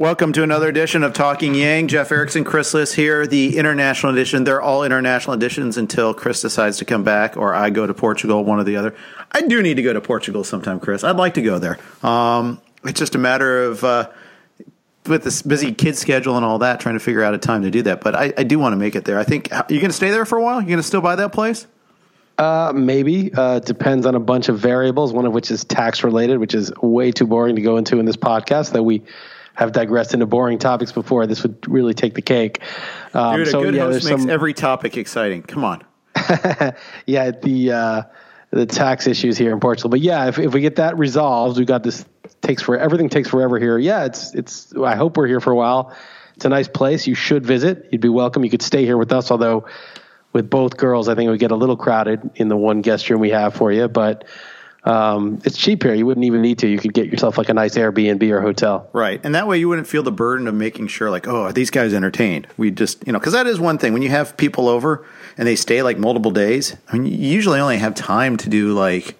Welcome 0.00 0.32
to 0.32 0.42
another 0.42 0.66
edition 0.66 1.02
of 1.02 1.12
Talking 1.12 1.54
Yang. 1.54 1.88
Jeff 1.88 2.10
Erickson, 2.10 2.42
Chris 2.42 2.72
Liss 2.72 2.94
here, 2.94 3.26
the 3.26 3.58
international 3.58 4.10
edition. 4.10 4.44
They're 4.44 4.62
all 4.62 4.82
international 4.82 5.34
editions 5.34 5.76
until 5.76 6.14
Chris 6.14 6.40
decides 6.40 6.78
to 6.78 6.86
come 6.86 7.04
back 7.04 7.36
or 7.36 7.54
I 7.54 7.68
go 7.68 7.86
to 7.86 7.92
Portugal, 7.92 8.42
one 8.42 8.58
or 8.58 8.64
the 8.64 8.76
other. 8.76 8.94
I 9.30 9.42
do 9.42 9.60
need 9.60 9.74
to 9.74 9.82
go 9.82 9.92
to 9.92 10.00
Portugal 10.00 10.42
sometime, 10.42 10.80
Chris. 10.80 11.04
I'd 11.04 11.16
like 11.16 11.34
to 11.34 11.42
go 11.42 11.58
there. 11.58 11.76
Um, 12.02 12.62
it's 12.82 12.98
just 12.98 13.14
a 13.14 13.18
matter 13.18 13.64
of, 13.64 13.84
uh, 13.84 14.08
with 15.04 15.22
this 15.22 15.42
busy 15.42 15.74
kid 15.74 15.98
schedule 15.98 16.36
and 16.36 16.46
all 16.46 16.60
that, 16.60 16.80
trying 16.80 16.94
to 16.94 17.00
figure 17.04 17.22
out 17.22 17.34
a 17.34 17.38
time 17.38 17.60
to 17.64 17.70
do 17.70 17.82
that. 17.82 18.00
But 18.00 18.14
I, 18.16 18.32
I 18.38 18.44
do 18.44 18.58
want 18.58 18.72
to 18.72 18.78
make 18.78 18.96
it 18.96 19.04
there. 19.04 19.18
I 19.18 19.24
think, 19.24 19.50
you're 19.50 19.82
going 19.82 19.90
to 19.90 19.92
stay 19.92 20.12
there 20.12 20.24
for 20.24 20.38
a 20.38 20.42
while? 20.42 20.62
You're 20.62 20.68
going 20.68 20.78
to 20.78 20.82
still 20.82 21.02
buy 21.02 21.16
that 21.16 21.34
place? 21.34 21.66
Uh, 22.38 22.72
maybe. 22.74 23.34
Uh, 23.34 23.58
depends 23.58 24.06
on 24.06 24.14
a 24.14 24.20
bunch 24.20 24.48
of 24.48 24.60
variables, 24.60 25.12
one 25.12 25.26
of 25.26 25.34
which 25.34 25.50
is 25.50 25.64
tax 25.64 26.02
related, 26.02 26.38
which 26.38 26.54
is 26.54 26.72
way 26.80 27.12
too 27.12 27.26
boring 27.26 27.56
to 27.56 27.60
go 27.60 27.76
into 27.76 27.98
in 27.98 28.06
this 28.06 28.16
podcast 28.16 28.72
that 28.72 28.82
we 28.82 29.02
have 29.60 29.72
digressed 29.72 30.14
into 30.14 30.24
boring 30.24 30.58
topics 30.58 30.90
before. 30.90 31.26
This 31.26 31.42
would 31.42 31.68
really 31.68 31.92
take 31.92 32.14
the 32.14 32.22
cake. 32.22 32.62
Um, 33.12 33.36
Dude, 33.36 33.46
a 33.46 33.50
so, 33.50 33.62
good 33.62 33.74
yeah, 33.74 33.82
host 33.82 34.06
makes 34.06 34.22
some, 34.22 34.30
every 34.30 34.54
topic 34.54 34.96
exciting. 34.96 35.42
Come 35.42 35.64
on. 35.64 35.84
yeah, 37.06 37.30
the 37.30 37.70
uh, 37.70 38.02
the 38.52 38.64
tax 38.64 39.06
issues 39.06 39.36
here 39.36 39.52
in 39.52 39.60
Portugal. 39.60 39.90
But 39.90 40.00
yeah, 40.00 40.28
if, 40.28 40.38
if 40.38 40.54
we 40.54 40.62
get 40.62 40.76
that 40.76 40.96
resolved, 40.96 41.58
we 41.58 41.66
got 41.66 41.82
this 41.82 42.06
takes 42.40 42.62
for 42.62 42.78
everything 42.78 43.10
takes 43.10 43.28
forever 43.28 43.58
here. 43.58 43.76
Yeah, 43.76 44.06
it's 44.06 44.34
it's. 44.34 44.74
I 44.74 44.96
hope 44.96 45.18
we're 45.18 45.26
here 45.26 45.40
for 45.40 45.52
a 45.52 45.56
while. 45.56 45.94
It's 46.36 46.46
a 46.46 46.48
nice 46.48 46.68
place. 46.68 47.06
You 47.06 47.14
should 47.14 47.44
visit. 47.44 47.86
You'd 47.92 48.00
be 48.00 48.08
welcome. 48.08 48.42
You 48.42 48.50
could 48.50 48.62
stay 48.62 48.86
here 48.86 48.96
with 48.96 49.12
us. 49.12 49.30
Although 49.30 49.66
with 50.32 50.48
both 50.48 50.78
girls, 50.78 51.06
I 51.06 51.14
think 51.14 51.26
it 51.26 51.30
would 51.30 51.38
get 51.38 51.50
a 51.50 51.56
little 51.56 51.76
crowded 51.76 52.30
in 52.34 52.48
the 52.48 52.56
one 52.56 52.80
guest 52.80 53.10
room 53.10 53.20
we 53.20 53.30
have 53.30 53.54
for 53.54 53.70
you. 53.70 53.88
But 53.88 54.24
um, 54.84 55.40
it's 55.44 55.58
cheap 55.58 55.82
here. 55.82 55.92
You 55.92 56.06
wouldn't 56.06 56.24
even 56.24 56.40
need 56.40 56.58
to. 56.60 56.66
You 56.66 56.78
could 56.78 56.94
get 56.94 57.06
yourself 57.06 57.36
like 57.36 57.48
a 57.48 57.54
nice 57.54 57.74
Airbnb 57.76 58.22
or 58.30 58.40
hotel. 58.40 58.88
Right. 58.92 59.20
And 59.22 59.34
that 59.34 59.46
way 59.46 59.58
you 59.58 59.68
wouldn't 59.68 59.86
feel 59.86 60.02
the 60.02 60.12
burden 60.12 60.48
of 60.48 60.54
making 60.54 60.86
sure, 60.86 61.10
like, 61.10 61.28
oh, 61.28 61.42
are 61.44 61.52
these 61.52 61.70
guys 61.70 61.92
entertained? 61.92 62.46
We 62.56 62.70
just, 62.70 63.06
you 63.06 63.12
know, 63.12 63.18
because 63.18 63.34
that 63.34 63.46
is 63.46 63.60
one 63.60 63.78
thing. 63.78 63.92
When 63.92 64.02
you 64.02 64.08
have 64.08 64.36
people 64.36 64.68
over 64.68 65.06
and 65.36 65.46
they 65.46 65.56
stay 65.56 65.82
like 65.82 65.98
multiple 65.98 66.30
days, 66.30 66.76
I 66.88 66.96
mean, 66.96 67.12
you 67.12 67.28
usually 67.28 67.60
only 67.60 67.78
have 67.78 67.94
time 67.94 68.36
to 68.38 68.48
do 68.48 68.72
like 68.72 69.18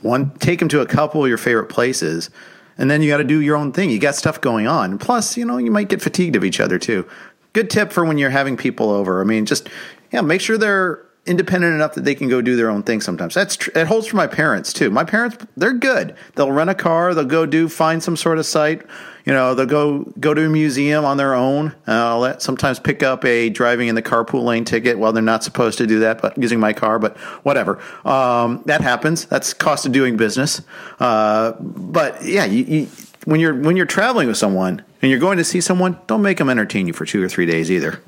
one, 0.00 0.30
take 0.38 0.58
them 0.60 0.68
to 0.70 0.80
a 0.80 0.86
couple 0.86 1.22
of 1.22 1.28
your 1.28 1.38
favorite 1.38 1.68
places. 1.68 2.30
And 2.78 2.90
then 2.90 3.02
you 3.02 3.10
got 3.10 3.18
to 3.18 3.24
do 3.24 3.40
your 3.40 3.56
own 3.56 3.72
thing. 3.72 3.90
You 3.90 3.98
got 3.98 4.14
stuff 4.14 4.40
going 4.40 4.66
on. 4.68 4.98
Plus, 4.98 5.36
you 5.36 5.44
know, 5.44 5.58
you 5.58 5.70
might 5.70 5.88
get 5.88 6.00
fatigued 6.00 6.36
of 6.36 6.44
each 6.44 6.60
other 6.60 6.78
too. 6.78 7.06
Good 7.52 7.70
tip 7.70 7.92
for 7.92 8.04
when 8.04 8.18
you're 8.18 8.30
having 8.30 8.56
people 8.56 8.90
over. 8.90 9.20
I 9.20 9.24
mean, 9.24 9.46
just, 9.46 9.68
yeah, 10.12 10.20
make 10.20 10.40
sure 10.40 10.56
they're 10.56 11.04
independent 11.28 11.74
enough 11.74 11.94
that 11.94 12.04
they 12.04 12.14
can 12.14 12.28
go 12.28 12.40
do 12.40 12.56
their 12.56 12.70
own 12.70 12.82
thing 12.82 13.00
sometimes. 13.00 13.34
That's 13.34 13.56
tr- 13.56 13.70
it 13.74 13.86
holds 13.86 14.06
for 14.06 14.16
my 14.16 14.26
parents 14.26 14.72
too. 14.72 14.90
My 14.90 15.04
parents 15.04 15.38
they're 15.56 15.72
good. 15.72 16.16
They'll 16.34 16.52
rent 16.52 16.70
a 16.70 16.74
car, 16.74 17.14
they'll 17.14 17.24
go 17.24 17.46
do 17.46 17.68
find 17.68 18.02
some 18.02 18.16
sort 18.16 18.38
of 18.38 18.46
site, 18.46 18.82
you 19.28 19.34
know, 19.34 19.54
they'll 19.54 19.66
go 19.66 20.04
go 20.18 20.32
to 20.32 20.46
a 20.46 20.48
museum 20.48 21.04
on 21.04 21.18
their 21.18 21.34
own. 21.34 21.74
Uh, 21.86 22.18
let, 22.18 22.40
sometimes 22.40 22.78
pick 22.78 23.02
up 23.02 23.26
a 23.26 23.50
driving 23.50 23.88
in 23.88 23.94
the 23.94 24.00
carpool 24.00 24.42
lane 24.42 24.64
ticket. 24.64 24.98
Well, 24.98 25.12
they're 25.12 25.22
not 25.22 25.44
supposed 25.44 25.76
to 25.78 25.86
do 25.86 25.98
that, 25.98 26.22
but 26.22 26.38
using 26.38 26.58
my 26.58 26.72
car, 26.72 26.98
but 26.98 27.14
whatever. 27.44 27.78
Um, 28.06 28.62
that 28.64 28.80
happens. 28.80 29.26
That's 29.26 29.52
cost 29.52 29.84
of 29.84 29.92
doing 29.92 30.16
business. 30.16 30.62
Uh, 30.98 31.52
but 31.60 32.24
yeah, 32.24 32.46
you, 32.46 32.64
you, 32.64 32.88
when 33.26 33.38
you're 33.38 33.54
when 33.54 33.76
you're 33.76 33.84
traveling 33.84 34.28
with 34.28 34.38
someone 34.38 34.82
and 35.02 35.10
you're 35.10 35.20
going 35.20 35.36
to 35.36 35.44
see 35.44 35.60
someone, 35.60 35.98
don't 36.06 36.22
make 36.22 36.38
them 36.38 36.48
entertain 36.48 36.86
you 36.86 36.94
for 36.94 37.04
two 37.04 37.22
or 37.22 37.28
three 37.28 37.44
days 37.44 37.70
either. 37.70 38.00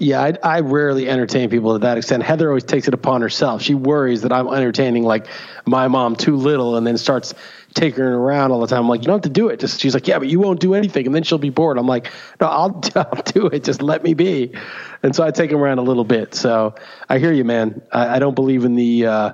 Yeah, 0.00 0.22
I, 0.22 0.32
I, 0.42 0.60
rarely 0.60 1.10
entertain 1.10 1.50
people 1.50 1.74
to 1.74 1.80
that 1.80 1.98
extent. 1.98 2.22
Heather 2.22 2.48
always 2.48 2.64
takes 2.64 2.88
it 2.88 2.94
upon 2.94 3.20
herself. 3.20 3.60
She 3.60 3.74
worries 3.74 4.22
that 4.22 4.32
I'm 4.32 4.48
entertaining 4.48 5.04
like 5.04 5.26
my 5.66 5.88
mom 5.88 6.16
too 6.16 6.36
little, 6.36 6.76
and 6.76 6.86
then 6.86 6.96
starts 6.96 7.34
taking 7.74 8.02
her 8.02 8.14
around 8.14 8.50
all 8.50 8.60
the 8.60 8.66
time. 8.66 8.80
I'm 8.80 8.88
like, 8.88 9.02
you 9.02 9.08
don't 9.08 9.16
have 9.16 9.22
to 9.22 9.28
do 9.28 9.48
it. 9.48 9.60
Just 9.60 9.78
she's 9.78 9.92
like, 9.92 10.08
yeah, 10.08 10.18
but 10.18 10.28
you 10.28 10.40
won't 10.40 10.58
do 10.58 10.72
anything, 10.72 11.04
and 11.04 11.14
then 11.14 11.22
she'll 11.22 11.36
be 11.36 11.50
bored. 11.50 11.76
I'm 11.76 11.86
like, 11.86 12.10
no, 12.40 12.46
I'll, 12.46 12.80
I'll 12.96 13.22
do 13.24 13.48
it. 13.48 13.62
Just 13.62 13.82
let 13.82 14.02
me 14.02 14.14
be. 14.14 14.54
And 15.02 15.14
so 15.14 15.22
I 15.22 15.32
take 15.32 15.50
them 15.50 15.60
around 15.60 15.78
a 15.78 15.82
little 15.82 16.04
bit. 16.04 16.34
So 16.34 16.76
I 17.10 17.18
hear 17.18 17.32
you, 17.32 17.44
man. 17.44 17.82
I, 17.92 18.16
I 18.16 18.18
don't 18.20 18.34
believe 18.34 18.64
in 18.64 18.76
the 18.76 19.04
uh, 19.04 19.32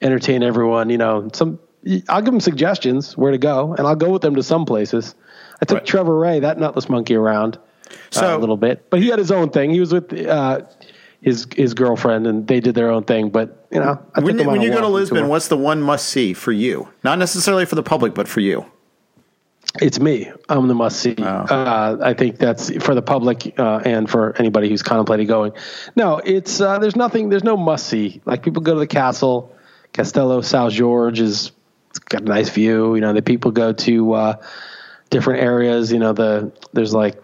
entertain 0.00 0.44
everyone. 0.44 0.90
You 0.90 0.98
know, 0.98 1.28
some 1.32 1.58
I'll 2.08 2.22
give 2.22 2.32
them 2.32 2.40
suggestions 2.40 3.16
where 3.16 3.32
to 3.32 3.38
go, 3.38 3.74
and 3.74 3.84
I'll 3.84 3.96
go 3.96 4.10
with 4.10 4.22
them 4.22 4.36
to 4.36 4.44
some 4.44 4.64
places. 4.64 5.16
I 5.60 5.64
took 5.64 5.78
right. 5.78 5.86
Trevor 5.86 6.16
Ray, 6.16 6.38
that 6.38 6.56
nutless 6.58 6.88
monkey, 6.88 7.16
around 7.16 7.58
so, 8.10 8.34
uh, 8.34 8.36
a 8.36 8.38
little 8.38 8.56
bit. 8.56 8.90
But 8.90 9.00
he 9.00 9.08
had 9.08 9.18
his 9.18 9.30
own 9.30 9.50
thing. 9.50 9.70
He 9.70 9.80
was 9.80 9.92
with 9.92 10.12
uh, 10.26 10.62
his 11.20 11.46
his 11.56 11.74
girlfriend, 11.74 12.26
and 12.26 12.46
they 12.46 12.60
did 12.60 12.74
their 12.74 12.90
own 12.90 13.04
thing. 13.04 13.30
But 13.30 13.66
you 13.70 13.80
know, 13.80 13.98
I 14.14 14.20
when, 14.20 14.44
when 14.46 14.60
you 14.60 14.70
go 14.70 14.80
to 14.80 14.88
Lisbon, 14.88 15.28
what's 15.28 15.48
the 15.48 15.56
one 15.56 15.82
must 15.82 16.08
see 16.08 16.34
for 16.34 16.52
you? 16.52 16.88
Not 17.02 17.18
necessarily 17.18 17.66
for 17.66 17.74
the 17.74 17.82
public, 17.82 18.14
but 18.14 18.28
for 18.28 18.40
you. 18.40 18.66
It's 19.80 19.98
me. 19.98 20.30
I'm 20.48 20.68
the 20.68 20.74
must 20.74 21.00
see. 21.00 21.16
Oh. 21.18 21.24
Uh, 21.24 21.98
I 22.00 22.14
think 22.14 22.38
that's 22.38 22.70
for 22.84 22.94
the 22.94 23.02
public 23.02 23.58
uh, 23.58 23.80
and 23.84 24.08
for 24.08 24.36
anybody 24.38 24.68
who's 24.68 24.82
contemplating 24.82 25.26
going. 25.26 25.52
No, 25.96 26.18
it's 26.18 26.60
uh, 26.60 26.78
there's 26.78 26.94
nothing. 26.94 27.28
There's 27.28 27.42
no 27.42 27.56
must 27.56 27.86
see. 27.86 28.20
Like 28.24 28.42
people 28.42 28.62
go 28.62 28.74
to 28.74 28.80
the 28.80 28.86
castle. 28.86 29.56
Castello 29.92 30.42
São 30.42 30.76
Jorge 30.76 31.22
is 31.22 31.52
got 32.08 32.22
a 32.22 32.24
nice 32.24 32.50
view. 32.50 32.94
You 32.94 33.00
know, 33.00 33.12
the 33.12 33.22
people 33.22 33.50
go 33.50 33.72
to 33.72 34.12
uh, 34.12 34.42
different 35.10 35.42
areas. 35.42 35.90
You 35.90 35.98
know, 35.98 36.12
the 36.12 36.52
there's 36.72 36.94
like 36.94 37.20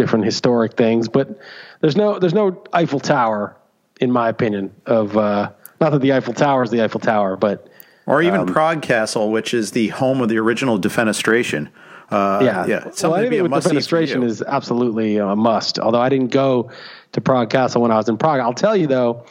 different 0.00 0.24
historic 0.24 0.78
things, 0.78 1.08
but 1.08 1.38
there's 1.80 1.94
no 1.94 2.18
there's 2.18 2.32
no 2.32 2.62
Eiffel 2.72 3.00
Tower, 3.00 3.54
in 4.00 4.10
my 4.10 4.30
opinion. 4.30 4.74
Of 4.86 5.14
uh, 5.14 5.52
not 5.78 5.90
that 5.90 6.00
the 6.00 6.14
Eiffel 6.14 6.32
Tower 6.32 6.62
is 6.62 6.70
the 6.70 6.82
Eiffel 6.82 7.00
Tower, 7.00 7.36
but 7.36 7.68
or 8.06 8.22
even 8.22 8.46
Prague 8.46 8.80
Castle, 8.80 9.30
which 9.30 9.52
is 9.52 9.72
the 9.72 9.88
home 9.88 10.22
of 10.22 10.30
the 10.30 10.38
original 10.38 10.80
defenestration. 10.80 11.68
Uh, 12.10 12.40
yeah, 12.42 12.66
yeah. 12.66 12.90
Well, 13.02 13.14
anything 13.14 13.42
with 13.42 13.52
defenestration 13.52 14.24
is 14.24 14.40
absolutely 14.42 15.18
a 15.18 15.36
must. 15.36 15.78
Although 15.78 16.00
I 16.00 16.08
didn't 16.08 16.32
go 16.32 16.70
to 17.12 17.20
Prague 17.20 17.50
Castle 17.50 17.82
when 17.82 17.92
I 17.92 17.96
was 17.96 18.08
in 18.08 18.16
Prague, 18.16 18.40
I'll 18.40 18.54
tell 18.54 18.74
you 18.74 18.86
though 18.86 19.26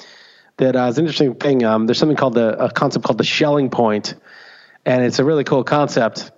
that 0.58 0.76
uh, 0.76 0.86
it's 0.88 1.00
an 1.00 1.06
interesting 1.06 1.34
thing. 1.34 1.66
Um, 1.66 1.88
there's 1.88 1.98
something 1.98 2.16
called 2.16 2.36
the 2.36 2.64
a 2.64 2.72
concept 2.72 3.06
called 3.06 3.18
the 3.18 3.24
Schelling 3.24 3.72
point, 3.72 4.14
and 4.86 5.04
it's 5.04 5.18
a 5.18 5.26
really 5.26 5.44
cool 5.44 5.64
concept. 5.64 6.32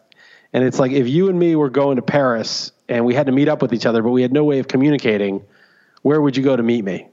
And 0.54 0.64
it's 0.64 0.80
like 0.80 0.94
if 0.94 1.08
you 1.08 1.28
and 1.30 1.38
me 1.38 1.56
were 1.58 1.70
going 1.70 1.98
to 1.98 2.02
Paris 2.02 2.72
and 2.92 3.06
we 3.06 3.16
had 3.16 3.26
to 3.26 3.32
meet 3.32 3.48
up 3.48 3.62
with 3.62 3.74
each 3.74 3.86
other, 3.86 4.04
but 4.04 4.12
we 4.12 4.22
had 4.22 4.34
no 4.34 4.44
way 4.44 4.60
of 4.60 4.68
communicating, 4.68 5.44
where 6.02 6.22
would 6.22 6.36
you 6.36 6.44
go 6.44 6.56
to 6.56 6.64
meet 6.64 6.84
me? 6.84 7.08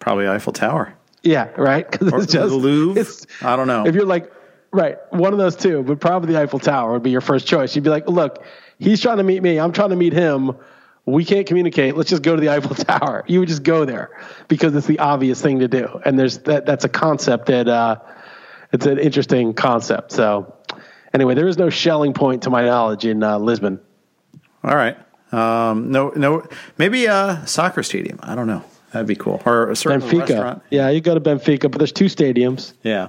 probably 0.00 0.28
Eiffel 0.28 0.52
Tower 0.52 0.94
Yeah, 1.22 1.48
right. 1.56 1.90
Because 1.90 2.24
it's 2.24 2.32
just 2.32 2.50
the 2.50 2.56
Louvre. 2.56 3.26
I 3.42 3.56
don't 3.56 3.66
know. 3.66 3.84
if 3.86 3.94
you're 3.94 4.06
like, 4.06 4.32
right, 4.70 4.96
one 5.10 5.32
of 5.32 5.38
those 5.38 5.56
two, 5.56 5.82
but 5.82 6.00
probably 6.00 6.32
the 6.32 6.40
Eiffel 6.40 6.60
Tower 6.60 6.92
would 6.92 7.02
be 7.02 7.10
your 7.10 7.20
first 7.20 7.46
choice. 7.46 7.74
You'd 7.74 7.84
be 7.84 7.90
like, 7.90 8.08
look, 8.08 8.44
he's 8.78 9.00
trying 9.00 9.16
to 9.18 9.22
meet 9.24 9.42
me. 9.42 9.58
I'm 9.58 9.72
trying 9.72 9.90
to 9.90 9.96
meet 9.96 10.12
him. 10.12 10.56
We 11.04 11.24
can't 11.24 11.46
communicate. 11.46 11.96
Let's 11.96 12.10
just 12.10 12.22
go 12.22 12.36
to 12.36 12.40
the 12.40 12.48
Eiffel 12.50 12.74
Tower. 12.84 13.24
You 13.26 13.40
would 13.40 13.48
just 13.48 13.62
go 13.62 13.84
there 13.84 14.10
because 14.46 14.74
it's 14.74 14.86
the 14.86 14.98
obvious 14.98 15.42
thing 15.42 15.58
to 15.60 15.68
do. 15.68 16.00
And 16.04 16.18
there's 16.18 16.38
that. 16.40 16.64
That's 16.64 16.84
a 16.84 16.88
concept 16.88 17.46
that 17.46 17.68
uh, 17.68 17.96
it's 18.72 18.86
an 18.86 18.98
interesting 18.98 19.54
concept. 19.54 20.12
So 20.12 20.54
anyway, 21.12 21.34
there 21.34 21.48
is 21.48 21.58
no 21.58 21.70
Schelling 21.70 22.12
point 22.12 22.42
to 22.44 22.50
my 22.50 22.64
knowledge 22.64 23.04
in 23.04 23.22
uh, 23.22 23.38
Lisbon. 23.38 23.80
All 24.68 24.76
right. 24.76 24.96
Um, 25.32 25.90
no, 25.90 26.10
no. 26.10 26.46
Maybe 26.76 27.06
a 27.06 27.42
soccer 27.46 27.82
stadium. 27.82 28.20
I 28.22 28.34
don't 28.34 28.46
know. 28.46 28.62
That'd 28.92 29.08
be 29.08 29.16
cool. 29.16 29.42
Or 29.44 29.70
a 29.70 29.76
certain 29.76 30.00
Benfica. 30.00 30.20
restaurant. 30.20 30.62
Yeah, 30.70 30.90
you 30.90 31.00
go 31.00 31.14
to 31.14 31.20
Benfica, 31.20 31.70
but 31.70 31.78
there's 31.78 31.92
two 31.92 32.06
stadiums. 32.06 32.72
Yeah. 32.82 33.08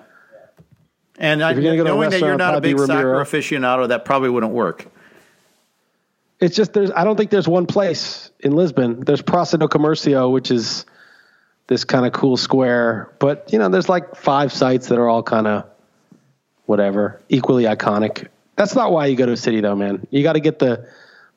And 1.17 1.43
I, 1.43 1.53
go 1.53 1.83
knowing 1.83 2.11
that 2.11 2.21
you're 2.21 2.37
not 2.37 2.55
a 2.55 2.61
big 2.61 2.79
soccer 2.79 3.15
aficionado, 3.15 3.89
that 3.89 4.05
probably 4.05 4.29
wouldn't 4.29 4.53
work. 4.53 4.85
It's 6.39 6.55
just 6.55 6.71
there's 6.71 6.91
I 6.91 7.03
don't 7.03 7.17
think 7.17 7.29
there's 7.29 7.47
one 7.47 7.65
place 7.65 8.31
in 8.39 8.53
Lisbon. 8.53 9.01
There's 9.01 9.21
Praça 9.21 9.59
do 9.59 9.67
Comércio, 9.67 10.31
which 10.31 10.49
is 10.49 10.85
this 11.67 11.83
kind 11.83 12.05
of 12.05 12.13
cool 12.13 12.37
square, 12.37 13.13
but 13.19 13.51
you 13.51 13.59
know, 13.59 13.67
there's 13.67 13.89
like 13.89 14.15
five 14.15 14.53
sites 14.53 14.87
that 14.87 14.97
are 14.97 15.09
all 15.09 15.21
kind 15.21 15.45
of 15.45 15.65
whatever, 16.65 17.21
equally 17.27 17.65
iconic. 17.65 18.27
That's 18.55 18.73
not 18.73 18.93
why 18.93 19.07
you 19.07 19.17
go 19.17 19.25
to 19.25 19.33
a 19.33 19.37
city 19.37 19.59
though, 19.59 19.75
man. 19.75 20.07
You 20.11 20.23
got 20.23 20.33
to 20.33 20.39
get 20.39 20.59
the 20.59 20.89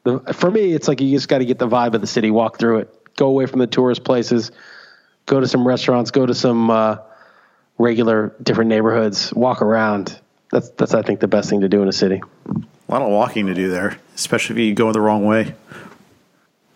the 0.05 0.21
for 0.33 0.51
me 0.51 0.73
it's 0.73 0.89
like 0.89 1.01
you 1.01 1.11
just 1.11 1.29
got 1.29 1.39
to 1.39 1.45
get 1.45 1.59
the 1.59 1.69
vibe 1.69 1.95
of 1.95 2.01
the 2.01 2.07
city, 2.07 2.31
walk 2.31 2.59
through 2.59 2.79
it, 2.79 3.17
go 3.17 3.29
away 3.29 3.47
from 3.47 3.61
the 3.61 3.67
tourist 3.67 4.05
places, 4.05 4.51
go 5.27 5.41
to 5.41 5.47
some 5.47 5.67
restaurants, 5.67 6.11
go 6.11 6.27
to 6.27 6.35
some 6.35 6.71
uh, 6.71 6.97
regular 7.79 8.35
different 8.43 8.69
neighborhoods, 8.69 9.33
walk 9.35 9.63
around. 9.63 10.19
That's 10.51 10.71
that's 10.71 10.95
I 10.95 11.03
think 11.03 11.21
the 11.21 11.29
best 11.29 11.49
thing 11.51 11.61
to 11.61 11.69
do 11.69 11.83
in 11.83 11.89
a 11.89 11.93
city. 11.93 12.23
A 12.47 12.93
lot 12.93 13.03
of 13.03 13.11
walking 13.11 13.47
to 13.47 13.55
do 13.55 13.71
there, 13.71 13.99
especially 14.15 14.57
if 14.57 14.69
you 14.69 14.75
go 14.75 14.93
the 14.93 15.01
wrong 15.01 15.25
way. 15.25 15.55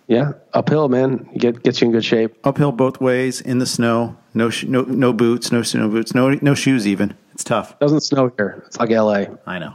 Yeah, 0.09 0.33
uphill, 0.55 0.89
man. 0.89 1.29
Get 1.37 1.63
gets 1.63 1.81
you 1.81 1.87
in 1.87 1.93
good 1.93 2.05
shape. 2.05 2.37
Uphill 2.45 2.73
both 2.73 3.01
ways 3.01 3.41
in 3.41 3.59
the 3.59 3.67
snow. 3.67 4.17
No, 4.35 4.51
sh- 4.51 4.65
no, 4.65 4.83
no 4.83 5.13
boots. 5.13 5.51
No 5.51 5.63
snow 5.63 5.89
boots. 5.89 6.15
No, 6.15 6.31
no 6.31 6.55
shoes. 6.55 6.87
Even 6.87 7.15
it's 7.35 7.43
tough. 7.43 7.79
Doesn't 7.81 8.03
snow 8.03 8.33
here. 8.37 8.63
It's 8.67 8.79
like 8.79 8.91
L.A. 8.91 9.37
I 9.47 9.59
know. 9.59 9.75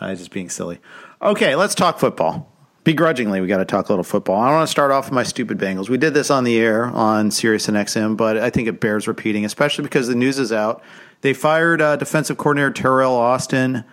I 0.00 0.10
was 0.10 0.18
just 0.18 0.32
being 0.32 0.50
silly. 0.50 0.80
Okay, 1.22 1.56
let's 1.56 1.74
talk 1.74 1.98
football. 1.98 2.52
Begrudgingly, 2.84 3.40
we 3.40 3.46
got 3.46 3.58
to 3.58 3.64
talk 3.64 3.88
a 3.88 3.92
little 3.92 4.04
football. 4.04 4.38
I 4.40 4.50
want 4.52 4.64
to 4.66 4.70
start 4.70 4.90
off 4.90 5.06
with 5.06 5.14
my 5.14 5.22
stupid 5.22 5.56
Bengals. 5.58 5.88
We 5.88 5.96
did 5.96 6.12
this 6.12 6.30
on 6.30 6.44
the 6.44 6.58
air 6.58 6.84
on 6.84 7.30
Sirius 7.30 7.66
and 7.66 7.76
XM, 7.78 8.14
but 8.16 8.36
I 8.36 8.50
think 8.50 8.68
it 8.68 8.78
bears 8.78 9.08
repeating, 9.08 9.46
especially 9.46 9.84
because 9.84 10.06
the 10.06 10.14
news 10.14 10.38
is 10.38 10.52
out. 10.52 10.82
They 11.22 11.32
fired 11.32 11.80
uh, 11.80 11.96
defensive 11.96 12.36
coordinator 12.36 12.70
Teryl 12.70 13.12
Austin, 13.12 13.84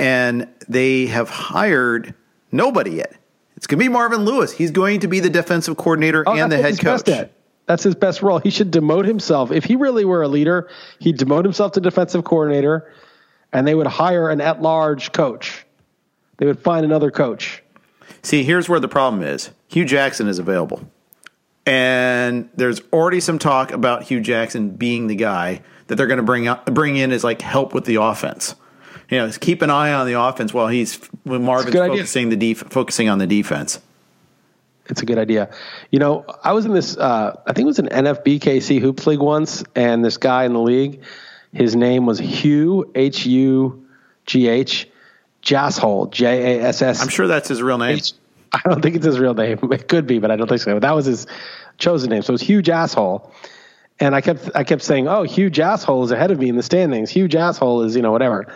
and 0.00 0.48
they 0.68 1.06
have 1.06 1.30
hired 1.30 2.12
nobody 2.50 2.90
yet. 2.96 3.14
It's 3.56 3.68
going 3.68 3.78
to 3.78 3.84
be 3.84 3.88
Marvin 3.88 4.24
Lewis. 4.24 4.50
He's 4.52 4.72
going 4.72 5.00
to 5.00 5.08
be 5.08 5.20
the 5.20 5.30
defensive 5.30 5.76
coordinator 5.76 6.24
and 6.26 6.28
Oh, 6.28 6.36
that's 6.36 6.50
the 6.50 6.62
head 6.62 6.80
coach. 6.80 7.08
at. 7.08 7.32
That's 7.66 7.84
his 7.84 7.94
best 7.94 8.22
role. 8.22 8.38
He 8.38 8.50
should 8.50 8.72
demote 8.72 9.04
himself. 9.04 9.52
If 9.52 9.62
he 9.64 9.76
really 9.76 10.04
were 10.04 10.22
a 10.22 10.28
leader, 10.28 10.68
he'd 10.98 11.18
demote 11.18 11.44
himself 11.44 11.72
to 11.72 11.80
defensive 11.80 12.24
coordinator, 12.24 12.92
and 13.52 13.64
they 13.66 13.74
would 13.76 13.86
hire 13.86 14.28
an 14.30 14.40
at-large 14.40 15.12
coach. 15.12 15.64
They 16.38 16.46
would 16.46 16.58
find 16.58 16.84
another 16.84 17.10
coach. 17.12 17.62
See, 18.22 18.42
here's 18.42 18.68
where 18.68 18.80
the 18.80 18.88
problem 18.88 19.22
is. 19.22 19.50
Hue 19.68 19.84
Jackson 19.84 20.28
is 20.28 20.38
available. 20.38 20.90
And 21.66 22.48
there's 22.54 22.80
already 22.92 23.20
some 23.20 23.38
talk 23.38 23.72
about 23.72 24.04
Hue 24.04 24.20
Jackson 24.20 24.70
being 24.70 25.06
the 25.06 25.14
guy 25.14 25.62
that 25.86 25.96
they're 25.96 26.06
going 26.06 26.18
to 26.18 26.22
bring 26.22 26.46
out, 26.46 26.64
bring 26.72 26.96
in 26.96 27.12
as 27.12 27.22
like 27.24 27.42
help 27.42 27.74
with 27.74 27.84
the 27.84 27.96
offense. 27.96 28.54
You 29.10 29.18
know, 29.18 29.30
keep 29.32 29.62
an 29.62 29.70
eye 29.70 29.92
on 29.92 30.06
the 30.06 30.20
offense 30.20 30.52
while 30.52 30.68
he's 30.68 30.96
when 31.24 31.44
Marvin's 31.44 31.72
good 31.72 31.82
idea. 31.82 31.96
focusing 31.98 32.28
the 32.30 32.36
def- 32.36 32.70
focusing 32.70 33.08
on 33.08 33.18
the 33.18 33.26
defense. 33.26 33.80
It's 34.86 35.02
a 35.02 35.06
good 35.06 35.18
idea. 35.18 35.50
You 35.90 35.98
know, 35.98 36.24
I 36.42 36.52
was 36.52 36.64
in 36.64 36.72
this. 36.72 36.96
Uh, 36.96 37.38
I 37.46 37.52
think 37.52 37.64
it 37.64 37.66
was 37.66 37.78
an 37.78 37.88
NFBKC 37.88 38.80
hoops 38.80 39.06
league 39.06 39.20
once, 39.20 39.64
and 39.74 40.04
this 40.04 40.16
guy 40.16 40.44
in 40.44 40.54
the 40.54 40.60
league, 40.60 41.02
his 41.52 41.76
name 41.76 42.06
was 42.06 42.18
Hugh 42.18 42.90
H 42.94 43.26
U 43.26 43.86
G 44.26 44.48
H 44.48 44.88
Jasshole 45.42 46.10
J 46.10 46.58
A 46.58 46.64
S 46.64 46.82
S. 46.82 47.00
I'm 47.00 47.08
sure 47.08 47.26
that's 47.26 47.48
his 47.48 47.62
real 47.62 47.78
name. 47.78 48.00
I 48.52 48.60
don't 48.64 48.82
think 48.82 48.96
it's 48.96 49.04
his 49.04 49.18
real 49.18 49.34
name. 49.34 49.58
It 49.72 49.88
could 49.88 50.06
be, 50.06 50.18
but 50.18 50.30
I 50.30 50.36
don't 50.36 50.48
think 50.48 50.60
so. 50.60 50.74
But 50.74 50.82
that 50.82 50.94
was 50.94 51.06
his 51.06 51.26
chosen 51.76 52.10
name. 52.10 52.22
So 52.22 52.30
it 52.30 52.32
was 52.32 52.42
huge 52.42 52.68
asshole. 52.68 53.32
And 54.00 54.14
I 54.14 54.20
kept 54.20 54.50
I 54.54 54.64
kept 54.64 54.82
saying, 54.82 55.08
"Oh, 55.08 55.24
huge 55.24 55.58
asshole 55.58 56.04
is 56.04 56.10
ahead 56.10 56.30
of 56.30 56.38
me 56.38 56.48
in 56.48 56.56
the 56.56 56.62
standings. 56.62 57.10
Huge 57.10 57.34
asshole 57.34 57.82
is 57.82 57.96
you 57.96 58.02
know 58.02 58.12
whatever." 58.12 58.46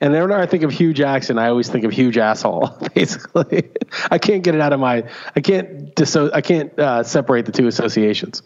And 0.00 0.14
then 0.14 0.22
when 0.22 0.32
I 0.32 0.46
think 0.46 0.62
of 0.62 0.70
Hue 0.70 0.92
Jackson, 0.94 1.38
I 1.38 1.48
always 1.48 1.68
think 1.68 1.84
of 1.84 1.90
huge 1.90 2.16
asshole. 2.18 2.68
Basically, 2.94 3.68
I 4.10 4.18
can't 4.18 4.44
get 4.44 4.54
it 4.54 4.60
out 4.60 4.72
of 4.72 4.80
my. 4.80 5.04
I 5.34 5.40
can't 5.40 5.94
disso- 5.94 6.30
I 6.32 6.40
can't 6.40 6.76
uh, 6.78 7.02
separate 7.02 7.46
the 7.46 7.52
two 7.52 7.66
associations. 7.66 8.42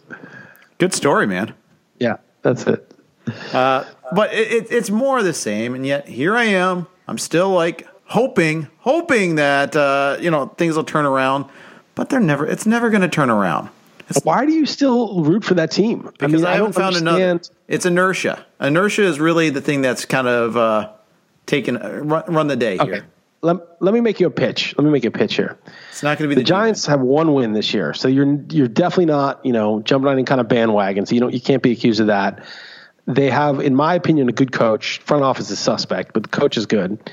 Good 0.79 0.93
story, 0.93 1.27
man. 1.27 1.53
Yeah, 1.99 2.17
that's 2.41 2.65
it. 2.65 2.91
But 4.11 4.33
it, 4.33 4.51
it, 4.51 4.71
it's 4.71 4.89
more 4.89 5.21
the 5.23 5.33
same, 5.33 5.75
and 5.75 5.85
yet 5.85 6.07
here 6.07 6.35
I 6.35 6.45
am. 6.45 6.87
I'm 7.07 7.17
still 7.17 7.49
like 7.49 7.87
hoping, 8.05 8.67
hoping 8.79 9.35
that 9.35 9.75
uh, 9.75 10.17
you 10.19 10.31
know 10.31 10.47
things 10.47 10.75
will 10.75 10.83
turn 10.83 11.05
around, 11.05 11.45
but 11.95 12.09
they're 12.09 12.19
never. 12.19 12.45
It's 12.45 12.65
never 12.65 12.89
going 12.89 13.01
to 13.01 13.09
turn 13.09 13.29
around. 13.29 13.69
Why 14.23 14.45
do 14.45 14.51
you 14.51 14.65
still 14.65 15.23
root 15.23 15.43
for 15.43 15.55
that 15.55 15.71
team? 15.71 16.09
because 16.19 16.43
I, 16.43 16.53
haven't 16.55 16.73
don't 16.73 16.75
found 16.75 16.95
another. 16.95 17.41
It's 17.67 17.85
inertia. 17.85 18.45
Inertia 18.59 19.03
is 19.03 19.19
really 19.19 19.49
the 19.49 19.61
thing 19.61 19.81
that's 19.81 20.05
kind 20.05 20.27
of 20.27 20.57
uh, 20.57 20.91
taken 21.45 21.77
uh, 21.77 21.99
run, 22.03 22.23
run 22.27 22.47
the 22.47 22.55
day 22.55 22.77
Okay, 22.79 22.91
here. 22.91 23.05
let, 23.41 23.81
let 23.81 23.93
me 23.93 24.01
make 24.01 24.19
you 24.19 24.27
a 24.27 24.31
pitch. 24.31 24.75
Let 24.77 24.83
me 24.83 24.91
make 24.91 25.03
you 25.03 25.09
a 25.09 25.11
pitch 25.11 25.35
here. 25.35 25.57
It's 25.89 26.03
not 26.03 26.17
going 26.17 26.29
to 26.29 26.35
be 26.35 26.35
the 26.35 26.41
the, 26.41 26.45
Giants 26.45 26.85
have 26.85 27.01
one 27.01 27.33
win 27.33 27.53
this 27.53 27.73
year, 27.73 27.93
so 27.93 28.07
you're 28.07 28.39
you're 28.49 28.67
definitely 28.67 29.05
not 29.05 29.43
you 29.45 29.53
know 29.53 29.81
jumping 29.81 30.07
on 30.07 30.13
any 30.13 30.25
kind 30.25 30.41
of 30.41 30.47
bandwagon. 30.47 31.05
So 31.05 31.15
you 31.15 31.21
don't 31.21 31.33
you 31.33 31.41
can't 31.41 31.63
be 31.63 31.71
accused 31.71 32.01
of 32.01 32.07
that. 32.07 32.43
They 33.05 33.29
have, 33.29 33.59
in 33.59 33.75
my 33.75 33.95
opinion, 33.95 34.29
a 34.29 34.31
good 34.31 34.51
coach. 34.51 34.99
Front 34.99 35.23
office 35.23 35.49
is 35.49 35.59
suspect, 35.59 36.13
but 36.13 36.23
the 36.23 36.29
coach 36.29 36.57
is 36.57 36.65
good. 36.65 37.11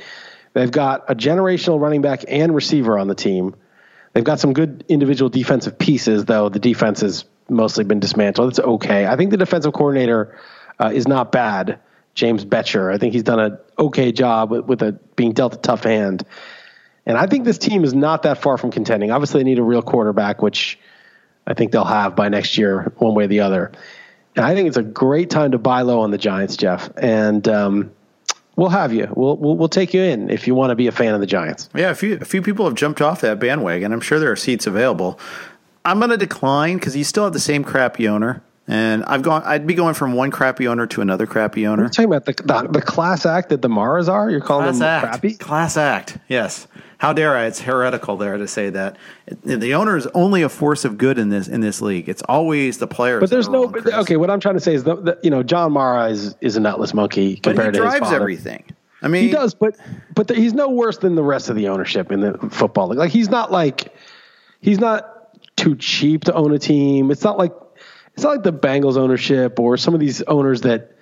They've 0.52 0.70
got 0.70 1.04
a 1.09 1.14
generational 1.14 1.80
running 1.80 2.00
back 2.00 2.25
and 2.28 2.54
receiver 2.54 2.99
on 2.99 3.09
the 3.09 3.14
team. 3.14 3.54
They've 4.12 4.25
got 4.25 4.40
some 4.40 4.52
good 4.52 4.85
individual 4.88 5.28
defensive 5.28 5.78
pieces, 5.78 6.25
though 6.25 6.49
the 6.49 6.59
defense 6.59 7.00
has 7.00 7.25
mostly 7.49 7.85
been 7.85 8.00
dismantled. 8.00 8.50
It's 8.50 8.61
okay. 8.61 9.06
I 9.06 9.16
think 9.16 9.30
the 9.30 9.37
defensive 9.37 9.73
coordinator 9.73 10.37
uh, 10.78 10.90
is 10.92 11.06
not 11.06 11.32
bad. 11.32 11.80
James 12.14 12.44
Bettcher. 12.44 12.92
I 12.92 12.99
think 12.99 13.12
he's 13.12 13.23
done 13.23 13.38
an 13.38 13.59
okay 13.78 14.12
job 14.12 14.50
with, 14.50 14.64
with 14.66 14.82
a 14.82 14.92
being 15.14 15.32
dealt 15.32 15.54
a 15.54 15.59
tough 15.59 15.85
hand. 15.85 16.25
And 17.06 17.16
I 17.16 17.26
think 17.26 17.44
this 17.44 17.59
team 17.59 17.85
is 17.85 17.94
not 17.94 18.25
that 18.25 18.42
far 18.42 18.59
from 18.59 18.70
contending. 18.70 19.11
Obviously, 19.11 19.40
they 19.40 19.44
need 19.44 19.59
a 19.59 19.62
real 19.62 19.82
quarterback, 19.82 20.42
which 20.42 20.78
I 21.47 21.54
think 21.54 21.73
they'll 21.73 21.85
have 21.85 22.14
by 22.16 22.28
next 22.28 22.59
year, 22.59 22.92
one 22.99 23.14
way 23.14 23.25
or 23.25 23.28
the 23.28 23.40
other. 23.40 23.73
I 24.37 24.54
think 24.54 24.68
it's 24.68 24.76
a 24.76 24.82
great 24.82 25.30
time 25.30 25.52
to 25.52 25.58
buy 25.58 25.82
low 25.82 26.00
on 26.00 26.10
the 26.10 26.18
Giants, 26.18 26.56
Jeff. 26.56 26.90
And 26.96 27.46
um, 27.49 27.90
we'll 28.56 28.68
have 28.68 28.92
you. 28.92 29.08
We'll, 29.14 29.37
we'll 29.37 29.56
we'll 29.56 29.68
take 29.68 29.92
you 29.92 30.02
in 30.02 30.30
if 30.30 30.46
you 30.46 30.54
want 30.54 30.70
to 30.70 30.76
be 30.76 30.87
a 30.87 30.92
fan 30.92 31.14
of 31.14 31.20
the 31.20 31.26
Giants. 31.26 31.68
Yeah, 31.75 31.90
a 31.90 31.94
few 31.94 32.14
a 32.20 32.25
few 32.25 32.42
people 32.42 32.64
have 32.66 32.75
jumped 32.75 33.00
off 33.00 33.20
that 33.22 33.38
bandwagon. 33.40 33.92
I'm 33.92 34.00
sure 34.00 34.18
there 34.18 34.30
are 34.30 34.37
seats 34.37 34.66
available. 34.66 35.18
I'm 35.84 35.99
going 35.99 36.10
to 36.10 36.16
decline 36.16 36.76
because 36.76 36.94
you 36.96 37.04
still 37.04 37.25
have 37.25 37.32
the 37.32 37.40
same 37.40 37.64
crappy 37.64 38.06
owner, 38.06 38.42
and 38.70 39.04
I've 39.04 39.22
gone. 39.22 39.42
I'd 39.44 39.66
be 39.66 39.74
going 39.74 39.94
from 39.94 40.12
one 40.12 40.30
crappy 40.30 40.68
owner 40.68 40.86
to 40.86 41.00
another 41.00 41.26
crappy 41.26 41.66
owner. 41.66 41.82
You're 41.82 41.90
talking 41.90 42.12
about 42.12 42.24
the, 42.24 42.34
the 42.34 42.68
the 42.70 42.82
class 42.82 43.26
act 43.26 43.48
that 43.48 43.62
the 43.62 43.68
Maras 43.68 44.08
are. 44.08 44.30
You're 44.30 44.40
calling 44.40 44.66
Class 44.66 44.78
them 44.78 44.88
act. 44.88 45.06
crappy. 45.06 45.34
Class 45.34 45.76
act. 45.76 46.18
Yes. 46.28 46.68
How 46.98 47.12
dare 47.12 47.36
I? 47.36 47.46
It's 47.46 47.60
heretical 47.60 48.16
there 48.16 48.36
to 48.36 48.46
say 48.46 48.70
that 48.70 48.96
the 49.42 49.74
owner 49.74 49.96
is 49.96 50.06
only 50.08 50.42
a 50.42 50.48
force 50.48 50.84
of 50.84 50.98
good 50.98 51.18
in 51.18 51.30
this 51.30 51.48
in 51.48 51.62
this 51.62 51.82
league. 51.82 52.08
It's 52.08 52.22
always 52.28 52.78
the 52.78 52.86
players. 52.86 53.20
But 53.20 53.30
there's 53.30 53.48
no. 53.48 53.68
Chris. 53.68 53.92
Okay, 53.92 54.16
what 54.16 54.30
I'm 54.30 54.38
trying 54.38 54.54
to 54.56 54.60
say 54.60 54.74
is, 54.74 54.84
the, 54.84 54.96
the, 54.96 55.18
you 55.22 55.30
know, 55.30 55.42
John 55.42 55.72
Mara 55.72 56.08
is 56.10 56.36
is 56.40 56.56
a 56.56 56.60
nutless 56.60 56.94
monkey 56.94 57.40
But 57.42 57.56
compared 57.56 57.74
to 57.74 57.82
his 57.82 57.98
drives 57.98 58.12
everything. 58.12 58.64
I 59.02 59.08
mean, 59.08 59.24
he 59.24 59.30
does, 59.32 59.54
but 59.54 59.76
but 60.14 60.28
the, 60.28 60.34
he's 60.34 60.52
no 60.52 60.68
worse 60.68 60.98
than 60.98 61.16
the 61.16 61.24
rest 61.24 61.48
of 61.48 61.56
the 61.56 61.68
ownership 61.68 62.12
in 62.12 62.20
the 62.20 62.38
football 62.50 62.88
league. 62.88 62.98
Like 62.98 63.10
he's 63.10 63.30
not 63.30 63.50
like 63.50 63.94
he's 64.60 64.78
not 64.78 65.34
too 65.56 65.74
cheap 65.76 66.24
to 66.24 66.34
own 66.34 66.52
a 66.52 66.58
team. 66.58 67.10
It's 67.10 67.24
not 67.24 67.38
like 67.38 67.52
it's 68.14 68.24
not 68.24 68.30
like 68.30 68.42
the 68.42 68.52
Bengals 68.52 68.96
ownership 68.96 69.58
or 69.58 69.76
some 69.76 69.94
of 69.94 70.00
these 70.00 70.22
owners 70.22 70.62
that 70.62 70.96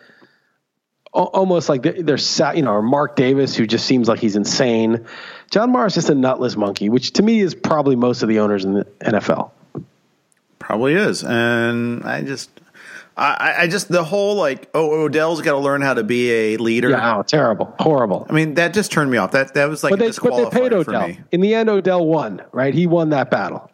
almost 1.12 1.68
like 1.68 1.82
they're, 1.82 2.02
they're 2.02 2.54
you 2.54 2.62
know, 2.62 2.72
or 2.72 2.82
Mark 2.82 3.16
Davis 3.16 3.56
who 3.56 3.66
just 3.66 3.86
seems 3.86 4.08
like 4.08 4.20
he's 4.20 4.36
insane. 4.36 5.06
John 5.50 5.72
Mara 5.72 5.86
is 5.86 5.94
just 5.94 6.10
a 6.10 6.14
nutless 6.14 6.56
monkey, 6.56 6.88
which 6.88 7.12
to 7.14 7.22
me 7.22 7.40
is 7.40 7.54
probably 7.54 7.96
most 7.96 8.22
of 8.22 8.28
the 8.28 8.40
owners 8.40 8.64
in 8.64 8.74
the 8.74 8.84
NFL. 9.00 9.50
Probably 10.58 10.94
is, 10.94 11.24
and 11.24 12.04
I 12.04 12.22
just 12.22 12.50
I, 13.16 13.54
I 13.60 13.66
just 13.68 13.88
the 13.88 14.04
whole 14.04 14.36
like 14.36 14.68
oh 14.74 15.04
Odell's 15.04 15.40
got 15.40 15.52
to 15.52 15.58
learn 15.58 15.80
how 15.80 15.94
to 15.94 16.04
be 16.04 16.30
a 16.30 16.56
leader. 16.58 16.90
Yeah, 16.90 17.18
oh, 17.18 17.22
terrible, 17.22 17.74
horrible. 17.78 18.26
I 18.28 18.32
mean 18.32 18.54
that 18.54 18.74
just 18.74 18.92
turned 18.92 19.10
me 19.10 19.16
off. 19.16 19.32
That 19.32 19.54
that 19.54 19.68
was 19.68 19.82
like 19.82 19.90
but 19.90 19.98
they, 19.98 20.10
but 20.10 20.36
they 20.36 20.50
paid 20.50 20.72
Odell. 20.72 21.16
In 21.32 21.40
the 21.40 21.54
end, 21.54 21.70
Odell 21.70 22.04
won. 22.06 22.42
Right, 22.52 22.74
he 22.74 22.86
won 22.86 23.10
that 23.10 23.30
battle. 23.30 23.70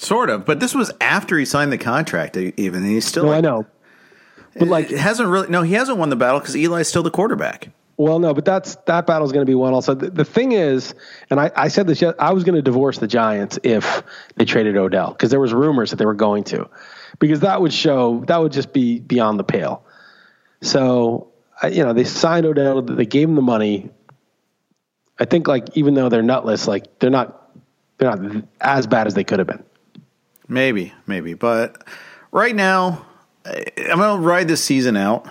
Sort 0.00 0.30
of, 0.30 0.44
but 0.44 0.60
this 0.60 0.76
was 0.76 0.92
after 1.00 1.36
he 1.36 1.44
signed 1.44 1.72
the 1.72 1.76
contract. 1.76 2.36
Even 2.36 2.84
and 2.84 2.92
he's 2.92 3.04
still. 3.04 3.24
No, 3.24 3.30
like, 3.30 3.38
I 3.38 3.40
know, 3.40 3.66
but 4.56 4.68
like 4.68 4.92
it 4.92 4.98
hasn't 4.98 5.28
really. 5.28 5.48
No, 5.48 5.62
he 5.62 5.74
hasn't 5.74 5.98
won 5.98 6.08
the 6.08 6.14
battle 6.14 6.38
because 6.38 6.54
Eli's 6.54 6.86
still 6.86 7.02
the 7.02 7.10
quarterback. 7.10 7.70
Well, 7.96 8.20
no, 8.20 8.32
but 8.32 8.44
that's 8.44 8.76
that 8.86 9.08
battle 9.08 9.26
is 9.26 9.32
going 9.32 9.44
to 9.44 9.50
be 9.50 9.56
won. 9.56 9.74
Also, 9.74 9.94
the, 9.94 10.08
the 10.08 10.24
thing 10.24 10.52
is, 10.52 10.94
and 11.30 11.40
I, 11.40 11.50
I 11.56 11.66
said 11.66 11.88
this. 11.88 12.00
I 12.16 12.32
was 12.32 12.44
going 12.44 12.54
to 12.54 12.62
divorce 12.62 12.98
the 12.98 13.08
Giants 13.08 13.58
if 13.64 14.04
they 14.36 14.44
traded 14.44 14.76
Odell 14.76 15.10
because 15.10 15.30
there 15.30 15.40
was 15.40 15.52
rumors 15.52 15.90
that 15.90 15.96
they 15.96 16.06
were 16.06 16.14
going 16.14 16.44
to 16.44 16.70
because 17.18 17.40
that 17.40 17.60
would 17.60 17.72
show 17.72 18.22
that 18.28 18.36
would 18.36 18.52
just 18.52 18.72
be 18.72 19.00
beyond 19.00 19.40
the 19.40 19.44
pale. 19.44 19.84
So, 20.62 21.32
you 21.68 21.84
know, 21.84 21.92
they 21.92 22.04
signed 22.04 22.46
Odell, 22.46 22.82
they 22.82 23.04
gave 23.04 23.28
him 23.28 23.34
the 23.34 23.42
money. 23.42 23.90
I 25.18 25.24
think 25.24 25.48
like 25.48 25.76
even 25.76 25.94
though 25.94 26.08
they're 26.08 26.22
nutless, 26.22 26.68
like 26.68 27.00
they're 27.00 27.10
not 27.10 27.50
they're 27.98 28.16
not 28.16 28.44
as 28.60 28.86
bad 28.86 29.08
as 29.08 29.14
they 29.14 29.24
could 29.24 29.40
have 29.40 29.48
been. 29.48 29.64
Maybe, 30.48 30.92
maybe, 31.06 31.34
but 31.34 31.86
right 32.32 32.54
now 32.54 33.06
I'm 33.44 33.98
gonna 33.98 34.20
ride 34.20 34.48
this 34.48 34.62
season 34.62 34.96
out. 34.96 35.28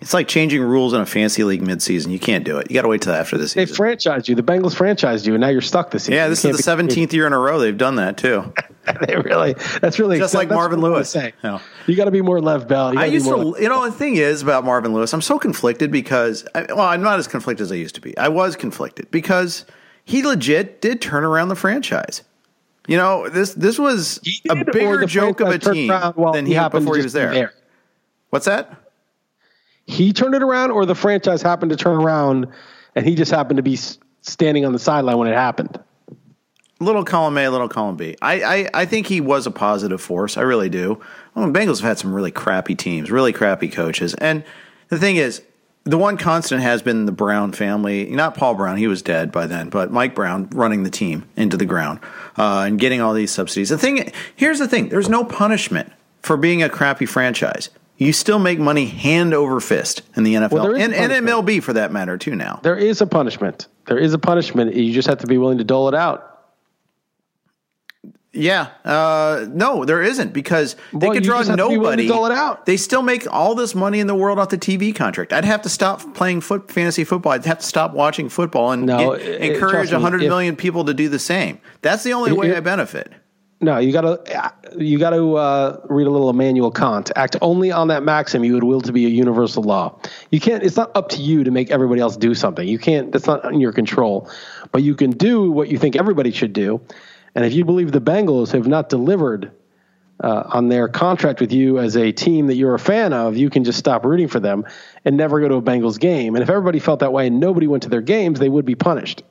It's 0.00 0.12
like 0.12 0.28
changing 0.28 0.60
rules 0.60 0.92
in 0.92 1.00
a 1.00 1.06
fancy 1.06 1.44
league 1.44 1.62
midseason. 1.62 2.10
You 2.10 2.18
can't 2.18 2.44
do 2.44 2.58
it. 2.58 2.70
You 2.70 2.74
got 2.74 2.82
to 2.82 2.88
wait 2.88 3.00
till 3.00 3.14
after 3.14 3.38
the 3.38 3.48
season. 3.48 3.64
They 3.64 3.94
franchised 3.94 4.28
you. 4.28 4.34
The 4.34 4.42
Bengals 4.42 4.74
franchised 4.74 5.26
you, 5.26 5.34
and 5.34 5.40
now 5.40 5.48
you're 5.48 5.62
stuck 5.62 5.92
this 5.92 6.02
season. 6.02 6.14
Yeah, 6.14 6.28
this 6.28 6.44
is 6.44 6.56
the 6.56 6.62
seventeenth 6.62 7.14
year 7.14 7.26
in 7.26 7.32
a 7.32 7.38
row 7.38 7.58
they've 7.58 7.76
done 7.76 7.94
that 7.96 8.18
too. 8.18 8.52
they 9.06 9.16
really. 9.16 9.54
That's 9.80 9.98
really 9.98 10.18
just 10.18 10.34
like 10.34 10.48
Marvin 10.48 10.80
Lewis. 10.80 11.14
Yeah. 11.14 11.60
You 11.86 11.96
got 11.96 12.04
to 12.04 12.10
be 12.10 12.20
more 12.20 12.40
Le'Veon 12.40 12.68
Bell. 12.68 12.98
I 12.98 13.06
used 13.06 13.26
to. 13.26 13.56
You 13.58 13.68
know, 13.68 13.84
the 13.86 13.92
thing 13.92 14.16
is 14.16 14.42
about 14.42 14.64
Marvin 14.64 14.92
Lewis. 14.92 15.14
I'm 15.14 15.22
so 15.22 15.38
conflicted 15.38 15.90
because, 15.90 16.46
well, 16.54 16.80
I'm 16.80 17.02
not 17.02 17.18
as 17.18 17.26
conflicted 17.26 17.64
as 17.64 17.72
I 17.72 17.76
used 17.76 17.94
to 17.94 18.00
be. 18.00 18.16
I 18.18 18.28
was 18.28 18.56
conflicted 18.56 19.10
because 19.10 19.64
he 20.04 20.22
legit 20.22 20.82
did 20.82 21.00
turn 21.00 21.24
around 21.24 21.48
the 21.48 21.56
franchise. 21.56 22.22
You 22.86 22.96
know, 22.96 23.28
this 23.28 23.54
this 23.54 23.78
was 23.78 24.20
a 24.48 24.64
bigger 24.64 25.06
joke 25.06 25.40
of 25.40 25.48
a 25.48 25.58
team 25.58 25.88
than 25.88 26.46
he, 26.46 26.54
he 26.54 26.68
before 26.68 26.96
he 26.96 27.02
was 27.02 27.12
there. 27.12 27.32
there. 27.32 27.54
What's 28.30 28.46
that? 28.46 28.84
he 29.86 30.12
turned 30.12 30.34
it 30.34 30.42
around 30.42 30.70
or 30.70 30.86
the 30.86 30.94
franchise 30.94 31.42
happened 31.42 31.70
to 31.70 31.76
turn 31.76 31.96
around 31.96 32.46
and 32.94 33.06
he 33.06 33.14
just 33.14 33.30
happened 33.30 33.58
to 33.58 33.62
be 33.62 33.78
standing 34.22 34.64
on 34.64 34.72
the 34.72 34.78
sideline 34.78 35.18
when 35.18 35.28
it 35.28 35.34
happened? 35.34 35.78
Little 36.80 37.04
column 37.04 37.38
A, 37.38 37.48
little 37.48 37.68
column 37.68 37.96
B. 37.96 38.16
I, 38.20 38.42
I, 38.42 38.70
I 38.74 38.84
think 38.86 39.06
he 39.06 39.20
was 39.20 39.46
a 39.46 39.50
positive 39.50 40.00
force. 40.00 40.36
I 40.36 40.42
really 40.42 40.68
do. 40.68 41.00
Well, 41.34 41.50
the 41.50 41.58
Bengals 41.58 41.80
have 41.80 41.88
had 41.88 41.98
some 41.98 42.12
really 42.12 42.30
crappy 42.30 42.74
teams, 42.74 43.10
really 43.10 43.32
crappy 43.32 43.68
coaches. 43.68 44.14
And 44.14 44.44
the 44.88 44.98
thing 44.98 45.16
is, 45.16 45.42
the 45.84 45.98
one 45.98 46.16
constant 46.16 46.62
has 46.62 46.82
been 46.82 47.06
the 47.06 47.12
Brown 47.12 47.52
family. 47.52 48.06
Not 48.06 48.36
Paul 48.36 48.54
Brown, 48.54 48.76
he 48.76 48.86
was 48.86 49.02
dead 49.02 49.30
by 49.30 49.46
then, 49.46 49.68
but 49.68 49.90
Mike 49.90 50.14
Brown 50.14 50.48
running 50.50 50.82
the 50.82 50.90
team 50.90 51.28
into 51.36 51.56
the 51.56 51.66
ground 51.66 52.00
uh, 52.36 52.64
and 52.66 52.78
getting 52.78 53.00
all 53.00 53.14
these 53.14 53.30
subsidies. 53.30 53.68
The 53.68 53.78
thing, 53.78 54.12
here's 54.34 54.58
the 54.58 54.68
thing: 54.68 54.88
there's 54.88 55.08
no 55.08 55.24
punishment 55.24 55.92
for 56.22 56.36
being 56.36 56.62
a 56.62 56.68
crappy 56.68 57.06
franchise 57.06 57.70
you 57.96 58.12
still 58.12 58.38
make 58.38 58.58
money 58.58 58.86
hand 58.86 59.32
over 59.34 59.60
fist 59.60 60.02
in 60.16 60.24
the 60.24 60.34
NFL 60.34 60.50
well, 60.50 60.74
and, 60.74 60.92
and 60.92 61.12
MLB 61.12 61.62
for 61.62 61.72
that 61.74 61.92
matter 61.92 62.18
too. 62.18 62.34
Now 62.34 62.60
there 62.62 62.76
is 62.76 63.00
a 63.00 63.06
punishment. 63.06 63.68
There 63.86 63.98
is 63.98 64.14
a 64.14 64.18
punishment. 64.18 64.74
You 64.74 64.92
just 64.92 65.08
have 65.08 65.18
to 65.18 65.26
be 65.26 65.38
willing 65.38 65.58
to 65.58 65.64
dole 65.64 65.88
it 65.88 65.94
out. 65.94 66.33
Yeah, 68.34 68.70
uh, 68.84 69.46
no, 69.48 69.84
there 69.84 70.02
isn't 70.02 70.32
because 70.32 70.74
they 70.92 71.06
well, 71.06 71.12
could 71.12 71.22
draw 71.22 71.42
nobody. 71.42 72.08
dole 72.08 72.26
it 72.26 72.32
out. 72.32 72.66
They 72.66 72.76
still 72.76 73.02
make 73.02 73.32
all 73.32 73.54
this 73.54 73.76
money 73.76 74.00
in 74.00 74.08
the 74.08 74.14
world 74.14 74.40
off 74.40 74.48
the 74.48 74.58
TV 74.58 74.94
contract. 74.94 75.32
I'd 75.32 75.44
have 75.44 75.62
to 75.62 75.68
stop 75.68 76.14
playing 76.14 76.40
foot 76.40 76.70
fantasy 76.70 77.04
football. 77.04 77.32
I'd 77.32 77.44
have 77.44 77.60
to 77.60 77.66
stop 77.66 77.92
watching 77.92 78.28
football 78.28 78.72
and 78.72 78.86
no, 78.86 79.16
get, 79.16 79.40
encourage 79.40 79.90
hundred 79.90 80.22
million 80.22 80.56
people 80.56 80.84
to 80.86 80.94
do 80.94 81.08
the 81.08 81.20
same. 81.20 81.60
That's 81.82 82.02
the 82.02 82.12
only 82.12 82.32
way 82.32 82.56
I 82.56 82.60
benefit. 82.60 83.12
No, 83.60 83.78
you 83.78 83.92
got 83.92 84.02
to 84.02 84.52
you 84.76 84.98
got 84.98 85.10
to 85.10 85.36
uh, 85.36 85.80
read 85.88 86.06
a 86.06 86.10
little 86.10 86.28
Immanuel 86.28 86.70
Kant. 86.70 87.12
Act 87.16 87.36
only 87.40 87.70
on 87.70 87.88
that 87.88 88.02
maxim 88.02 88.44
you 88.44 88.54
would 88.54 88.64
will 88.64 88.80
to 88.80 88.92
be 88.92 89.06
a 89.06 89.08
universal 89.08 89.62
law. 89.62 89.98
You 90.30 90.40
can't. 90.40 90.62
It's 90.62 90.76
not 90.76 90.90
up 90.96 91.08
to 91.10 91.22
you 91.22 91.44
to 91.44 91.50
make 91.50 91.70
everybody 91.70 92.00
else 92.00 92.16
do 92.16 92.34
something. 92.34 92.66
You 92.66 92.78
can't. 92.78 93.12
That's 93.12 93.26
not 93.26 93.44
in 93.44 93.60
your 93.60 93.72
control. 93.72 94.28
But 94.72 94.82
you 94.82 94.94
can 94.94 95.12
do 95.12 95.50
what 95.50 95.68
you 95.68 95.78
think 95.78 95.96
everybody 95.96 96.32
should 96.32 96.52
do. 96.52 96.80
And 97.34 97.44
if 97.44 97.52
you 97.52 97.64
believe 97.64 97.92
the 97.92 98.00
Bengals 98.00 98.52
have 98.52 98.66
not 98.66 98.88
delivered 98.88 99.50
uh, 100.22 100.44
on 100.46 100.68
their 100.68 100.86
contract 100.88 101.40
with 101.40 101.52
you 101.52 101.78
as 101.78 101.96
a 101.96 102.12
team 102.12 102.46
that 102.46 102.54
you're 102.54 102.74
a 102.74 102.78
fan 102.78 103.12
of, 103.12 103.36
you 103.36 103.50
can 103.50 103.64
just 103.64 103.78
stop 103.78 104.04
rooting 104.04 104.28
for 104.28 104.38
them 104.40 104.64
and 105.04 105.16
never 105.16 105.40
go 105.40 105.48
to 105.48 105.54
a 105.56 105.62
Bengals 105.62 105.98
game. 105.98 106.36
And 106.36 106.42
if 106.42 106.48
everybody 106.50 106.78
felt 106.78 107.00
that 107.00 107.12
way 107.12 107.26
and 107.26 107.40
nobody 107.40 107.66
went 107.66 107.82
to 107.82 107.88
their 107.88 108.00
games, 108.00 108.38
they 108.38 108.48
would 108.48 108.64
be 108.64 108.76
punished. 108.76 109.22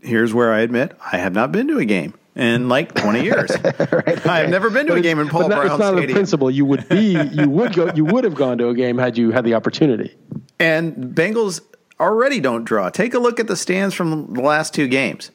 Here's 0.00 0.34
where 0.34 0.52
I 0.52 0.60
admit 0.60 0.96
I 1.12 1.18
have 1.18 1.34
not 1.34 1.52
been 1.52 1.68
to 1.68 1.78
a 1.78 1.84
game 1.84 2.14
in 2.34 2.68
like 2.68 2.94
20 2.94 3.22
years. 3.24 3.50
right, 3.62 4.26
I've 4.26 4.48
never 4.48 4.70
been 4.70 4.86
to 4.86 4.92
but 4.92 4.98
a 4.98 5.02
game 5.02 5.18
in 5.18 5.28
Paul 5.28 5.48
Brown 5.48 5.66
It's 5.66 5.78
not 5.78 5.92
Stadium. 5.92 6.10
a 6.10 6.12
principle. 6.14 6.50
You 6.50 6.64
would 6.64 6.88
be, 6.88 7.20
you 7.32 7.48
would 7.48 7.74
go, 7.74 7.92
you 7.94 8.04
would 8.06 8.24
have 8.24 8.34
gone 8.34 8.58
to 8.58 8.68
a 8.68 8.74
game 8.74 8.98
had 8.98 9.18
you 9.18 9.30
had 9.30 9.44
the 9.44 9.54
opportunity. 9.54 10.16
And 10.58 11.14
Bengals 11.14 11.60
already 12.00 12.40
don't 12.40 12.64
draw. 12.64 12.88
Take 12.88 13.14
a 13.14 13.18
look 13.18 13.38
at 13.38 13.46
the 13.46 13.56
stands 13.56 13.94
from 13.94 14.32
the 14.32 14.40
last 14.40 14.74
two 14.74 14.88
games. 14.88 15.30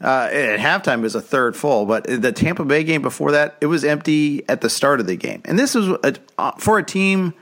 Uh, 0.00 0.28
at 0.30 0.60
halftime, 0.60 0.98
it 0.98 1.02
was 1.02 1.16
a 1.16 1.20
third 1.20 1.56
full, 1.56 1.84
but 1.84 2.04
the 2.04 2.30
Tampa 2.30 2.64
Bay 2.64 2.84
game 2.84 3.02
before 3.02 3.32
that, 3.32 3.56
it 3.60 3.66
was 3.66 3.84
empty 3.84 4.48
at 4.48 4.60
the 4.60 4.70
start 4.70 5.00
of 5.00 5.06
the 5.06 5.16
game. 5.16 5.42
And 5.44 5.58
this 5.58 5.74
was 5.74 5.88
a, 5.88 6.14
uh, 6.38 6.52
for 6.52 6.78
a 6.78 6.84
team 6.84 7.34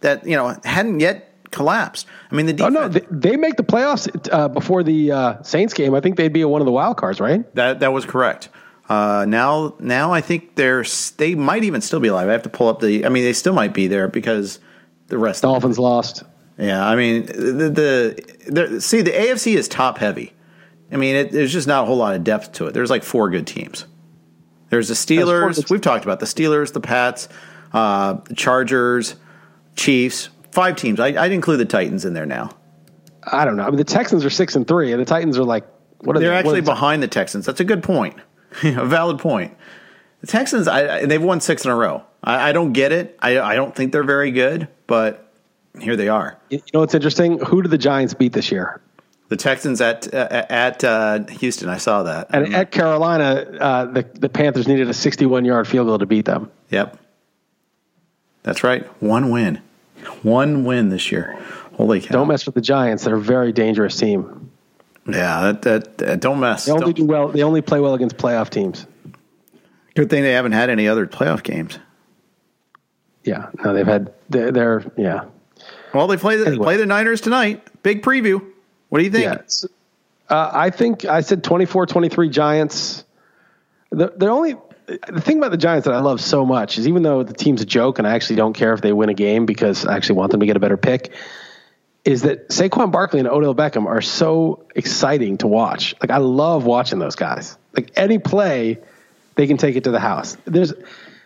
that 0.00 0.24
you 0.24 0.36
know 0.36 0.56
hadn't 0.64 1.00
yet 1.00 1.32
collapsed. 1.50 2.06
I 2.30 2.34
mean, 2.34 2.46
the 2.46 2.52
defense, 2.52 2.76
oh 2.76 2.80
no, 2.82 2.88
they, 2.88 3.06
they 3.10 3.36
make 3.36 3.56
the 3.56 3.64
playoffs 3.64 4.28
uh, 4.32 4.48
before 4.48 4.84
the 4.84 5.10
uh, 5.10 5.42
Saints 5.42 5.74
game. 5.74 5.94
I 5.94 6.00
think 6.00 6.16
they'd 6.16 6.32
be 6.32 6.44
one 6.44 6.60
of 6.60 6.66
the 6.66 6.72
wild 6.72 6.98
cards, 6.98 7.20
right? 7.20 7.52
That 7.56 7.80
that 7.80 7.92
was 7.92 8.04
correct. 8.04 8.48
Uh, 8.88 9.24
now, 9.26 9.74
now 9.80 10.12
I 10.12 10.20
think 10.20 10.56
they're 10.56 10.84
they 11.16 11.34
might 11.34 11.64
even 11.64 11.80
still 11.80 12.00
be 12.00 12.08
alive. 12.08 12.28
I 12.28 12.32
have 12.32 12.42
to 12.42 12.50
pull 12.50 12.68
up 12.68 12.80
the. 12.80 13.06
I 13.06 13.08
mean, 13.08 13.24
they 13.24 13.32
still 13.32 13.54
might 13.54 13.72
be 13.72 13.86
there 13.88 14.08
because 14.08 14.60
the 15.08 15.18
rest 15.18 15.42
Dolphins 15.42 15.78
lost. 15.78 16.22
Yeah, 16.58 16.86
I 16.86 16.94
mean 16.94 17.26
the, 17.26 17.70
the, 17.70 18.50
the 18.50 18.80
see 18.80 19.00
the 19.00 19.10
AFC 19.10 19.56
is 19.56 19.66
top 19.66 19.98
heavy. 19.98 20.33
I 20.94 20.96
mean, 20.96 21.16
it, 21.16 21.32
there's 21.32 21.52
just 21.52 21.66
not 21.66 21.82
a 21.82 21.86
whole 21.86 21.96
lot 21.96 22.14
of 22.14 22.24
depth 22.24 22.52
to 22.52 22.66
it. 22.66 22.72
There's 22.72 22.90
like 22.90 23.02
four 23.02 23.28
good 23.28 23.46
teams. 23.46 23.84
There's 24.70 24.88
the 24.88 24.94
Steelers. 24.94 25.68
We've 25.70 25.80
talked 25.80 26.04
about 26.04 26.20
the 26.20 26.26
Steelers, 26.26 26.72
the 26.72 26.80
Pats, 26.80 27.28
uh, 27.72 28.18
Chargers, 28.34 29.16
Chiefs, 29.76 30.30
Five 30.54 30.76
teams. 30.76 31.00
I, 31.00 31.08
I'd 31.08 31.32
include 31.32 31.58
the 31.58 31.64
Titans 31.64 32.04
in 32.04 32.14
there 32.14 32.26
now. 32.26 32.50
I 33.24 33.44
don't 33.44 33.56
know. 33.56 33.64
I 33.64 33.70
mean, 33.70 33.76
the 33.76 33.82
Texans 33.82 34.24
are 34.24 34.30
six 34.30 34.54
and 34.54 34.68
three, 34.68 34.92
and 34.92 35.00
the 35.00 35.04
Titans 35.04 35.36
are 35.36 35.42
like 35.42 35.66
what 35.98 36.16
are 36.16 36.20
They're 36.20 36.30
they? 36.30 36.36
actually 36.36 36.60
are 36.60 36.62
behind 36.62 37.02
the 37.02 37.08
Texans. 37.08 37.44
That's 37.44 37.58
a 37.58 37.64
good 37.64 37.82
point. 37.82 38.16
a 38.62 38.84
valid 38.84 39.18
point. 39.18 39.56
The 40.20 40.28
Texans, 40.28 40.68
I, 40.68 41.06
they've 41.06 41.20
won 41.20 41.40
six 41.40 41.64
in 41.64 41.72
a 41.72 41.74
row. 41.74 42.04
I, 42.22 42.50
I 42.50 42.52
don't 42.52 42.72
get 42.72 42.92
it. 42.92 43.18
I, 43.20 43.40
I 43.40 43.56
don't 43.56 43.74
think 43.74 43.90
they're 43.90 44.04
very 44.04 44.30
good, 44.30 44.68
but 44.86 45.32
here 45.80 45.96
they 45.96 46.08
are. 46.08 46.38
You 46.50 46.62
know 46.72 46.80
what's 46.80 46.94
interesting? 46.94 47.40
Who 47.40 47.60
did 47.60 47.72
the 47.72 47.78
Giants 47.78 48.14
beat 48.14 48.32
this 48.32 48.52
year? 48.52 48.80
The 49.28 49.36
Texans 49.36 49.80
at 49.80 50.12
uh, 50.12 50.46
at 50.50 50.84
uh, 50.84 51.24
Houston. 51.26 51.68
I 51.68 51.78
saw 51.78 52.02
that. 52.02 52.28
And 52.30 52.54
at 52.54 52.70
Carolina, 52.70 53.46
uh, 53.58 53.84
the 53.86 54.02
the 54.14 54.28
Panthers 54.28 54.68
needed 54.68 54.88
a 54.88 54.94
61 54.94 55.44
yard 55.44 55.66
field 55.66 55.86
goal 55.86 55.98
to 55.98 56.06
beat 56.06 56.26
them. 56.26 56.50
Yep, 56.70 56.98
that's 58.42 58.62
right. 58.62 58.84
One 59.02 59.30
win. 59.30 59.62
One 60.22 60.64
win 60.64 60.90
this 60.90 61.10
year. 61.10 61.38
Holy 61.74 62.00
cow! 62.00 62.12
Don't 62.12 62.28
mess 62.28 62.44
with 62.44 62.54
the 62.54 62.60
Giants. 62.60 63.04
They're 63.04 63.16
a 63.16 63.20
very 63.20 63.52
dangerous 63.52 63.96
team. 63.96 64.50
Yeah, 65.06 65.52
that, 65.52 65.62
that, 65.62 65.98
that 65.98 66.20
don't 66.20 66.40
mess. 66.40 66.64
They 66.64 66.72
only 66.72 66.86
don't. 66.86 66.96
do 66.96 67.04
well. 67.04 67.28
They 67.28 67.42
only 67.42 67.60
play 67.60 67.80
well 67.80 67.94
against 67.94 68.16
playoff 68.16 68.48
teams. 68.50 68.86
Good 69.94 70.10
thing 70.10 70.22
they 70.22 70.32
haven't 70.32 70.52
had 70.52 70.70
any 70.70 70.88
other 70.88 71.06
playoff 71.06 71.42
games. 71.42 71.78
Yeah, 73.22 73.50
no, 73.62 73.74
they've 73.74 73.86
had. 73.86 74.12
They're, 74.28 74.52
they're 74.52 74.92
yeah. 74.96 75.24
Well, 75.92 76.06
they 76.06 76.16
play 76.16 76.36
the 76.36 76.46
anyway. 76.46 76.64
play 76.64 76.76
the 76.76 76.86
Niners 76.86 77.20
tonight. 77.20 77.66
Big 77.82 78.02
preview. 78.02 78.44
What 78.94 79.00
do 79.00 79.06
you 79.06 79.10
think? 79.10 79.24
Yeah, 79.24 79.68
uh, 80.28 80.50
I 80.54 80.70
think 80.70 81.04
I 81.04 81.22
said 81.22 81.42
24-23 81.42 82.30
Giants. 82.30 83.02
The, 83.90 84.12
the 84.16 84.28
only 84.28 84.54
the 84.86 85.20
thing 85.20 85.38
about 85.38 85.50
the 85.50 85.56
Giants 85.56 85.86
that 85.86 85.94
I 85.94 85.98
love 85.98 86.20
so 86.20 86.46
much 86.46 86.78
is 86.78 86.86
even 86.86 87.02
though 87.02 87.24
the 87.24 87.34
team's 87.34 87.60
a 87.60 87.64
joke 87.64 87.98
and 87.98 88.06
I 88.06 88.14
actually 88.14 88.36
don't 88.36 88.52
care 88.52 88.72
if 88.72 88.82
they 88.82 88.92
win 88.92 89.08
a 89.08 89.14
game 89.14 89.46
because 89.46 89.84
I 89.84 89.96
actually 89.96 90.18
want 90.18 90.30
them 90.30 90.38
to 90.38 90.46
get 90.46 90.56
a 90.56 90.60
better 90.60 90.76
pick, 90.76 91.12
is 92.04 92.22
that 92.22 92.50
Saquon 92.50 92.92
Barkley 92.92 93.18
and 93.18 93.26
Odell 93.26 93.52
Beckham 93.52 93.86
are 93.86 94.00
so 94.00 94.64
exciting 94.76 95.38
to 95.38 95.48
watch. 95.48 95.96
Like 96.00 96.12
I 96.12 96.18
love 96.18 96.64
watching 96.64 97.00
those 97.00 97.16
guys. 97.16 97.58
Like 97.72 97.90
any 97.96 98.20
play, 98.20 98.78
they 99.34 99.48
can 99.48 99.56
take 99.56 99.74
it 99.74 99.82
to 99.82 99.90
the 99.90 99.98
house. 99.98 100.36
There's 100.44 100.72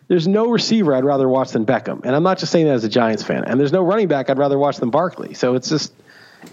there's 0.06 0.26
no 0.26 0.48
receiver 0.48 0.94
I'd 0.94 1.04
rather 1.04 1.28
watch 1.28 1.50
than 1.50 1.66
Beckham, 1.66 2.00
and 2.02 2.16
I'm 2.16 2.22
not 2.22 2.38
just 2.38 2.50
saying 2.50 2.64
that 2.64 2.72
as 2.72 2.84
a 2.84 2.88
Giants 2.88 3.24
fan. 3.24 3.44
And 3.44 3.60
there's 3.60 3.72
no 3.72 3.82
running 3.82 4.08
back 4.08 4.30
I'd 4.30 4.38
rather 4.38 4.56
watch 4.56 4.78
than 4.78 4.88
Barkley. 4.88 5.34
So 5.34 5.54
it's 5.54 5.68
just 5.68 5.92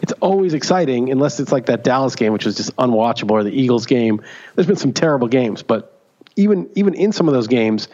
it's 0.01 0.13
always 0.13 0.53
exciting 0.53 1.11
unless 1.11 1.39
it's 1.39 1.51
like 1.51 1.67
that 1.67 1.83
Dallas 1.83 2.15
game, 2.15 2.33
which 2.33 2.45
was 2.45 2.55
just 2.55 2.75
unwatchable, 2.77 3.31
or 3.31 3.43
the 3.43 3.51
Eagles 3.51 3.85
game. 3.85 4.21
There's 4.55 4.67
been 4.67 4.75
some 4.75 4.93
terrible 4.93 5.27
games, 5.27 5.63
but 5.63 5.99
even 6.35 6.69
even 6.75 6.93
in 6.93 7.11
some 7.11 7.27
of 7.27 7.33
those 7.33 7.47
games, 7.47 7.87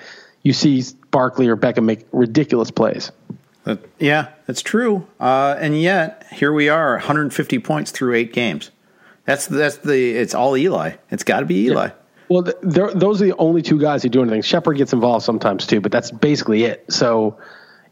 you 0.43 0.53
see 0.53 0.83
Barkley 1.11 1.47
or 1.47 1.57
Beckham 1.57 1.83
make 1.83 2.05
ridiculous 2.11 2.71
plays. 2.71 3.11
Yeah, 3.99 4.29
that's 4.47 4.61
true. 4.61 5.07
Uh, 5.19 5.55
and 5.59 5.79
yet 5.79 6.25
here 6.31 6.51
we 6.51 6.69
are, 6.69 6.93
150 6.93 7.59
points 7.59 7.91
through 7.91 8.15
eight 8.15 8.33
games. 8.33 8.71
That's 9.25 9.45
that's 9.45 9.77
the 9.77 10.11
it's 10.11 10.33
all 10.33 10.57
Eli. 10.57 10.93
It's 11.11 11.23
got 11.23 11.41
to 11.41 11.45
be 11.45 11.65
Eli. 11.65 11.87
Yeah. 11.87 11.91
Well, 12.27 12.43
those 12.63 13.21
are 13.21 13.25
the 13.25 13.35
only 13.37 13.61
two 13.61 13.79
guys 13.79 14.03
who 14.03 14.09
do 14.09 14.21
anything. 14.21 14.41
Shepard 14.41 14.77
gets 14.77 14.93
involved 14.93 15.25
sometimes 15.25 15.67
too, 15.67 15.81
but 15.81 15.91
that's 15.91 16.11
basically 16.11 16.63
it. 16.63 16.85
So 16.89 17.37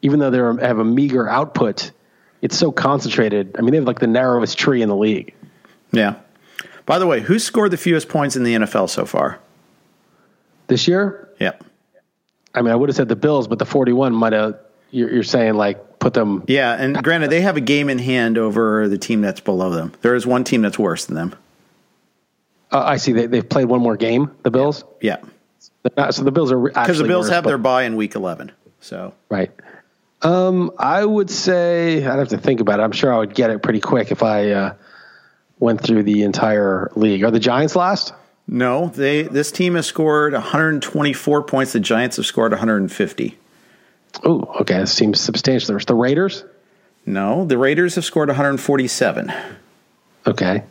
even 0.02 0.20
though 0.20 0.30
they 0.32 0.66
have 0.66 0.80
a 0.80 0.86
meager 0.86 1.30
output, 1.30 1.92
it's 2.42 2.58
so 2.58 2.72
concentrated. 2.72 3.56
I 3.58 3.62
mean, 3.62 3.72
they 3.72 3.78
have 3.78 3.88
like 3.88 4.00
the 4.00 4.08
narrowest 4.08 4.58
tree 4.58 4.82
in 4.82 4.90
the 4.90 4.96
league. 4.96 5.34
Yeah. 5.92 6.16
By 6.86 7.00
the 7.00 7.08
way, 7.08 7.20
who 7.22 7.40
scored 7.40 7.72
the 7.72 7.78
fewest 7.78 8.10
points 8.10 8.36
in 8.36 8.44
the 8.44 8.56
NFL 8.56 8.90
so 8.90 9.06
far? 9.06 9.40
This 10.68 10.88
year? 10.88 11.30
Yeah. 11.40 11.54
I 12.54 12.62
mean, 12.62 12.72
I 12.72 12.76
would 12.76 12.90
have 12.90 12.96
said 12.96 13.10
the 13.10 13.16
Bills, 13.16 13.48
but 13.48 13.60
the 13.60 13.66
41 13.66 14.14
might 14.14 14.34
have, 14.34 14.60
you're, 14.92 15.12
you're 15.12 15.24
saying 15.24 15.56
like 15.56 16.00
put 16.00 16.14
them. 16.14 16.44
Yeah. 16.48 16.74
And 16.74 17.02
granted, 17.04 17.30
they 17.30 17.42
have 17.42 17.58
a 17.58 17.62
game 17.62 17.90
in 17.90 18.00
hand 18.00 18.38
over 18.38 18.88
the 18.88 18.98
team 18.98 19.22
that's 19.22 19.40
below 19.40 19.70
them. 19.70 19.94
There 20.02 20.16
is 20.16 20.26
one 20.26 20.44
team 20.44 20.62
that's 20.62 20.80
worse 20.80 21.06
than 21.06 21.16
them. 21.16 21.36
Uh, 22.72 22.84
I 22.86 22.98
see. 22.98 23.14
They, 23.14 23.26
they've 23.26 23.48
played 23.48 23.66
one 23.66 23.82
more 23.82 23.98
game. 23.98 24.32
The 24.44 24.52
Bills. 24.52 24.84
Yeah. 25.02 25.18
Not, 25.98 26.14
so 26.14 26.24
the 26.24 26.32
Bills 26.32 26.52
are 26.52 26.60
because 26.60 26.98
the 26.98 27.04
Bills 27.04 27.26
worse, 27.26 27.34
have 27.34 27.44
their 27.44 27.58
bye 27.58 27.84
in 27.84 27.96
Week 27.96 28.16
11. 28.16 28.52
So 28.80 29.14
right. 29.30 29.52
Um, 30.22 30.72
I 30.78 31.04
would 31.04 31.30
say 31.30 32.06
I'd 32.06 32.20
have 32.20 32.30
to 32.30 32.38
think 32.38 32.60
about 32.60 32.80
it. 32.80 32.84
I'm 32.84 32.92
sure 32.92 33.14
I 33.14 33.18
would 33.18 33.34
get 33.34 33.50
it 33.50 33.64
pretty 33.64 33.80
quick 33.80 34.12
if 34.12 34.22
I 34.22 34.52
uh, 34.52 34.74
went 35.60 35.82
through 35.82 36.04
the 36.04 36.24
entire 36.24 36.92
league. 36.96 37.24
Are 37.24 37.32
the 37.32 37.40
Giants 37.40 37.76
last? 37.76 38.14
No, 38.48 38.88
they. 38.90 39.24
This 39.24 39.52
team 39.52 39.76
has 39.76 39.86
scored 39.86 40.34
124 40.34 41.44
points. 41.44 41.74
The 41.74 41.80
Giants 41.80 42.18
have 42.18 42.26
scored 42.26 42.52
150. 42.52 43.38
Oh, 44.24 44.42
okay. 44.62 44.80
That 44.80 44.88
seems 44.88 45.22
substantial. 45.22 45.68
There's 45.68 45.86
the 45.86 45.96
Raiders. 45.96 46.44
No, 47.06 47.46
the 47.46 47.58
Raiders 47.58 47.96
have 47.96 48.06
scored 48.06 48.30
147. 48.30 49.32
Okay. 50.28 50.64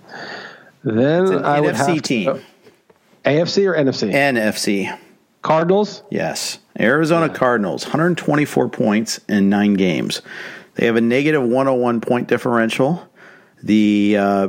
Then 0.84 1.44
I 1.44 1.60
would 1.60 1.74
have 1.74 2.02
team. 2.02 2.26
To, 2.26 2.42
AFC 3.24 3.66
or 3.66 3.74
NFC? 3.74 4.12
NFC. 4.12 4.98
Cardinals? 5.42 6.02
Yes. 6.10 6.58
Arizona. 6.78 7.28
Cardinals, 7.28 7.84
124 7.84 8.68
points 8.68 9.20
in 9.28 9.48
nine 9.48 9.74
games. 9.74 10.22
They 10.74 10.86
have 10.86 10.96
a 10.96 11.00
negative 11.00 11.42
101 11.42 12.00
point 12.00 12.28
differential. 12.28 13.08
The 13.62 14.16
uh, 14.16 14.48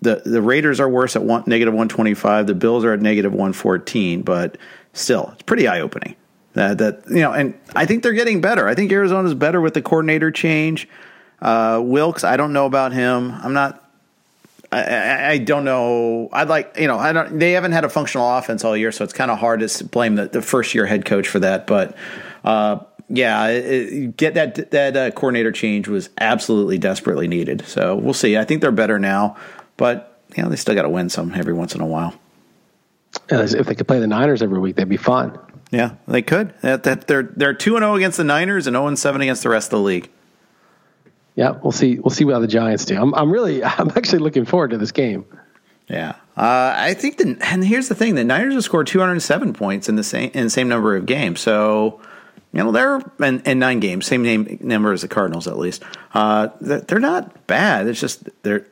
the 0.00 0.22
the 0.24 0.42
Raiders 0.42 0.80
are 0.80 0.88
worse 0.88 1.16
at 1.16 1.22
one, 1.22 1.44
negative 1.46 1.72
125. 1.72 2.46
The 2.46 2.54
Bills 2.54 2.84
are 2.84 2.92
at 2.92 3.00
negative 3.00 3.32
114, 3.32 4.22
but 4.22 4.58
still, 4.92 5.30
it's 5.32 5.42
pretty 5.42 5.66
eye 5.66 5.80
opening. 5.80 6.16
That 6.54 6.78
that 6.78 7.04
you 7.08 7.20
know, 7.20 7.32
and 7.32 7.58
I 7.74 7.86
think 7.86 8.02
they're 8.02 8.12
getting 8.12 8.40
better. 8.40 8.68
I 8.68 8.74
think 8.74 8.92
Arizona's 8.92 9.34
better 9.34 9.60
with 9.60 9.74
the 9.74 9.82
coordinator 9.82 10.30
change. 10.30 10.88
Uh, 11.40 11.80
Wilks, 11.82 12.22
I 12.22 12.36
don't 12.36 12.52
know 12.52 12.66
about 12.66 12.92
him. 12.92 13.32
I'm 13.32 13.54
not 13.54 13.81
I, 14.72 15.32
I, 15.32 15.38
don't 15.38 15.64
know. 15.64 16.28
I'd 16.32 16.48
like 16.48 16.76
you 16.78 16.86
know 16.86 16.98
I 16.98 17.12
don't. 17.12 17.38
They 17.38 17.52
haven't 17.52 17.72
had 17.72 17.84
a 17.84 17.88
functional 17.88 18.28
offense 18.36 18.64
all 18.64 18.76
year, 18.76 18.90
so 18.90 19.04
it's 19.04 19.12
kind 19.12 19.30
of 19.30 19.38
hard 19.38 19.60
to 19.60 19.84
blame 19.84 20.14
the, 20.14 20.28
the 20.28 20.42
first 20.42 20.74
year 20.74 20.86
head 20.86 21.04
coach 21.04 21.28
for 21.28 21.40
that. 21.40 21.66
But 21.66 21.96
uh, 22.44 22.80
yeah, 23.08 23.48
it, 23.48 24.16
get 24.16 24.34
that 24.34 24.70
that 24.70 24.96
uh, 24.96 25.10
coordinator 25.10 25.52
change 25.52 25.88
was 25.88 26.08
absolutely 26.18 26.78
desperately 26.78 27.28
needed. 27.28 27.66
So 27.66 27.94
we'll 27.94 28.14
see. 28.14 28.36
I 28.38 28.44
think 28.44 28.62
they're 28.62 28.72
better 28.72 28.98
now, 28.98 29.36
but 29.76 30.20
you 30.34 30.42
know 30.42 30.48
they 30.48 30.56
still 30.56 30.74
got 30.74 30.82
to 30.82 30.88
win 30.88 31.10
some 31.10 31.32
every 31.34 31.52
once 31.52 31.74
in 31.74 31.82
a 31.82 31.86
while. 31.86 32.14
if 33.28 33.66
they 33.66 33.74
could 33.74 33.86
play 33.86 34.00
the 34.00 34.06
Niners 34.06 34.42
every 34.42 34.58
week, 34.58 34.76
they'd 34.76 34.88
be 34.88 34.96
fine. 34.96 35.38
Yeah, 35.70 35.94
they 36.08 36.22
could. 36.22 36.54
That, 36.62 36.84
that 36.84 37.06
they're 37.06 37.22
they're 37.22 37.54
two 37.54 37.76
and 37.76 37.82
zero 37.82 37.92
oh 37.92 37.96
against 37.96 38.16
the 38.16 38.24
Niners 38.24 38.66
and 38.66 38.74
zero 38.74 38.86
and 38.86 38.98
seven 38.98 39.20
against 39.20 39.42
the 39.42 39.48
rest 39.50 39.66
of 39.66 39.78
the 39.78 39.84
league. 39.84 40.10
Yeah, 41.34 41.52
we'll 41.62 41.72
see. 41.72 41.98
We'll 41.98 42.10
see 42.10 42.24
how 42.24 42.38
the 42.38 42.46
Giants 42.46 42.84
do. 42.84 43.00
I'm, 43.00 43.14
I'm 43.14 43.30
really, 43.30 43.64
I'm 43.64 43.90
actually 43.90 44.20
looking 44.20 44.44
forward 44.44 44.70
to 44.70 44.78
this 44.78 44.92
game. 44.92 45.24
Yeah, 45.88 46.10
uh, 46.36 46.74
I 46.76 46.94
think 46.94 47.18
the 47.18 47.36
and 47.42 47.64
here's 47.64 47.88
the 47.88 47.94
thing: 47.94 48.14
the 48.14 48.24
Niners 48.24 48.54
have 48.54 48.64
scored 48.64 48.86
207 48.86 49.52
points 49.52 49.88
in 49.88 49.96
the 49.96 50.04
same 50.04 50.30
in 50.32 50.44
the 50.44 50.50
same 50.50 50.68
number 50.68 50.96
of 50.96 51.06
games. 51.06 51.40
So, 51.40 52.00
you 52.52 52.62
know, 52.62 52.72
they're 52.72 53.00
in, 53.20 53.40
in 53.40 53.58
nine 53.58 53.80
games, 53.80 54.06
same 54.06 54.22
name 54.22 54.58
number 54.62 54.92
as 54.92 55.02
the 55.02 55.08
Cardinals 55.08 55.46
at 55.48 55.58
least. 55.58 55.82
Uh, 56.14 56.48
they're 56.60 57.00
not 57.00 57.46
bad. 57.46 57.88
It's 57.88 58.00
just 58.00 58.28
they're 58.42 58.66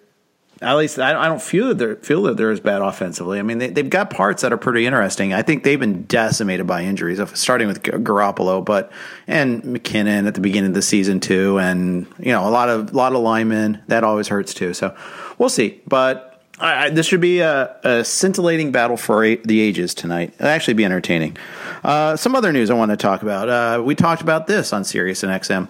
at 0.63 0.77
least 0.77 0.99
I, 0.99 1.27
don't 1.27 1.41
feel 1.41 1.69
that 1.69 1.79
they're 1.79 1.97
feel 1.97 2.23
that 2.25 2.37
they're 2.37 2.51
as 2.51 2.61
bad 2.61 2.83
offensively. 2.83 3.39
I 3.39 3.43
mean, 3.43 3.59
they, 3.59 3.69
they've 3.69 3.89
got 3.89 4.11
parts 4.11 4.43
that 4.43 4.53
are 4.53 4.59
pretty 4.59 4.85
interesting. 4.85 5.33
I 5.33 5.41
think 5.41 5.65
they've 5.65 5.81
been 5.81 6.03
decimated 6.03 6.67
by 6.67 6.83
injuries, 6.83 7.19
starting 7.33 7.67
with 7.67 7.83
Garoppolo, 7.83 8.63
but 8.63 8.93
and 9.27 9.63
McKinnon 9.63 10.27
at 10.27 10.35
the 10.35 10.41
beginning 10.43 10.71
of 10.71 10.75
the 10.75 10.83
season 10.83 11.21
too, 11.21 11.59
and 11.59 12.07
you 12.19 12.33
know 12.33 12.47
a 12.47 12.51
lot 12.51 12.69
of 12.69 12.93
a 12.93 12.97
lot 12.97 13.15
of 13.15 13.21
linemen 13.21 13.83
that 13.87 14.05
always 14.05 14.29
hurts 14.29 14.53
too. 14.53 14.75
So 14.75 14.95
we'll 15.39 15.49
see, 15.49 15.81
but 15.87 16.43
I, 16.59 16.91
this 16.91 17.07
should 17.07 17.23
be 17.23 17.41
a, 17.41 17.75
a, 17.83 18.05
scintillating 18.05 18.71
battle 18.71 18.99
for 18.99 19.23
the 19.23 19.61
ages 19.61 19.95
tonight. 19.95 20.35
It'll 20.35 20.49
actually 20.49 20.75
be 20.75 20.85
entertaining. 20.85 21.39
Uh, 21.83 22.17
some 22.17 22.35
other 22.35 22.53
news 22.53 22.69
I 22.69 22.75
want 22.75 22.91
to 22.91 22.99
talk 22.99 23.23
about. 23.23 23.49
Uh, 23.49 23.83
we 23.83 23.95
talked 23.95 24.21
about 24.21 24.47
this 24.47 24.75
on 24.75 24.85
Sirius 24.85 25.23
and 25.23 25.33
XM 25.33 25.69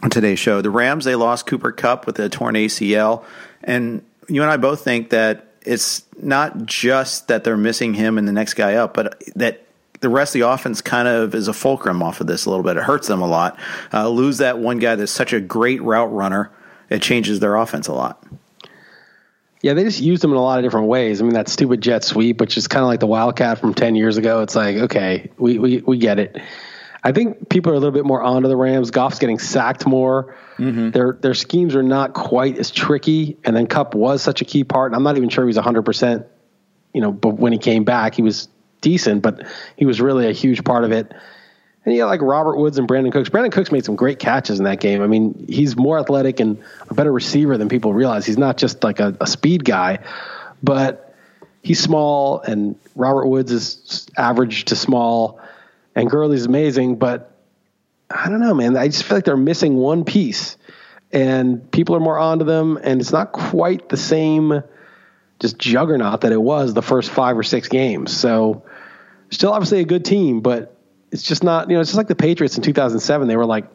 on 0.00 0.10
today's 0.10 0.38
show. 0.38 0.62
The 0.62 0.70
Rams 0.70 1.04
they 1.04 1.16
lost 1.16 1.46
Cooper 1.46 1.72
Kupp 1.72 2.06
with 2.06 2.20
a 2.20 2.28
torn 2.28 2.54
ACL, 2.54 3.24
and 3.64 4.04
you 4.28 4.42
and 4.42 4.50
I 4.50 4.56
both 4.56 4.82
think 4.82 5.10
that 5.10 5.46
it's 5.62 6.04
not 6.20 6.66
just 6.66 7.28
that 7.28 7.44
they're 7.44 7.56
missing 7.56 7.94
him 7.94 8.18
and 8.18 8.28
the 8.28 8.32
next 8.32 8.54
guy 8.54 8.74
up, 8.74 8.94
but 8.94 9.22
that 9.36 9.66
the 10.00 10.08
rest 10.08 10.34
of 10.34 10.40
the 10.40 10.48
offense 10.48 10.80
kind 10.80 11.08
of 11.08 11.34
is 11.34 11.48
a 11.48 11.52
fulcrum 11.52 12.02
off 12.02 12.20
of 12.20 12.26
this 12.26 12.46
a 12.46 12.50
little 12.50 12.62
bit. 12.62 12.76
It 12.76 12.84
hurts 12.84 13.08
them 13.08 13.20
a 13.20 13.26
lot. 13.26 13.58
Uh, 13.92 14.08
lose 14.08 14.38
that 14.38 14.58
one 14.58 14.78
guy 14.78 14.94
that's 14.94 15.12
such 15.12 15.32
a 15.32 15.40
great 15.40 15.82
route 15.82 16.12
runner, 16.12 16.50
it 16.88 17.02
changes 17.02 17.40
their 17.40 17.56
offense 17.56 17.88
a 17.88 17.92
lot. 17.92 18.24
Yeah, 19.60 19.74
they 19.74 19.82
just 19.82 20.00
use 20.00 20.20
them 20.20 20.30
in 20.30 20.36
a 20.36 20.42
lot 20.42 20.58
of 20.58 20.64
different 20.64 20.86
ways. 20.86 21.20
I 21.20 21.24
mean, 21.24 21.34
that 21.34 21.48
stupid 21.48 21.80
jet 21.80 22.04
sweep, 22.04 22.40
which 22.40 22.56
is 22.56 22.68
kind 22.68 22.82
of 22.84 22.86
like 22.86 23.00
the 23.00 23.08
Wildcat 23.08 23.58
from 23.58 23.74
10 23.74 23.96
years 23.96 24.16
ago. 24.16 24.40
It's 24.42 24.54
like, 24.54 24.76
okay, 24.76 25.30
we, 25.36 25.58
we, 25.58 25.78
we 25.78 25.98
get 25.98 26.20
it. 26.20 26.40
I 27.08 27.12
think 27.12 27.48
people 27.48 27.72
are 27.72 27.74
a 27.74 27.78
little 27.78 27.94
bit 27.94 28.04
more 28.04 28.22
onto 28.22 28.48
the 28.48 28.56
Rams. 28.56 28.90
Goff's 28.90 29.18
getting 29.18 29.38
sacked 29.38 29.86
more. 29.86 30.36
Mm-hmm. 30.58 30.90
Their 30.90 31.14
their 31.18 31.32
schemes 31.32 31.74
are 31.74 31.82
not 31.82 32.12
quite 32.12 32.58
as 32.58 32.70
tricky. 32.70 33.38
And 33.44 33.56
then 33.56 33.66
Kupp 33.66 33.94
was 33.94 34.20
such 34.20 34.42
a 34.42 34.44
key 34.44 34.62
part. 34.62 34.92
And 34.92 34.96
I'm 34.96 35.04
not 35.04 35.16
even 35.16 35.30
sure 35.30 35.44
he 35.44 35.46
was 35.46 35.56
100. 35.56 35.86
percent 35.86 36.26
You 36.92 37.00
know, 37.00 37.10
but 37.10 37.38
when 37.38 37.54
he 37.54 37.58
came 37.58 37.84
back, 37.84 38.14
he 38.14 38.20
was 38.20 38.48
decent, 38.82 39.22
but 39.22 39.46
he 39.74 39.86
was 39.86 40.02
really 40.02 40.28
a 40.28 40.32
huge 40.32 40.64
part 40.64 40.84
of 40.84 40.92
it. 40.92 41.10
And 41.86 41.96
yeah, 41.96 42.04
like 42.04 42.20
Robert 42.20 42.58
Woods 42.58 42.76
and 42.76 42.86
Brandin 42.86 43.10
Cooks. 43.10 43.30
Brandin 43.30 43.52
Cooks 43.52 43.72
made 43.72 43.86
some 43.86 43.96
great 43.96 44.18
catches 44.18 44.58
in 44.58 44.66
that 44.66 44.78
game. 44.78 45.00
I 45.00 45.06
mean, 45.06 45.46
he's 45.48 45.78
more 45.78 45.98
athletic 45.98 46.40
and 46.40 46.62
a 46.90 46.92
better 46.92 47.10
receiver 47.10 47.56
than 47.56 47.70
people 47.70 47.94
realize. 47.94 48.26
He's 48.26 48.36
not 48.36 48.58
just 48.58 48.84
like 48.84 49.00
a, 49.00 49.16
a 49.18 49.26
speed 49.26 49.64
guy, 49.64 50.00
but 50.62 51.14
he's 51.62 51.80
small. 51.80 52.42
And 52.42 52.78
Robert 52.94 53.28
Woods 53.28 53.50
is 53.50 54.06
average 54.14 54.66
to 54.66 54.76
small 54.76 55.40
and 55.98 56.08
Gurley's 56.08 56.46
amazing, 56.46 56.96
but 56.96 57.34
I 58.08 58.28
don't 58.28 58.40
know, 58.40 58.54
man. 58.54 58.76
I 58.76 58.86
just 58.86 59.02
feel 59.02 59.16
like 59.16 59.24
they're 59.24 59.36
missing 59.36 59.76
one 59.76 60.04
piece, 60.04 60.56
and 61.12 61.68
people 61.72 61.96
are 61.96 62.00
more 62.00 62.18
onto 62.18 62.44
them, 62.44 62.78
and 62.80 63.00
it's 63.00 63.12
not 63.12 63.32
quite 63.32 63.88
the 63.88 63.96
same 63.96 64.62
just 65.40 65.58
juggernaut 65.58 66.20
that 66.20 66.32
it 66.32 66.40
was 66.40 66.72
the 66.72 66.82
first 66.82 67.10
five 67.10 67.36
or 67.36 67.42
six 67.42 67.68
games. 67.68 68.16
So, 68.16 68.64
still 69.30 69.52
obviously 69.52 69.80
a 69.80 69.84
good 69.84 70.04
team, 70.04 70.40
but 70.40 70.76
it's 71.10 71.22
just 71.22 71.42
not. 71.42 71.68
You 71.68 71.74
know, 71.74 71.80
it's 71.80 71.90
just 71.90 71.96
like 71.98 72.06
the 72.06 72.14
Patriots 72.14 72.56
in 72.56 72.62
2007. 72.62 73.26
They 73.26 73.36
were 73.36 73.46
like, 73.46 73.66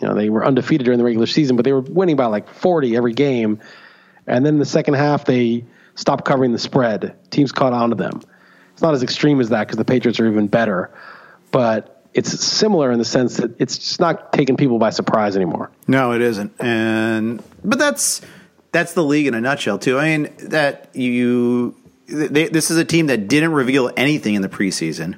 you 0.00 0.06
know, 0.06 0.14
they 0.14 0.30
were 0.30 0.46
undefeated 0.46 0.84
during 0.84 0.98
the 0.98 1.04
regular 1.04 1.26
season, 1.26 1.56
but 1.56 1.64
they 1.64 1.72
were 1.72 1.80
winning 1.80 2.14
by 2.14 2.26
like 2.26 2.48
40 2.48 2.96
every 2.96 3.14
game, 3.14 3.60
and 4.28 4.46
then 4.46 4.58
the 4.58 4.64
second 4.64 4.94
half 4.94 5.24
they 5.24 5.64
stopped 5.96 6.24
covering 6.24 6.52
the 6.52 6.58
spread. 6.58 7.16
Teams 7.30 7.50
caught 7.50 7.72
on 7.72 7.90
to 7.90 7.96
them. 7.96 8.22
It's 8.72 8.82
not 8.82 8.94
as 8.94 9.02
extreme 9.02 9.40
as 9.40 9.48
that 9.48 9.66
because 9.66 9.76
the 9.76 9.84
Patriots 9.84 10.20
are 10.20 10.26
even 10.26 10.46
better 10.46 10.92
but 11.54 12.02
it's 12.14 12.32
similar 12.44 12.90
in 12.90 12.98
the 12.98 13.04
sense 13.04 13.36
that 13.36 13.60
it's 13.60 13.78
just 13.78 14.00
not 14.00 14.32
taking 14.32 14.56
people 14.56 14.80
by 14.80 14.90
surprise 14.90 15.36
anymore. 15.36 15.70
No, 15.86 16.12
it 16.12 16.20
isn't. 16.20 16.52
And 16.60 17.40
but 17.62 17.78
that's 17.78 18.20
that's 18.72 18.94
the 18.94 19.04
league 19.04 19.28
in 19.28 19.34
a 19.34 19.40
nutshell 19.40 19.78
too. 19.78 19.96
I 19.96 20.18
mean 20.18 20.34
that 20.48 20.90
you 20.96 21.76
they, 22.08 22.48
this 22.48 22.72
is 22.72 22.76
a 22.76 22.84
team 22.84 23.06
that 23.06 23.28
didn't 23.28 23.52
reveal 23.52 23.92
anything 23.96 24.34
in 24.34 24.42
the 24.42 24.48
preseason. 24.48 25.14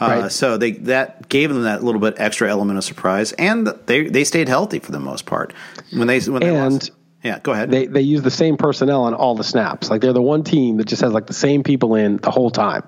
Uh, 0.00 0.06
right. 0.06 0.32
So 0.32 0.56
they 0.56 0.70
that 0.70 1.28
gave 1.28 1.52
them 1.52 1.64
that 1.64 1.82
little 1.82 2.00
bit 2.00 2.14
extra 2.16 2.48
element 2.48 2.78
of 2.78 2.84
surprise, 2.84 3.32
and 3.32 3.66
they 3.86 4.04
they 4.04 4.22
stayed 4.22 4.48
healthy 4.48 4.78
for 4.78 4.92
the 4.92 5.00
most 5.00 5.26
part. 5.26 5.52
When 5.92 6.06
they 6.06 6.20
when 6.20 6.42
they 6.42 6.56
and 6.56 6.74
lost. 6.74 6.92
Yeah, 7.24 7.40
go 7.40 7.50
ahead. 7.52 7.72
They 7.72 7.86
they 7.86 8.02
use 8.02 8.22
the 8.22 8.30
same 8.30 8.56
personnel 8.56 9.02
on 9.02 9.14
all 9.14 9.34
the 9.34 9.44
snaps. 9.44 9.90
Like 9.90 10.00
they're 10.00 10.12
the 10.12 10.22
one 10.22 10.44
team 10.44 10.76
that 10.76 10.86
just 10.86 11.02
has 11.02 11.12
like 11.12 11.26
the 11.26 11.34
same 11.34 11.64
people 11.64 11.96
in 11.96 12.18
the 12.18 12.30
whole 12.30 12.50
time. 12.50 12.84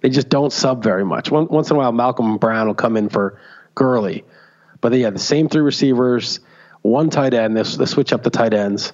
They 0.00 0.08
just 0.08 0.28
don't 0.28 0.52
sub 0.52 0.82
very 0.82 1.04
much. 1.04 1.30
Once 1.30 1.70
in 1.70 1.76
a 1.76 1.78
while, 1.78 1.92
Malcolm 1.92 2.38
Brown 2.38 2.66
will 2.66 2.74
come 2.74 2.96
in 2.96 3.08
for 3.08 3.40
Gurley, 3.74 4.24
but 4.80 4.90
they 4.90 5.00
have 5.00 5.12
the 5.12 5.20
same 5.20 5.48
three 5.48 5.60
receivers, 5.60 6.40
one 6.82 7.10
tight 7.10 7.34
end. 7.34 7.56
They, 7.56 7.62
they 7.62 7.84
switch 7.84 8.12
up 8.12 8.22
the 8.22 8.30
tight 8.30 8.54
ends, 8.54 8.92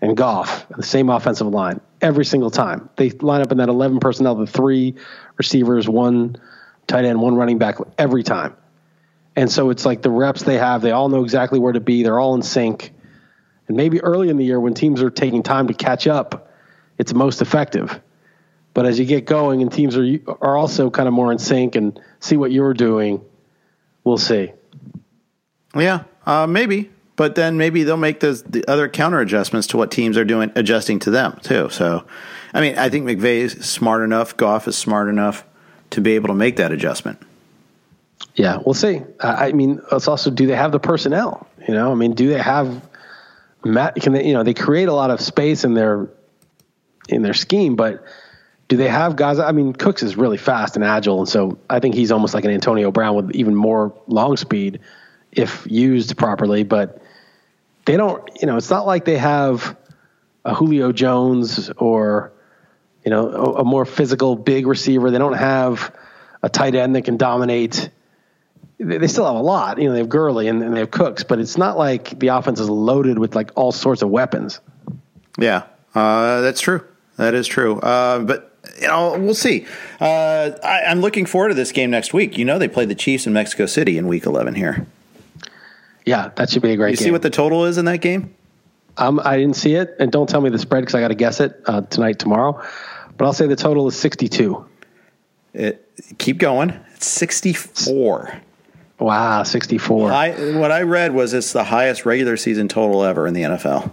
and 0.00 0.16
Goff, 0.16 0.66
the 0.68 0.82
same 0.82 1.10
offensive 1.10 1.48
line 1.48 1.80
every 2.00 2.24
single 2.24 2.50
time. 2.50 2.88
They 2.96 3.10
line 3.10 3.42
up 3.42 3.50
in 3.50 3.58
that 3.58 3.68
eleven 3.68 3.98
personnel, 3.98 4.36
the 4.36 4.46
three 4.46 4.94
receivers, 5.36 5.88
one 5.88 6.36
tight 6.86 7.04
end, 7.04 7.20
one 7.20 7.34
running 7.34 7.58
back 7.58 7.78
every 7.98 8.22
time. 8.22 8.54
And 9.34 9.50
so 9.50 9.70
it's 9.70 9.84
like 9.84 10.00
the 10.00 10.10
reps 10.10 10.44
they 10.44 10.58
have, 10.58 10.80
they 10.80 10.92
all 10.92 11.08
know 11.08 11.24
exactly 11.24 11.58
where 11.58 11.72
to 11.72 11.80
be. 11.80 12.02
They're 12.02 12.18
all 12.18 12.34
in 12.34 12.42
sync. 12.42 12.92
And 13.68 13.76
maybe 13.76 14.00
early 14.00 14.28
in 14.28 14.36
the 14.36 14.44
year 14.44 14.60
when 14.60 14.74
teams 14.74 15.02
are 15.02 15.10
taking 15.10 15.42
time 15.42 15.66
to 15.66 15.74
catch 15.74 16.06
up, 16.06 16.50
it's 16.98 17.12
most 17.12 17.42
effective. 17.42 18.00
But 18.76 18.84
as 18.84 18.98
you 18.98 19.06
get 19.06 19.24
going 19.24 19.62
and 19.62 19.72
teams 19.72 19.96
are 19.96 20.04
are 20.42 20.54
also 20.54 20.90
kind 20.90 21.08
of 21.08 21.14
more 21.14 21.32
in 21.32 21.38
sync 21.38 21.76
and 21.76 21.98
see 22.20 22.36
what 22.36 22.52
you're 22.52 22.74
doing, 22.74 23.24
we'll 24.04 24.18
see. 24.18 24.52
Yeah, 25.74 26.02
uh, 26.26 26.46
maybe. 26.46 26.90
But 27.16 27.36
then 27.36 27.56
maybe 27.56 27.84
they'll 27.84 27.96
make 27.96 28.20
those 28.20 28.42
the 28.42 28.66
other 28.68 28.86
counter 28.90 29.18
adjustments 29.20 29.66
to 29.68 29.78
what 29.78 29.90
teams 29.90 30.18
are 30.18 30.26
doing, 30.26 30.52
adjusting 30.56 30.98
to 30.98 31.10
them 31.10 31.40
too. 31.42 31.70
So, 31.70 32.04
I 32.52 32.60
mean, 32.60 32.76
I 32.76 32.90
think 32.90 33.06
McVay 33.06 33.38
is 33.38 33.52
smart 33.64 34.02
enough, 34.02 34.36
Goff 34.36 34.68
is 34.68 34.76
smart 34.76 35.08
enough 35.08 35.46
to 35.88 36.02
be 36.02 36.14
able 36.14 36.28
to 36.28 36.34
make 36.34 36.56
that 36.56 36.70
adjustment. 36.70 37.18
Yeah, 38.34 38.58
we'll 38.62 38.74
see. 38.74 39.00
I 39.20 39.52
mean, 39.52 39.80
it's 39.90 40.06
also 40.06 40.30
do 40.30 40.46
they 40.46 40.54
have 40.54 40.72
the 40.72 40.80
personnel? 40.80 41.48
You 41.66 41.72
know, 41.72 41.92
I 41.92 41.94
mean, 41.94 42.12
do 42.12 42.28
they 42.28 42.42
have 42.42 42.86
Matt? 43.64 43.94
Can 43.94 44.12
they? 44.12 44.26
You 44.26 44.34
know, 44.34 44.42
they 44.42 44.52
create 44.52 44.88
a 44.88 44.92
lot 44.92 45.10
of 45.10 45.22
space 45.22 45.64
in 45.64 45.72
their 45.72 46.10
in 47.08 47.22
their 47.22 47.32
scheme, 47.32 47.74
but 47.74 48.04
do 48.68 48.76
they 48.76 48.88
have 48.88 49.16
guys? 49.16 49.38
I 49.38 49.52
mean, 49.52 49.72
Cooks 49.72 50.02
is 50.02 50.16
really 50.16 50.36
fast 50.36 50.76
and 50.76 50.84
agile, 50.84 51.20
and 51.20 51.28
so 51.28 51.58
I 51.70 51.80
think 51.80 51.94
he's 51.94 52.10
almost 52.10 52.34
like 52.34 52.44
an 52.44 52.50
Antonio 52.50 52.90
Brown 52.90 53.14
with 53.14 53.30
even 53.32 53.54
more 53.54 53.94
long 54.06 54.36
speed 54.36 54.80
if 55.32 55.66
used 55.70 56.16
properly. 56.16 56.64
But 56.64 57.00
they 57.84 57.96
don't. 57.96 58.28
You 58.40 58.46
know, 58.46 58.56
it's 58.56 58.70
not 58.70 58.86
like 58.86 59.04
they 59.04 59.18
have 59.18 59.76
a 60.44 60.54
Julio 60.54 60.92
Jones 60.92 61.70
or 61.70 62.32
you 63.04 63.10
know 63.10 63.28
a, 63.28 63.52
a 63.60 63.64
more 63.64 63.84
physical 63.84 64.34
big 64.36 64.66
receiver. 64.66 65.10
They 65.10 65.18
don't 65.18 65.34
have 65.34 65.94
a 66.42 66.48
tight 66.48 66.74
end 66.74 66.96
that 66.96 67.02
can 67.02 67.16
dominate 67.16 67.90
they 68.78 69.06
still 69.06 69.24
have 69.24 69.36
a 69.36 69.40
lot. 69.40 69.78
You 69.78 69.86
know, 69.86 69.92
they 69.92 70.00
have 70.00 70.08
Gurley 70.08 70.48
and, 70.48 70.62
and, 70.62 70.74
they 70.74 70.80
have 70.80 70.90
Cooks, 70.90 71.24
but 71.24 71.38
it's 71.38 71.56
not 71.56 71.78
like 71.78 72.18
the 72.18 72.28
offense 72.28 72.60
is 72.60 72.68
loaded 72.68 73.18
with 73.18 73.34
like 73.34 73.50
all 73.54 73.72
sorts 73.72 74.02
of 74.02 74.10
weapons. 74.10 74.60
Yeah, 75.38 75.62
uh, 75.94 76.42
that's 76.42 76.60
true. 76.60 76.84
That 77.16 77.34
is 77.34 77.46
true. 77.46 77.78
Uh, 77.80 78.20
but 78.20 78.45
you 78.80 78.88
know, 78.88 79.18
we'll 79.18 79.34
see. 79.34 79.66
Uh, 80.00 80.52
I, 80.62 80.80
am 80.84 81.00
looking 81.00 81.26
forward 81.26 81.48
to 81.48 81.54
this 81.54 81.72
game 81.72 81.90
next 81.90 82.12
week. 82.12 82.36
You 82.38 82.44
know, 82.44 82.58
they 82.58 82.68
play 82.68 82.84
the 82.84 82.94
Chiefs 82.94 83.26
in 83.26 83.32
Mexico 83.32 83.66
City 83.66 83.98
in 83.98 84.06
Week 84.06 84.26
11 84.26 84.54
here. 84.54 84.86
Yeah, 86.04 86.30
that 86.36 86.50
should 86.50 86.62
be 86.62 86.72
a 86.72 86.76
great. 86.76 86.92
You 86.92 86.96
game. 86.96 87.04
see 87.06 87.10
what 87.10 87.22
the 87.22 87.30
total 87.30 87.64
is 87.64 87.78
in 87.78 87.84
that 87.86 87.98
game? 87.98 88.34
Um, 88.96 89.20
I 89.22 89.36
didn't 89.36 89.56
see 89.56 89.74
it, 89.74 89.96
and 89.98 90.10
don't 90.10 90.28
tell 90.28 90.40
me 90.40 90.50
the 90.50 90.58
spread 90.58 90.82
because 90.82 90.94
I 90.94 91.00
got 91.00 91.08
to 91.08 91.14
guess 91.14 91.40
it 91.40 91.60
uh, 91.66 91.82
tonight, 91.82 92.18
tomorrow. 92.18 92.62
But 93.16 93.24
I'll 93.24 93.32
say 93.32 93.46
the 93.46 93.56
total 93.56 93.86
is 93.88 93.98
62. 93.98 94.66
It 95.52 95.88
keep 96.18 96.38
going. 96.38 96.70
It's 96.94 97.06
64. 97.06 98.40
Wow, 98.98 99.42
64. 99.42 100.12
I, 100.12 100.58
what 100.58 100.72
I 100.72 100.82
read 100.82 101.12
was 101.12 101.34
it's 101.34 101.52
the 101.52 101.64
highest 101.64 102.06
regular 102.06 102.36
season 102.36 102.68
total 102.68 103.04
ever 103.04 103.26
in 103.26 103.34
the 103.34 103.42
NFL. 103.42 103.92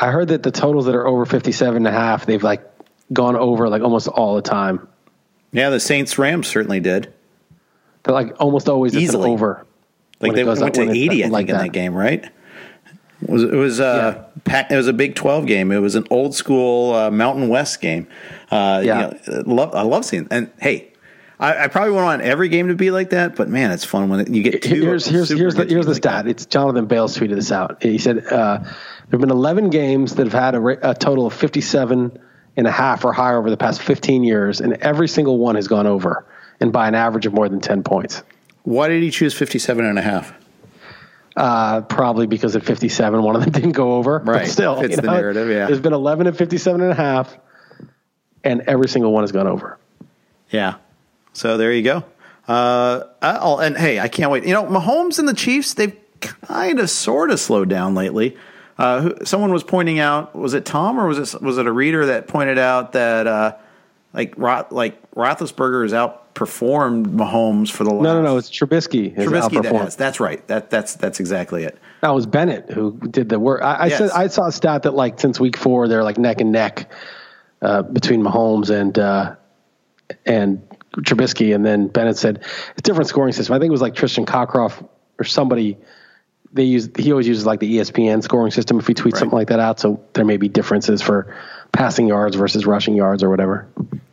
I 0.00 0.10
heard 0.10 0.28
that 0.28 0.42
the 0.42 0.50
totals 0.50 0.86
that 0.86 0.94
are 0.96 1.06
over 1.06 1.24
57 1.24 1.76
and 1.76 1.86
a 1.86 1.92
half, 1.92 2.26
they've 2.26 2.42
like 2.42 2.62
gone 3.12 3.36
over 3.36 3.68
like 3.68 3.82
almost 3.82 4.08
all 4.08 4.34
the 4.34 4.42
time. 4.42 4.88
Yeah, 5.52 5.70
the 5.70 5.80
Saints 5.80 6.18
Rams 6.18 6.48
certainly 6.48 6.80
did. 6.80 7.12
They're 8.02 8.14
like 8.14 8.34
almost 8.40 8.68
always 8.68 8.96
easily 8.96 9.30
over. 9.30 9.66
Like 10.20 10.34
they 10.34 10.44
went 10.44 10.74
to 10.74 10.90
80 10.90 11.24
I 11.24 11.28
think 11.28 11.48
in 11.48 11.56
that 11.56 11.72
game, 11.72 11.94
right? 11.94 12.24
It 13.22 13.30
was 13.30 13.42
it 13.42 13.52
was 13.52 13.80
uh 13.80 14.24
yeah. 14.46 14.66
it 14.70 14.76
was 14.76 14.88
a 14.88 14.92
Big 14.92 15.14
12 15.14 15.46
game. 15.46 15.72
It 15.72 15.78
was 15.78 15.94
an 15.94 16.06
old 16.10 16.34
school 16.34 16.94
uh, 16.94 17.10
Mountain 17.10 17.48
West 17.48 17.80
game. 17.80 18.06
Uh, 18.50 18.82
yeah, 18.84 19.12
you 19.26 19.32
know, 19.32 19.42
love, 19.46 19.74
I 19.74 19.82
love 19.82 20.04
seeing 20.04 20.28
and 20.30 20.50
hey, 20.60 20.92
I, 21.40 21.64
I, 21.64 21.68
probably 21.68 21.92
won't 21.92 22.04
want 22.04 22.22
every 22.22 22.48
game 22.48 22.68
to 22.68 22.74
be 22.74 22.90
like 22.90 23.10
that, 23.10 23.34
but 23.34 23.48
man, 23.48 23.72
it's 23.72 23.84
fun 23.84 24.08
when 24.08 24.32
you 24.32 24.42
get 24.42 24.62
two. 24.62 24.82
Here's 24.82 25.06
here's 25.06 25.28
here's 25.28 25.54
the 25.54 25.64
here's 25.64 25.86
the 25.86 25.92
like 25.92 26.02
stat. 26.02 26.24
That. 26.24 26.30
It's 26.30 26.46
Jonathan 26.46 26.86
Bales 26.86 27.16
tweeted 27.16 27.34
this 27.34 27.50
out. 27.50 27.82
He 27.82 27.98
said 27.98 28.26
uh, 28.26 28.58
there 28.58 28.72
have 29.12 29.20
been 29.20 29.30
11 29.30 29.70
games 29.70 30.14
that 30.14 30.26
have 30.26 30.32
had 30.32 30.54
a, 30.54 30.90
a, 30.90 30.94
total 30.94 31.26
of 31.26 31.34
57 31.34 32.18
and 32.56 32.66
a 32.66 32.70
half 32.70 33.04
or 33.04 33.12
higher 33.12 33.38
over 33.38 33.50
the 33.50 33.56
past 33.56 33.82
15 33.82 34.24
years, 34.24 34.60
and 34.60 34.74
every 34.74 35.08
single 35.08 35.38
one 35.38 35.56
has 35.56 35.68
gone 35.68 35.86
over, 35.86 36.24
and 36.60 36.72
by 36.72 36.88
an 36.88 36.94
average 36.94 37.26
of 37.26 37.32
more 37.32 37.48
than 37.48 37.60
10 37.60 37.82
points. 37.82 38.22
Why 38.62 38.88
did 38.88 39.02
he 39.02 39.10
choose 39.10 39.34
57 39.34 39.84
and 39.84 39.98
a 39.98 40.02
half? 40.02 40.32
Uh, 41.36 41.80
probably 41.82 42.26
because 42.26 42.54
at 42.54 42.62
57, 42.62 43.22
one 43.22 43.34
of 43.34 43.42
them 43.42 43.50
didn't 43.52 43.72
go 43.72 43.94
over. 43.96 44.18
Right. 44.18 44.42
But 44.42 44.48
still, 44.48 44.80
Fits 44.80 44.90
you 44.90 44.96
know, 44.96 45.02
the 45.02 45.20
narrative, 45.20 45.48
yeah. 45.48 45.66
There's 45.66 45.80
been 45.80 45.92
11 45.92 46.28
at 46.28 46.36
57 46.36 46.80
and 46.80 46.90
a 46.90 46.94
half, 46.94 47.36
and 48.44 48.62
every 48.62 48.88
single 48.88 49.12
one 49.12 49.24
has 49.24 49.32
gone 49.32 49.48
over. 49.48 49.78
Yeah. 50.50 50.76
So 51.32 51.56
there 51.56 51.72
you 51.72 51.82
go. 51.82 52.04
Uh, 52.46 53.04
I'll, 53.20 53.58
and 53.58 53.76
hey, 53.76 53.98
I 53.98 54.08
can't 54.08 54.30
wait. 54.30 54.44
You 54.44 54.52
know, 54.52 54.64
Mahomes 54.64 55.18
and 55.18 55.28
the 55.28 55.34
Chiefs, 55.34 55.74
they've 55.74 55.96
kind 56.20 56.78
of 56.78 56.90
sort 56.90 57.30
of 57.30 57.40
slowed 57.40 57.68
down 57.68 57.94
lately. 57.94 58.36
Uh, 58.76 59.24
someone 59.24 59.52
was 59.52 59.62
pointing 59.62 59.98
out, 59.98 60.34
was 60.34 60.54
it 60.54 60.64
Tom 60.64 60.98
or 60.98 61.06
was 61.06 61.34
it 61.34 61.40
was 61.42 61.58
it 61.58 61.66
a 61.66 61.72
reader 61.72 62.06
that 62.06 62.26
pointed 62.26 62.58
out 62.58 62.92
that 62.92 63.26
uh, 63.26 63.56
like 64.12 64.34
Roth, 64.36 64.72
like 64.72 65.10
Roethlisberger 65.12 65.82
has 65.82 65.92
outperformed 65.92 67.06
Mahomes 67.06 67.70
for 67.70 67.84
the 67.84 67.90
last. 67.90 68.02
No, 68.02 68.14
no, 68.14 68.22
no. 68.22 68.36
It's 68.36 68.50
Trubisky. 68.50 69.14
Trubisky 69.14 69.62
that 69.62 69.74
has. 69.74 69.96
That's 69.96 70.18
right. 70.18 70.46
That 70.48 70.70
that's 70.70 70.94
that's 70.94 71.20
exactly 71.20 71.64
it. 71.64 71.78
That 72.00 72.10
was 72.10 72.26
Bennett 72.26 72.70
who 72.70 72.98
did 72.98 73.28
the 73.28 73.38
work. 73.38 73.62
I, 73.62 73.74
I 73.74 73.86
yes. 73.86 73.98
said 73.98 74.10
I 74.10 74.26
saw 74.26 74.46
a 74.46 74.52
stat 74.52 74.82
that 74.82 74.94
like 74.94 75.20
since 75.20 75.38
week 75.38 75.56
four 75.56 75.86
they're 75.86 76.04
like 76.04 76.18
neck 76.18 76.40
and 76.40 76.50
neck 76.50 76.90
uh, 77.62 77.82
between 77.82 78.22
Mahomes 78.22 78.70
and 78.70 78.98
uh, 78.98 79.36
and 80.26 80.68
Trubisky, 80.98 81.54
and 81.54 81.64
then 81.64 81.88
Bennett 81.88 82.16
said 82.16 82.42
it's 82.72 82.82
different 82.82 83.08
scoring 83.08 83.32
system. 83.32 83.54
I 83.54 83.58
think 83.58 83.68
it 83.68 83.72
was 83.72 83.82
like 83.82 83.94
Tristan 83.94 84.26
Cockcroft 84.26 84.88
or 85.18 85.24
somebody. 85.24 85.76
They 86.54 86.64
use 86.64 86.88
he 86.96 87.10
always 87.10 87.28
uses 87.28 87.44
like 87.44 87.60
the 87.60 87.78
ESPN 87.78 88.22
scoring 88.22 88.52
system 88.52 88.78
if 88.78 88.86
he 88.86 88.94
tweets 88.94 89.12
right. 89.12 89.16
something 89.16 89.36
like 89.36 89.48
that 89.48 89.60
out. 89.60 89.80
So 89.80 90.02
there 90.14 90.24
may 90.24 90.36
be 90.36 90.48
differences 90.48 91.02
for 91.02 91.36
passing 91.72 92.06
yards 92.06 92.36
versus 92.36 92.64
rushing 92.64 92.94
yards 92.94 93.22
or 93.22 93.28
whatever. 93.28 93.66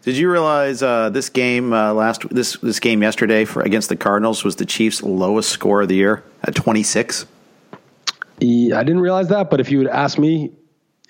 Did 0.03 0.17
you 0.17 0.31
realize 0.31 0.81
uh, 0.81 1.11
this 1.11 1.29
game 1.29 1.71
uh, 1.73 1.93
last 1.93 2.27
this 2.29 2.57
this 2.57 2.79
game 2.79 3.03
yesterday 3.03 3.45
for 3.45 3.61
against 3.61 3.89
the 3.89 3.95
Cardinals 3.95 4.43
was 4.43 4.55
the 4.55 4.65
Chiefs' 4.65 5.03
lowest 5.03 5.49
score 5.49 5.83
of 5.83 5.87
the 5.87 5.95
year 5.95 6.23
at 6.43 6.55
twenty 6.55 6.83
six? 6.83 7.27
Yeah, 8.39 8.79
I 8.79 8.83
didn't 8.83 9.01
realize 9.01 9.27
that, 9.27 9.51
but 9.51 9.59
if 9.59 9.69
you 9.69 9.77
would 9.77 9.87
ask 9.87 10.17
me 10.17 10.51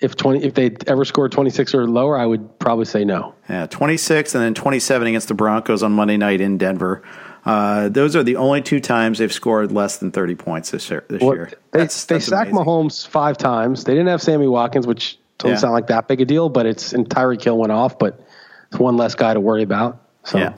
if 0.02 0.14
twenty 0.16 0.44
if 0.44 0.52
they 0.52 0.76
ever 0.86 1.06
scored 1.06 1.32
twenty 1.32 1.48
six 1.48 1.74
or 1.74 1.88
lower, 1.88 2.18
I 2.18 2.26
would 2.26 2.58
probably 2.58 2.84
say 2.84 3.04
no. 3.04 3.34
Yeah, 3.48 3.66
twenty 3.66 3.96
six 3.96 4.34
and 4.34 4.44
then 4.44 4.52
twenty 4.52 4.78
seven 4.78 5.08
against 5.08 5.28
the 5.28 5.34
Broncos 5.34 5.82
on 5.82 5.92
Monday 5.92 6.18
night 6.18 6.42
in 6.42 6.58
Denver. 6.58 7.02
Uh, 7.44 7.88
those 7.88 8.14
are 8.14 8.22
the 8.22 8.36
only 8.36 8.62
two 8.62 8.78
times 8.80 9.18
they've 9.18 9.32
scored 9.32 9.72
less 9.72 9.98
than 9.98 10.12
thirty 10.12 10.34
points 10.34 10.70
this 10.70 10.88
year. 10.90 11.04
This 11.08 11.20
well, 11.22 11.34
year. 11.34 11.46
They, 11.72 11.80
that's, 11.80 12.04
they 12.04 12.16
that's 12.16 12.26
sacked 12.26 12.50
amazing. 12.50 12.66
Mahomes 12.66 13.06
five 13.06 13.36
times. 13.36 13.84
They 13.84 13.92
didn't 13.92 14.08
have 14.08 14.22
Sammy 14.22 14.46
Watkins, 14.46 14.86
which 14.86 15.18
doesn't 15.38 15.56
yeah. 15.56 15.60
sound 15.60 15.72
like 15.72 15.88
that 15.88 16.08
big 16.08 16.20
a 16.20 16.24
deal, 16.24 16.48
but 16.48 16.66
it's 16.66 16.92
and 16.92 17.08
Tyreek 17.08 17.42
Hill 17.42 17.58
went 17.58 17.72
off, 17.72 17.98
but 17.98 18.20
it's 18.68 18.78
one 18.78 18.96
less 18.96 19.14
guy 19.14 19.34
to 19.34 19.40
worry 19.40 19.62
about. 19.62 20.00
So. 20.24 20.38
Yeah. 20.38 20.54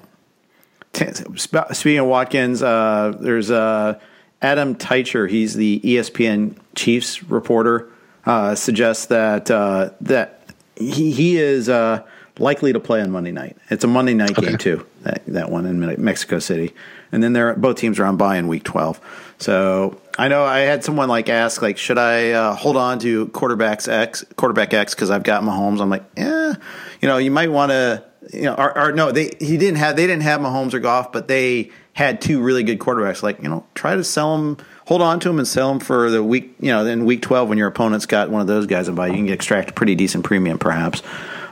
Speaking 1.72 1.98
of 1.98 2.06
Watkins, 2.06 2.62
uh, 2.62 3.16
there's 3.18 3.50
uh, 3.50 3.98
Adam 4.40 4.76
Teicher. 4.76 5.28
He's 5.28 5.54
the 5.54 5.80
ESPN 5.82 6.54
Chiefs 6.76 7.24
reporter 7.24 7.90
uh, 8.26 8.54
suggests 8.54 9.06
that 9.06 9.50
uh, 9.50 9.90
that 10.02 10.40
he 10.76 11.10
he 11.10 11.36
is 11.36 11.68
uh, 11.68 12.02
likely 12.38 12.72
to 12.72 12.80
play 12.80 13.00
on 13.00 13.10
Monday 13.10 13.32
night. 13.32 13.56
It's 13.70 13.84
a 13.84 13.86
Monday 13.88 14.14
night 14.14 14.38
okay. 14.38 14.48
game 14.48 14.58
too. 14.58 14.86
That 15.04 15.22
that 15.26 15.50
one 15.50 15.66
in 15.66 16.02
Mexico 16.02 16.38
City, 16.38 16.74
and 17.12 17.22
then 17.22 17.32
they're 17.32 17.54
both 17.54 17.76
teams 17.76 17.98
are 17.98 18.04
on 18.04 18.16
bye 18.16 18.36
in 18.36 18.48
Week 18.48 18.64
12. 18.64 19.00
So 19.38 20.00
I 20.18 20.28
know 20.28 20.44
I 20.44 20.60
had 20.60 20.84
someone 20.84 21.08
like 21.08 21.28
ask 21.28 21.60
like, 21.60 21.78
should 21.78 21.98
I 21.98 22.30
uh, 22.30 22.54
hold 22.54 22.76
on 22.76 22.98
to 23.00 23.26
quarterbacks 23.28 23.86
X 23.88 24.24
quarterback 24.36 24.72
X 24.74 24.94
because 24.94 25.10
I've 25.10 25.22
got 25.22 25.42
Mahomes? 25.42 25.80
I'm 25.80 25.90
like, 25.90 26.04
yeah, 26.16 26.54
you 27.00 27.08
know, 27.08 27.18
you 27.18 27.30
might 27.30 27.50
want 27.50 27.70
to. 27.70 28.04
You 28.32 28.44
know, 28.44 28.54
or, 28.54 28.78
or 28.78 28.92
no, 28.92 29.12
they 29.12 29.32
he 29.38 29.58
didn't 29.58 29.76
have 29.76 29.96
they 29.96 30.06
didn't 30.06 30.22
have 30.22 30.40
Mahomes 30.40 30.72
or 30.72 30.80
Goff, 30.80 31.12
but 31.12 31.28
they 31.28 31.70
had 31.92 32.22
two 32.22 32.40
really 32.40 32.62
good 32.62 32.78
quarterbacks. 32.78 33.22
Like 33.22 33.42
you 33.42 33.50
know, 33.50 33.66
try 33.74 33.96
to 33.96 34.02
sell 34.02 34.38
them 34.38 34.56
hold 34.86 35.02
on 35.02 35.20
to 35.20 35.28
them 35.28 35.38
and 35.38 35.46
sell 35.46 35.68
them 35.68 35.80
for 35.80 36.10
the 36.10 36.22
week. 36.22 36.54
You 36.58 36.68
know, 36.68 36.86
in 36.86 37.04
week 37.04 37.20
twelve 37.20 37.50
when 37.50 37.58
your 37.58 37.68
opponent's 37.68 38.06
got 38.06 38.30
one 38.30 38.40
of 38.40 38.46
those 38.46 38.66
guys 38.66 38.88
in 38.88 38.94
buy, 38.94 39.08
you 39.08 39.16
can 39.16 39.28
extract 39.28 39.70
a 39.70 39.72
pretty 39.74 39.94
decent 39.94 40.24
premium, 40.24 40.58
perhaps. 40.58 41.02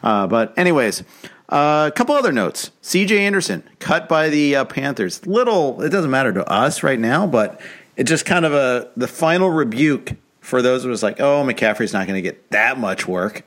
Uh, 0.02 0.26
but 0.26 0.56
anyways, 0.58 1.04
uh, 1.52 1.86
a 1.86 1.92
couple 1.92 2.14
other 2.14 2.32
notes. 2.32 2.70
C.J. 2.80 3.26
Anderson 3.26 3.62
cut 3.78 4.08
by 4.08 4.30
the 4.30 4.56
uh, 4.56 4.64
Panthers. 4.64 5.26
Little, 5.26 5.82
it 5.82 5.90
doesn't 5.90 6.10
matter 6.10 6.32
to 6.32 6.48
us 6.50 6.82
right 6.82 6.98
now, 6.98 7.26
but 7.26 7.60
it's 7.94 8.08
just 8.08 8.24
kind 8.24 8.46
of 8.46 8.54
a 8.54 8.90
the 8.96 9.06
final 9.06 9.50
rebuke 9.50 10.12
for 10.40 10.62
those 10.62 10.86
of 10.86 10.90
us 10.90 11.02
like, 11.02 11.20
oh, 11.20 11.44
McCaffrey's 11.44 11.92
not 11.92 12.06
going 12.06 12.16
to 12.16 12.22
get 12.22 12.50
that 12.52 12.78
much 12.78 13.06
work. 13.06 13.44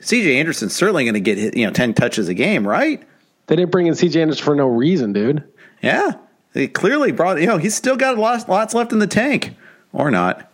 CJ 0.00 0.36
Anderson's 0.36 0.74
certainly 0.74 1.04
going 1.04 1.12
to 1.14 1.20
get 1.20 1.54
you 1.54 1.66
know 1.66 1.72
ten 1.72 1.92
touches 1.92 2.28
a 2.28 2.34
game, 2.34 2.66
right? 2.66 3.02
They 3.48 3.56
didn't 3.56 3.70
bring 3.70 3.86
in 3.86 3.92
CJ 3.92 4.22
Anderson 4.22 4.44
for 4.44 4.54
no 4.54 4.66
reason, 4.66 5.12
dude. 5.12 5.44
Yeah, 5.82 6.12
they 6.54 6.68
clearly 6.68 7.12
brought. 7.12 7.38
You 7.38 7.48
know, 7.48 7.58
he's 7.58 7.74
still 7.74 7.96
got 7.96 8.16
lots 8.16 8.48
lots 8.48 8.72
left 8.72 8.92
in 8.92 8.98
the 8.98 9.06
tank, 9.06 9.54
or 9.92 10.10
not. 10.10 10.50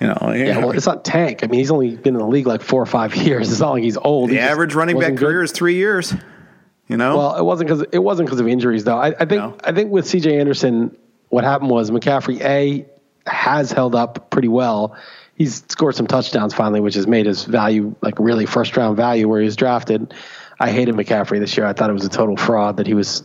You 0.00 0.06
know, 0.06 0.32
yeah. 0.34 0.58
Well, 0.58 0.70
it's 0.70 0.86
not 0.86 1.04
tank. 1.04 1.44
I 1.44 1.46
mean, 1.46 1.60
he's 1.60 1.70
only 1.70 1.94
been 1.94 2.14
in 2.14 2.20
the 2.20 2.26
league 2.26 2.46
like 2.46 2.62
four 2.62 2.80
or 2.82 2.86
five 2.86 3.14
years. 3.26 3.50
It's 3.50 3.60
not 3.60 3.72
like 3.72 3.82
he's 3.82 3.98
old. 3.98 4.30
The 4.30 4.34
he 4.34 4.40
average 4.40 4.74
running 4.74 4.98
back 4.98 5.16
career 5.16 5.42
is 5.42 5.52
three 5.52 5.74
years. 5.74 6.14
You 6.88 6.96
know. 6.96 7.18
Well, 7.18 7.36
it 7.36 7.44
wasn't 7.44 7.68
because 7.68 7.84
it 7.92 7.98
wasn't 7.98 8.28
because 8.28 8.40
of 8.40 8.48
injuries 8.48 8.84
though. 8.84 8.96
I, 8.96 9.08
I 9.08 9.26
think 9.26 9.42
no. 9.42 9.56
I 9.62 9.72
think 9.72 9.92
with 9.92 10.06
CJ 10.06 10.40
Anderson, 10.40 10.96
what 11.28 11.44
happened 11.44 11.70
was 11.70 11.90
McCaffrey 11.90 12.40
a 12.40 12.86
has 13.26 13.70
held 13.70 13.94
up 13.94 14.30
pretty 14.30 14.48
well. 14.48 14.96
He's 15.34 15.62
scored 15.68 15.94
some 15.94 16.06
touchdowns 16.06 16.54
finally, 16.54 16.80
which 16.80 16.94
has 16.94 17.06
made 17.06 17.26
his 17.26 17.44
value 17.44 17.94
like 18.00 18.18
really 18.18 18.46
first 18.46 18.76
round 18.76 18.96
value 18.96 19.28
where 19.28 19.40
he 19.40 19.44
was 19.44 19.56
drafted. 19.56 20.14
I 20.58 20.70
hated 20.70 20.94
McCaffrey 20.94 21.38
this 21.40 21.56
year. 21.56 21.66
I 21.66 21.72
thought 21.72 21.90
it 21.90 21.94
was 21.94 22.04
a 22.04 22.10
total 22.10 22.36
fraud 22.36 22.78
that 22.78 22.86
he 22.86 22.94
was 22.94 23.22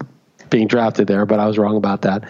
being 0.50 0.68
drafted 0.68 1.08
there, 1.08 1.26
but 1.26 1.40
I 1.40 1.48
was 1.48 1.58
wrong 1.58 1.76
about 1.76 2.04
that. 2.04 2.30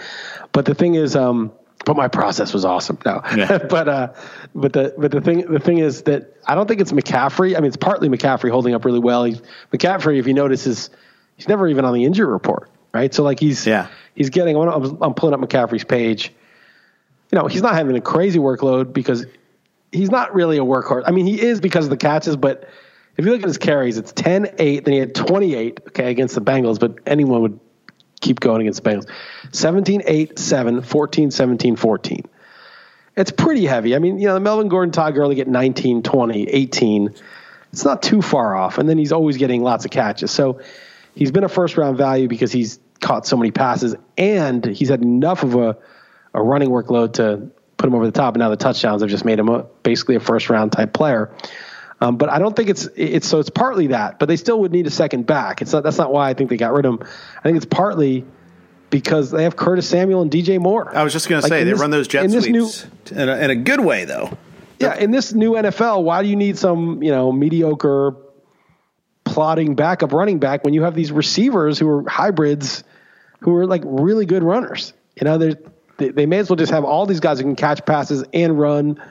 But 0.52 0.66
the 0.66 0.74
thing 0.74 0.96
is, 0.96 1.16
um, 1.16 1.52
but 1.86 1.96
my 1.96 2.08
process 2.08 2.54
was 2.54 2.66
awesome. 2.66 2.98
No, 3.06 3.22
yeah. 3.36 3.58
but 3.70 3.88
uh, 3.88 4.14
but 4.54 4.74
the 4.74 4.94
but 4.98 5.12
the 5.12 5.22
thing 5.22 5.52
the 5.52 5.60
thing 5.60 5.78
is 5.78 6.04
that 6.04 6.36
I 6.46 6.56
don't 6.56 6.68
think 6.68 6.82
it's 6.82 6.92
McCaffrey. 6.92 7.56
I 7.56 7.60
mean, 7.60 7.68
it's 7.68 7.78
partly 7.78 8.10
McCaffrey 8.10 8.50
holding 8.50 8.74
up 8.74 8.84
really 8.84 9.00
well. 9.00 9.24
He's, 9.24 9.42
McCaffrey, 9.72 10.20
if 10.20 10.28
you 10.28 10.34
notice, 10.34 10.68
is 10.68 10.90
he's 11.38 11.48
never 11.48 11.68
even 11.68 11.86
on 11.86 11.94
the 11.94 12.04
injury 12.04 12.32
report, 12.32 12.70
right? 12.94 13.14
So 13.14 13.24
like 13.24 13.40
he's 13.40 13.66
yeah 13.66 13.88
he's 14.16 14.32
getting. 14.32 14.58
I'm, 14.58 15.02
I'm 15.02 15.14
pulling 15.14 15.34
up 15.34 15.48
McCaffrey's 15.48 15.84
page. 15.86 16.34
You 17.32 17.40
know, 17.40 17.48
he's 17.48 17.62
not 17.62 17.76
having 17.76 17.96
a 17.96 18.02
crazy 18.02 18.40
workload 18.40 18.94
because 18.94 19.26
he's 19.92 20.12
not 20.12 20.34
really 20.34 20.58
a 20.58 20.64
workhorse. 20.64 21.04
I 21.06 21.12
mean, 21.12 21.26
he 21.26 21.42
is 21.42 21.60
because 21.60 21.86
of 21.86 21.90
the 21.90 21.98
catches, 21.98 22.36
but 22.36 22.68
if 23.18 23.26
you 23.26 23.32
look 23.32 23.42
at 23.42 23.48
his 23.48 23.58
carries, 23.58 23.98
it's 23.98 24.12
10 24.12 24.56
8, 24.58 24.86
then 24.86 24.94
he 24.94 25.00
had 25.00 25.16
28, 25.16 25.80
okay, 25.88 26.12
against 26.12 26.36
the 26.36 26.42
Bengals, 26.42 26.80
but 26.80 27.00
anyone 27.06 27.42
would 27.42 27.60
keep 28.26 28.40
going 28.40 28.62
against 28.62 28.84
the 28.84 28.90
Bengals. 28.90 29.08
17 29.52 30.02
8 30.06 30.40
7, 30.40 30.82
14 30.82 31.32
17 31.32 31.76
14. 31.76 32.24
It's 33.16 33.32
pretty 33.32 33.66
heavy. 33.66 33.96
I 33.96 34.00
mean, 34.00 34.20
you 34.20 34.28
know, 34.28 34.38
Melvin 34.40 34.68
Gordon 34.68 34.92
Todd 34.92 35.14
Gurley 35.14 35.36
get 35.36 35.48
19, 35.48 36.04
20, 36.04 36.44
18. 36.44 37.16
It's 37.72 37.86
not 37.86 38.02
too 38.02 38.22
far 38.22 38.56
off. 38.56 38.78
And 38.78 38.90
then 38.90 38.98
he's 38.98 39.14
always 39.14 39.38
getting 39.38 39.64
lots 39.64 39.86
of 39.86 39.92
catches. 39.92 40.32
So 40.32 40.60
he's 41.14 41.32
been 41.32 41.46
a 41.46 41.50
first 41.50 41.78
round 41.78 41.98
value 41.98 42.28
because 42.28 42.52
he's 42.52 42.80
caught 43.00 43.26
so 43.26 43.38
many 43.38 43.52
passes 43.52 43.96
and 44.18 44.66
he's 44.66 44.90
had 44.90 45.02
enough 45.02 45.44
of 45.44 45.56
a, 45.56 45.78
a 46.34 46.42
running 46.42 46.70
workload 46.70 47.14
to 47.14 47.50
put 47.78 47.88
him 47.88 47.96
over 47.96 48.06
the 48.06 48.12
top. 48.12 48.34
And 48.34 48.42
now 48.42 48.50
the 48.50 48.58
touchdowns 48.58 49.02
have 49.02 49.10
just 49.10 49.24
made 49.24 49.40
him 49.40 49.48
a, 49.48 49.64
basically 49.84 50.16
a 50.16 50.20
first 50.20 50.50
round 50.50 50.72
type 50.72 50.92
player. 50.92 51.32
Um, 52.02 52.18
but 52.18 52.30
I 52.30 52.40
don't 52.40 52.56
think 52.56 52.70
it's 52.70 52.88
it's 52.96 53.28
so 53.28 53.40
it's 53.40 53.50
partly 53.50 53.88
that, 53.88 54.20
but 54.20 54.28
they 54.28 54.36
still 54.36 54.60
would 54.62 54.72
need 54.72 54.86
a 54.86 54.92
second 54.92 55.26
back. 55.26 55.62
It's 55.62 55.72
not 55.72 55.84
that's 55.84 55.98
not 55.98 56.12
why 56.12 56.30
I 56.30 56.34
think 56.34 56.50
they 56.50 56.58
got 56.58 56.74
rid 56.74 56.86
of 56.86 56.96
him. 56.96 57.08
I 57.40 57.42
think 57.44 57.58
it's 57.58 57.66
partly 57.66 58.26
because 58.90 59.32
they 59.32 59.44
have 59.44 59.56
Curtis 59.56 59.88
Samuel 59.88 60.22
and 60.22 60.30
DJ 60.30 60.60
Moore. 60.60 60.96
I 60.96 61.04
was 61.04 61.14
just 61.14 61.30
going 61.30 61.42
like 61.42 61.50
to 61.50 61.58
say 61.58 61.64
they 61.64 61.72
this, 61.72 61.80
run 61.80 61.92
those 61.92 62.08
jet 62.08 62.30
sweeps 62.30 62.48
new, 62.48 63.22
in, 63.22 63.30
a, 63.30 63.36
in 63.38 63.50
a 63.50 63.56
good 63.56 63.80
way, 63.80 64.06
though. 64.06 64.38
Yeah, 64.80 64.96
in 64.96 65.12
this 65.12 65.34
new 65.34 65.54
NFL, 65.54 66.04
why 66.04 66.22
do 66.22 66.28
you 66.28 66.36
need 66.36 66.58
some 66.58 67.02
you 67.02 67.12
know 67.12 67.32
mediocre 67.32 68.16
plotting 69.24 69.76
backup 69.76 70.12
running 70.12 70.40
back 70.40 70.64
when 70.66 70.74
you 70.74 70.84
have 70.84 70.96
these 70.96 71.12
receivers 71.12 71.80
who 71.80 71.90
are 71.90 72.10
hybrids, 72.10 72.84
who 73.40 73.56
are 73.56 73.66
like 73.66 73.84
really 73.86 74.26
good 74.26 74.44
runners? 74.44 74.92
You 75.16 75.24
know, 75.26 75.38
they 75.38 75.56
they 75.98 76.26
may 76.26 76.40
as 76.40 76.50
well 76.50 76.58
just 76.58 76.74
have 76.74 76.84
all 76.84 77.06
these 77.06 77.22
guys 77.22 77.40
who 77.40 77.46
can 77.46 77.56
catch 77.56 77.86
passes 77.86 78.26
and 78.34 78.60
run 78.60 79.02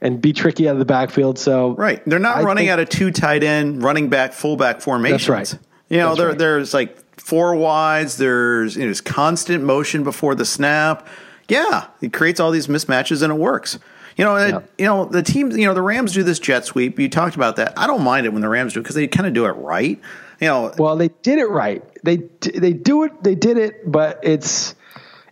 and 0.00 0.20
be 0.20 0.32
tricky 0.32 0.68
out 0.68 0.72
of 0.72 0.78
the 0.78 0.84
backfield. 0.84 1.38
So 1.38 1.74
right, 1.74 2.02
they're 2.06 2.18
not 2.18 2.38
I 2.38 2.42
running 2.42 2.62
think, 2.62 2.70
out 2.70 2.80
of 2.80 2.88
two 2.88 3.10
tight 3.10 3.42
end, 3.42 3.82
running 3.82 4.08
back, 4.08 4.32
fullback 4.32 4.80
formations. 4.80 5.26
That's 5.26 5.52
right. 5.52 5.60
You 5.88 5.98
know, 5.98 6.14
there, 6.14 6.28
right. 6.28 6.38
there's 6.38 6.72
like 6.72 7.20
four 7.20 7.54
wides. 7.54 8.16
There's 8.16 8.76
you 8.76 8.82
know, 8.82 8.86
there's 8.86 9.00
constant 9.00 9.64
motion 9.64 10.04
before 10.04 10.34
the 10.34 10.44
snap. 10.44 11.06
Yeah, 11.48 11.88
it 12.00 12.12
creates 12.12 12.40
all 12.40 12.50
these 12.50 12.68
mismatches 12.68 13.22
and 13.22 13.32
it 13.32 13.36
works. 13.36 13.78
You 14.16 14.24
know, 14.24 14.36
yeah. 14.36 14.58
it, 14.58 14.70
you 14.78 14.84
know 14.86 15.04
the 15.04 15.22
teams. 15.22 15.56
You 15.56 15.66
know, 15.66 15.74
the 15.74 15.82
Rams 15.82 16.12
do 16.12 16.22
this 16.22 16.38
jet 16.38 16.64
sweep. 16.64 16.98
You 16.98 17.08
talked 17.08 17.36
about 17.36 17.56
that. 17.56 17.78
I 17.78 17.86
don't 17.86 18.02
mind 18.02 18.26
it 18.26 18.32
when 18.32 18.42
the 18.42 18.48
Rams 18.48 18.74
do 18.74 18.80
it 18.80 18.84
because 18.84 18.94
they 18.94 19.08
kind 19.08 19.26
of 19.26 19.34
do 19.34 19.46
it 19.46 19.52
right. 19.52 20.00
You 20.40 20.46
know, 20.46 20.72
well, 20.78 20.96
they 20.96 21.08
did 21.08 21.38
it 21.38 21.48
right. 21.48 21.82
They 22.02 22.16
they 22.40 22.72
do 22.72 23.04
it. 23.04 23.22
They 23.22 23.34
did 23.34 23.58
it, 23.58 23.90
but 23.90 24.20
it's 24.22 24.74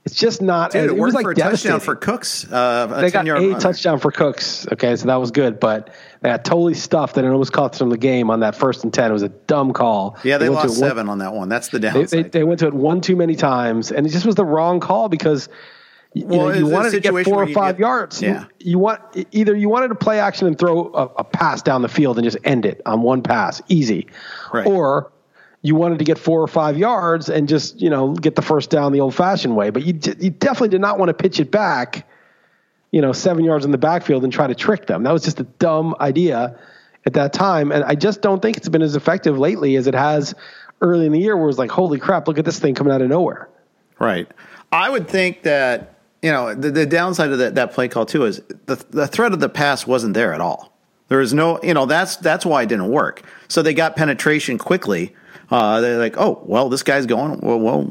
it's 0.08 0.18
just 0.18 0.40
not. 0.40 0.72
Dude, 0.72 0.84
it, 0.84 0.90
it 0.90 0.96
was 0.96 1.12
like 1.12 1.24
for 1.24 1.32
a 1.32 1.34
touchdown 1.34 1.80
for 1.80 1.94
Cooks. 1.94 2.50
Uh, 2.50 2.86
they 3.00 3.10
got 3.10 3.28
a 3.28 3.58
touchdown 3.60 3.98
for 3.98 4.10
Cooks. 4.10 4.66
Okay, 4.72 4.96
so 4.96 5.06
that 5.06 5.16
was 5.16 5.30
good, 5.30 5.60
but 5.60 5.90
they 6.22 6.30
got 6.30 6.46
totally 6.46 6.72
stuffed 6.72 7.18
and 7.18 7.26
it 7.26 7.30
almost 7.30 7.52
cost 7.52 7.78
them 7.78 7.90
the 7.90 7.98
game 7.98 8.30
on 8.30 8.40
that 8.40 8.54
first 8.54 8.84
and 8.84 8.92
ten. 8.92 9.10
It 9.10 9.12
was 9.12 9.22
a 9.22 9.28
dumb 9.28 9.74
call. 9.74 10.16
Yeah, 10.24 10.38
they, 10.38 10.46
they 10.46 10.48
lost 10.48 10.78
seven 10.78 11.08
one, 11.08 11.12
on 11.12 11.18
that 11.18 11.34
one. 11.34 11.50
That's 11.50 11.68
the 11.68 11.78
downside. 11.78 12.08
They, 12.08 12.22
they, 12.22 12.28
they, 12.30 12.44
went 12.44 12.60
to 12.60 12.68
it 12.68 12.74
one 12.74 13.02
too 13.02 13.16
many 13.16 13.36
times, 13.36 13.92
and 13.92 14.06
it 14.06 14.10
just 14.10 14.24
was 14.24 14.34
the 14.34 14.46
wrong 14.46 14.80
call 14.80 15.08
because. 15.08 15.48
You, 16.14 16.24
well, 16.24 16.48
know, 16.48 16.54
you 16.54 16.66
wanted 16.66 16.92
to 16.92 17.00
get 17.00 17.12
four 17.26 17.42
or 17.42 17.48
five 17.48 17.76
get, 17.76 17.80
yards. 17.80 18.22
Yeah. 18.22 18.46
You, 18.58 18.70
you, 18.70 18.78
want 18.78 19.26
either 19.30 19.54
you 19.54 19.68
wanted 19.68 19.88
to 19.88 19.94
play 19.94 20.18
action 20.18 20.46
and 20.46 20.58
throw 20.58 20.90
a, 20.94 21.04
a 21.18 21.24
pass 21.24 21.60
down 21.60 21.82
the 21.82 21.88
field 21.88 22.16
and 22.16 22.24
just 22.24 22.38
end 22.44 22.64
it 22.64 22.80
on 22.86 23.02
one 23.02 23.22
pass, 23.22 23.60
easy, 23.68 24.06
right. 24.54 24.66
or 24.66 25.12
you 25.68 25.74
wanted 25.74 25.98
to 25.98 26.04
get 26.04 26.18
four 26.18 26.40
or 26.40 26.48
five 26.48 26.78
yards 26.78 27.28
and 27.28 27.46
just 27.46 27.78
you 27.78 27.90
know 27.90 28.14
get 28.14 28.34
the 28.34 28.42
first 28.42 28.70
down 28.70 28.90
the 28.92 29.00
old 29.00 29.14
fashioned 29.14 29.54
way. 29.54 29.68
But 29.68 29.84
you 29.84 29.92
you 30.18 30.30
definitely 30.30 30.70
did 30.70 30.80
not 30.80 30.98
want 30.98 31.10
to 31.10 31.14
pitch 31.14 31.38
it 31.38 31.50
back, 31.50 32.08
you 32.90 33.02
know, 33.02 33.12
seven 33.12 33.44
yards 33.44 33.66
in 33.66 33.70
the 33.70 33.78
backfield 33.78 34.24
and 34.24 34.32
try 34.32 34.46
to 34.46 34.54
trick 34.54 34.86
them. 34.86 35.02
That 35.02 35.12
was 35.12 35.22
just 35.22 35.38
a 35.40 35.44
dumb 35.44 35.94
idea 36.00 36.58
at 37.04 37.12
that 37.12 37.34
time, 37.34 37.70
and 37.70 37.84
I 37.84 37.94
just 37.94 38.22
don't 38.22 38.40
think 38.40 38.56
it's 38.56 38.68
been 38.68 38.82
as 38.82 38.96
effective 38.96 39.38
lately 39.38 39.76
as 39.76 39.86
it 39.86 39.94
has 39.94 40.34
early 40.80 41.04
in 41.04 41.12
the 41.12 41.20
year, 41.20 41.36
where 41.36 41.44
it 41.44 41.48
was 41.48 41.58
like, 41.58 41.70
holy 41.70 41.98
crap, 41.98 42.26
look 42.26 42.38
at 42.38 42.46
this 42.46 42.58
thing 42.58 42.74
coming 42.74 42.92
out 42.92 43.02
of 43.02 43.08
nowhere. 43.08 43.48
Right. 43.98 44.26
I 44.72 44.88
would 44.88 45.06
think 45.06 45.42
that 45.42 45.94
you 46.22 46.32
know 46.32 46.54
the, 46.54 46.70
the 46.70 46.86
downside 46.86 47.30
of 47.30 47.38
that, 47.38 47.56
that 47.56 47.72
play 47.72 47.88
call 47.88 48.06
too 48.06 48.24
is 48.24 48.40
the 48.64 48.82
the 48.88 49.06
threat 49.06 49.32
of 49.32 49.40
the 49.40 49.50
pass 49.50 49.86
wasn't 49.86 50.14
there 50.14 50.32
at 50.32 50.40
all. 50.40 50.72
There 51.08 51.18
was 51.18 51.34
no, 51.34 51.58
you 51.62 51.74
know, 51.74 51.84
that's 51.84 52.16
that's 52.16 52.46
why 52.46 52.62
it 52.62 52.68
didn't 52.68 52.88
work. 52.88 53.22
So 53.48 53.60
they 53.60 53.74
got 53.74 53.96
penetration 53.96 54.56
quickly 54.58 55.14
uh, 55.50 55.80
they're 55.80 55.98
like, 55.98 56.16
oh, 56.18 56.42
well, 56.44 56.68
this 56.68 56.82
guy's 56.82 57.06
going. 57.06 57.40
Well, 57.40 57.58
well, 57.58 57.90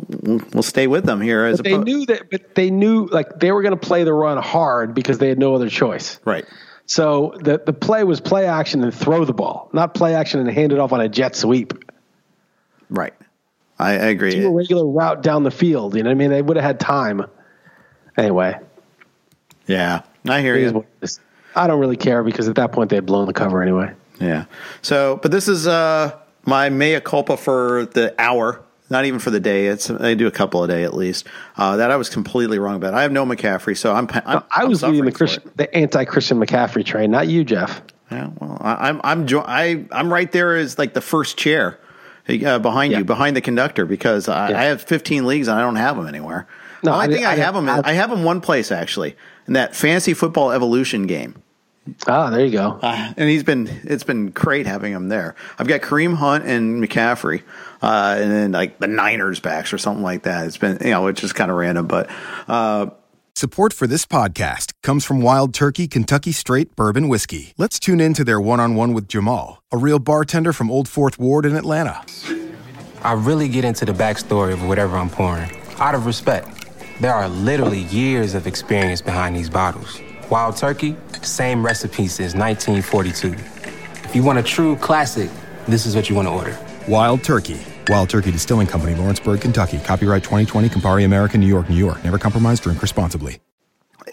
we'll 0.54 0.63
stay 0.63 0.88
with 0.88 1.06
them 1.06 1.22
here. 1.22 1.46
As 1.46 1.58
but 1.58 1.63
they 1.63 1.78
knew 1.78 2.06
that, 2.06 2.30
but 2.30 2.56
they 2.56 2.70
knew 2.70 3.08
like 3.08 3.39
they 3.39 3.52
were 3.52 3.63
going 3.63 3.78
to 3.78 3.88
play 3.88 4.04
the 4.04 4.13
run 4.13 4.38
hard 4.38 4.93
because 4.93 5.17
they 5.17 5.30
had 5.30 5.39
no 5.39 5.56
other 5.56 5.70
choice. 5.70 6.20
Right. 6.24 6.46
So 6.86 7.34
the 7.41 7.62
the 7.65 7.74
play 7.74 8.04
was 8.04 8.22
play 8.22 8.46
action 8.46 8.84
and 8.84 8.93
throw 8.93 9.26
the 9.26 9.34
ball, 9.34 9.70
not 9.74 9.93
play 9.96 10.13
action 10.13 10.39
and 10.39 10.50
hand 10.50 10.72
it 10.72 10.80
off 10.80 10.93
on 10.93 11.02
a 11.02 11.10
jet 11.10 11.36
sweep. 11.36 11.74
Right. 12.89 13.13
I, 13.80 13.91
I 13.91 14.06
agree. 14.08 14.32
Do 14.32 14.48
a 14.48 14.52
regular 14.52 14.86
route 14.86 15.22
down 15.22 15.43
the 15.43 15.52
field. 15.52 15.96
You 15.96 16.04
know 16.04 16.10
what 16.10 16.15
I 16.15 16.17
mean? 16.17 16.30
They 16.30 16.41
would 16.41 16.58
have 16.58 16.63
had 16.63 16.80
time. 16.80 17.26
Anyway. 18.17 18.60
Yeah, 19.67 20.04
I 20.28 20.41
hear 20.41 20.58
you. 20.58 20.86
I 21.56 21.67
don't 21.67 21.80
really 21.80 21.98
care 21.98 22.24
because 22.24 22.48
at 22.48 22.56
that 22.56 22.72
point 22.72 22.89
they 22.89 22.96
had 22.96 23.06
blown 23.06 23.26
the 23.26 23.34
cover 23.34 23.62
anyway. 23.62 23.93
Yeah. 24.20 24.46
So, 24.82 25.20
but 25.22 25.32
this 25.32 25.48
is 25.48 25.67
uh 25.67 26.17
my 26.48 26.70
mea 26.70 27.00
culpa 27.00 27.38
for 27.38 27.86
the 27.86 28.16
hour, 28.18 28.64
not 28.90 29.06
even 29.06 29.20
for 29.20 29.30
the 29.30 29.40
day. 29.40 29.68
It's 29.68 29.92
I 29.92 30.16
do 30.16 30.26
a 30.26 30.32
couple 30.32 30.64
a 30.64 30.68
day 30.68 30.84
at 30.84 30.96
least. 30.96 31.28
Uh, 31.58 31.76
that 31.78 31.92
I 31.92 31.98
was 31.98 32.10
completely 32.10 32.58
wrong 32.58 32.78
about. 32.78 32.96
I 32.96 33.04
have 33.04 33.12
no 33.12 33.26
McCaffrey, 33.26 33.78
so 33.78 33.94
I'm. 33.94 34.08
I'm 34.26 34.42
I 34.50 34.64
was 34.64 34.82
leading 34.82 35.06
the 35.06 35.12
Christian, 35.12 35.52
the 35.58 35.72
anti-Christian 35.76 36.40
McCaffrey 36.40 36.84
train, 36.84 37.12
not 37.12 37.28
you, 37.28 37.44
Jeff. 37.44 37.84
Yeah, 38.10 38.30
well, 38.40 38.58
I, 38.62 38.90
I'm 38.90 39.02
I'm 39.04 39.28
I, 39.46 39.86
I'm 39.92 40.12
right 40.12 40.32
there 40.32 40.56
as 40.56 40.80
like 40.80 40.94
the 40.94 41.02
first 41.02 41.38
chair 41.38 41.80
uh, 42.30 42.60
behind 42.60 42.94
yeah. 42.94 43.00
you, 43.00 43.04
behind 43.04 43.36
the 43.36 43.42
conductor, 43.42 43.86
because 43.86 44.30
I, 44.30 44.50
yeah. 44.50 44.60
I, 44.60 44.64
have 44.66 44.82
15 44.82 45.26
leagues 45.26 45.50
and 45.50 45.60
I 45.60 45.62
don't 45.62 45.76
have 45.76 45.98
them 45.98 46.08
anywhere. 46.08 46.48
No, 46.84 46.94
I, 46.94 47.08
think 47.08 47.26
I, 47.26 47.34
I 47.34 47.36
have 47.36 47.56
them. 47.56 47.68
I, 47.68 47.82
I 47.84 47.94
have 47.94 48.10
them 48.10 48.24
one 48.24 48.40
place 48.40 48.72
actually 48.72 49.18
in 49.48 49.54
that 49.54 49.76
fancy 49.76 50.14
football 50.14 50.52
evolution 50.52 51.08
game. 51.08 51.42
Ah, 52.08 52.30
there 52.30 52.45
you 52.45 52.52
go. 52.52 52.80
Uh, 52.82 53.13
and 53.17 53.30
he's 53.30 53.43
been 53.43 53.67
it's 53.84 54.04
been 54.04 54.30
great 54.30 54.65
having 54.65 54.93
him 54.93 55.10
there. 55.10 55.36
I've 55.60 55.67
got 55.67 55.82
Kareem 55.82 56.15
Hunt 56.15 56.45
and 56.45 56.84
McCaffrey, 56.84 57.43
uh, 57.82 58.15
and 58.19 58.32
then 58.32 58.52
like 58.52 58.80
the 58.80 58.88
Niners 58.88 59.39
backs 59.39 59.73
or 59.73 59.78
something 59.78 60.04
like 60.04 60.23
that. 60.23 60.47
It's 60.47 60.58
been 60.58 60.78
you 60.82 60.91
know 60.91 61.08
it's 61.08 61.21
just 61.21 61.36
kind 61.36 61.52
of 61.52 61.58
random, 61.58 61.88
but. 61.88 62.10
Uh, 62.47 62.88
Support 63.36 63.71
for 63.71 63.86
this 63.86 64.04
podcast 64.04 64.73
comes 64.82 65.06
from 65.06 65.21
Wild 65.21 65.54
Turkey 65.54 65.88
Kentucky 65.88 66.32
Straight 66.32 66.76
Bourbon 66.76 67.08
Whiskey. 67.08 67.54
Let's 67.56 67.80
tune 67.80 68.00
in 68.00 68.15
to 68.15 68.23
their 68.23 68.41
one-on-one 68.41 68.93
with 68.93 69.08
Jamal, 69.08 69.62
a 69.71 69.78
real 69.78 70.00
bartender 70.00 70.54
from 70.54 70.71
Old 70.71 70.89
Fourth 70.89 71.19
Ward 71.19 71.45
in 71.45 71.56
Atlanta. 71.56 72.04
I 73.04 73.13
really 73.13 73.47
get 73.47 73.63
into 73.63 73.86
the 73.86 73.93
backstory 73.93 74.54
of 74.54 74.67
whatever 74.67 74.97
I'm 74.97 75.12
pouring, 75.12 75.52
out 75.78 75.93
of 75.93 76.08
respect. 76.08 76.65
There 77.00 77.13
are 77.13 77.30
literally 77.30 77.82
years 77.82 78.34
of 78.34 78.47
experience 78.47 79.04
behind 79.04 79.36
these 79.36 79.52
bottles. 79.52 80.02
Wild 80.30 80.58
Turkey, 80.58 80.96
same 81.22 81.66
recipe 81.66 82.08
since 82.08 82.34
1942. 82.36 83.34
If 84.08 84.16
you 84.16 84.24
want 84.24 84.40
a 84.40 84.44
true 84.44 84.76
classic, 84.78 85.30
this 85.68 85.86
is 85.86 85.96
what 85.96 86.10
you 86.10 86.16
want 86.16 86.28
to 86.28 86.32
order. 86.32 86.58
Wild 86.88 87.24
Turkey. 87.24 87.60
Wild 87.88 88.10
Turkey 88.10 88.32
Distilling 88.32 88.68
Company, 88.68 88.94
Lawrenceburg, 88.96 89.40
Kentucky. 89.40 89.80
Copyright 89.80 90.24
2020, 90.24 90.68
Campari 90.68 91.06
American, 91.06 91.40
New 91.40 91.48
York, 91.48 91.70
New 91.70 91.78
York. 91.78 92.04
Never 92.04 92.18
compromise, 92.20 92.60
drink 92.60 92.82
responsibly. 92.82 93.40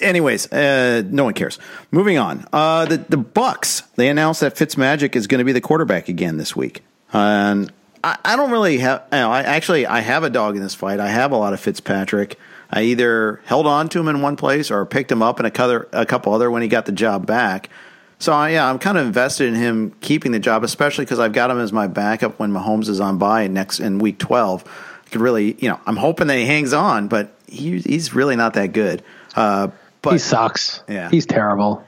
anyways, 0.00 0.52
uh, 0.52 1.02
no 1.06 1.24
one 1.24 1.34
cares. 1.34 1.58
Moving 1.90 2.18
on. 2.18 2.46
Uh, 2.52 2.84
the 2.84 2.98
the 3.08 3.16
Bucks 3.16 3.80
they 3.96 4.08
announced 4.08 4.40
that 4.40 4.54
Fitzmagic 4.54 5.16
is 5.16 5.26
going 5.26 5.40
to 5.40 5.44
be 5.44 5.52
the 5.52 5.60
quarterback 5.60 6.08
again 6.08 6.36
this 6.36 6.54
week, 6.54 6.84
and 7.12 7.72
I, 8.04 8.16
I 8.24 8.36
don't 8.36 8.52
really 8.52 8.78
have. 8.78 9.02
You 9.12 9.18
know, 9.18 9.32
I 9.32 9.42
actually 9.42 9.86
I 9.86 10.00
have 10.00 10.22
a 10.22 10.30
dog 10.30 10.54
in 10.56 10.62
this 10.62 10.74
fight. 10.76 11.00
I 11.00 11.08
have 11.08 11.32
a 11.32 11.36
lot 11.36 11.52
of 11.52 11.60
Fitzpatrick. 11.60 12.38
I 12.74 12.82
either 12.82 13.40
held 13.44 13.68
on 13.68 13.88
to 13.90 14.00
him 14.00 14.08
in 14.08 14.20
one 14.20 14.34
place 14.34 14.68
or 14.68 14.84
picked 14.84 15.10
him 15.10 15.22
up 15.22 15.38
in 15.38 15.46
a 15.46 15.50
couple, 15.50 15.86
a 15.92 16.04
couple 16.04 16.34
other 16.34 16.50
when 16.50 16.60
he 16.60 16.66
got 16.66 16.86
the 16.86 16.92
job 16.92 17.24
back. 17.24 17.70
So 18.18 18.32
I, 18.32 18.50
yeah, 18.50 18.68
I'm 18.68 18.80
kind 18.80 18.98
of 18.98 19.06
invested 19.06 19.46
in 19.46 19.54
him 19.54 19.94
keeping 20.00 20.32
the 20.32 20.40
job, 20.40 20.64
especially 20.64 21.04
because 21.04 21.20
I've 21.20 21.32
got 21.32 21.52
him 21.52 21.60
as 21.60 21.72
my 21.72 21.86
backup 21.86 22.40
when 22.40 22.50
Mahomes 22.50 22.88
is 22.88 22.98
on 22.98 23.16
by 23.16 23.46
next 23.46 23.78
in 23.78 24.00
week 24.00 24.18
12. 24.18 24.64
I 24.66 25.08
could 25.08 25.20
really, 25.20 25.54
you 25.60 25.68
know, 25.68 25.78
I'm 25.86 25.96
hoping 25.96 26.26
that 26.26 26.36
he 26.36 26.46
hangs 26.46 26.72
on, 26.72 27.06
but 27.06 27.32
he, 27.46 27.78
he's 27.78 28.12
really 28.12 28.34
not 28.34 28.54
that 28.54 28.72
good. 28.72 29.04
Uh, 29.36 29.68
but 30.02 30.14
he 30.14 30.18
sucks. 30.18 30.82
Yeah. 30.88 31.10
he's 31.10 31.26
terrible. 31.26 31.86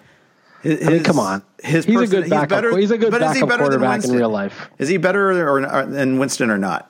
his, 0.62 0.86
I 0.86 0.90
mean, 0.90 1.02
come 1.02 1.18
on. 1.18 1.42
His 1.64 1.84
he's 1.84 2.00
a 2.00 2.06
good 2.06 2.30
backup. 2.30 2.48
better- 2.48 2.78
he's 2.78 2.92
a 2.92 2.98
good 2.98 3.10
but 3.10 3.22
is 3.22 3.34
he 3.34 3.40
backup 3.40 3.48
than 3.48 3.58
quarterback 3.58 4.04
in 4.04 4.12
real 4.12 4.30
life. 4.30 4.70
Is 4.78 4.88
he 4.88 4.98
better 4.98 5.32
or, 5.32 5.66
or, 5.66 5.86
than 5.86 6.20
Winston 6.20 6.48
or 6.48 6.58
not? 6.58 6.88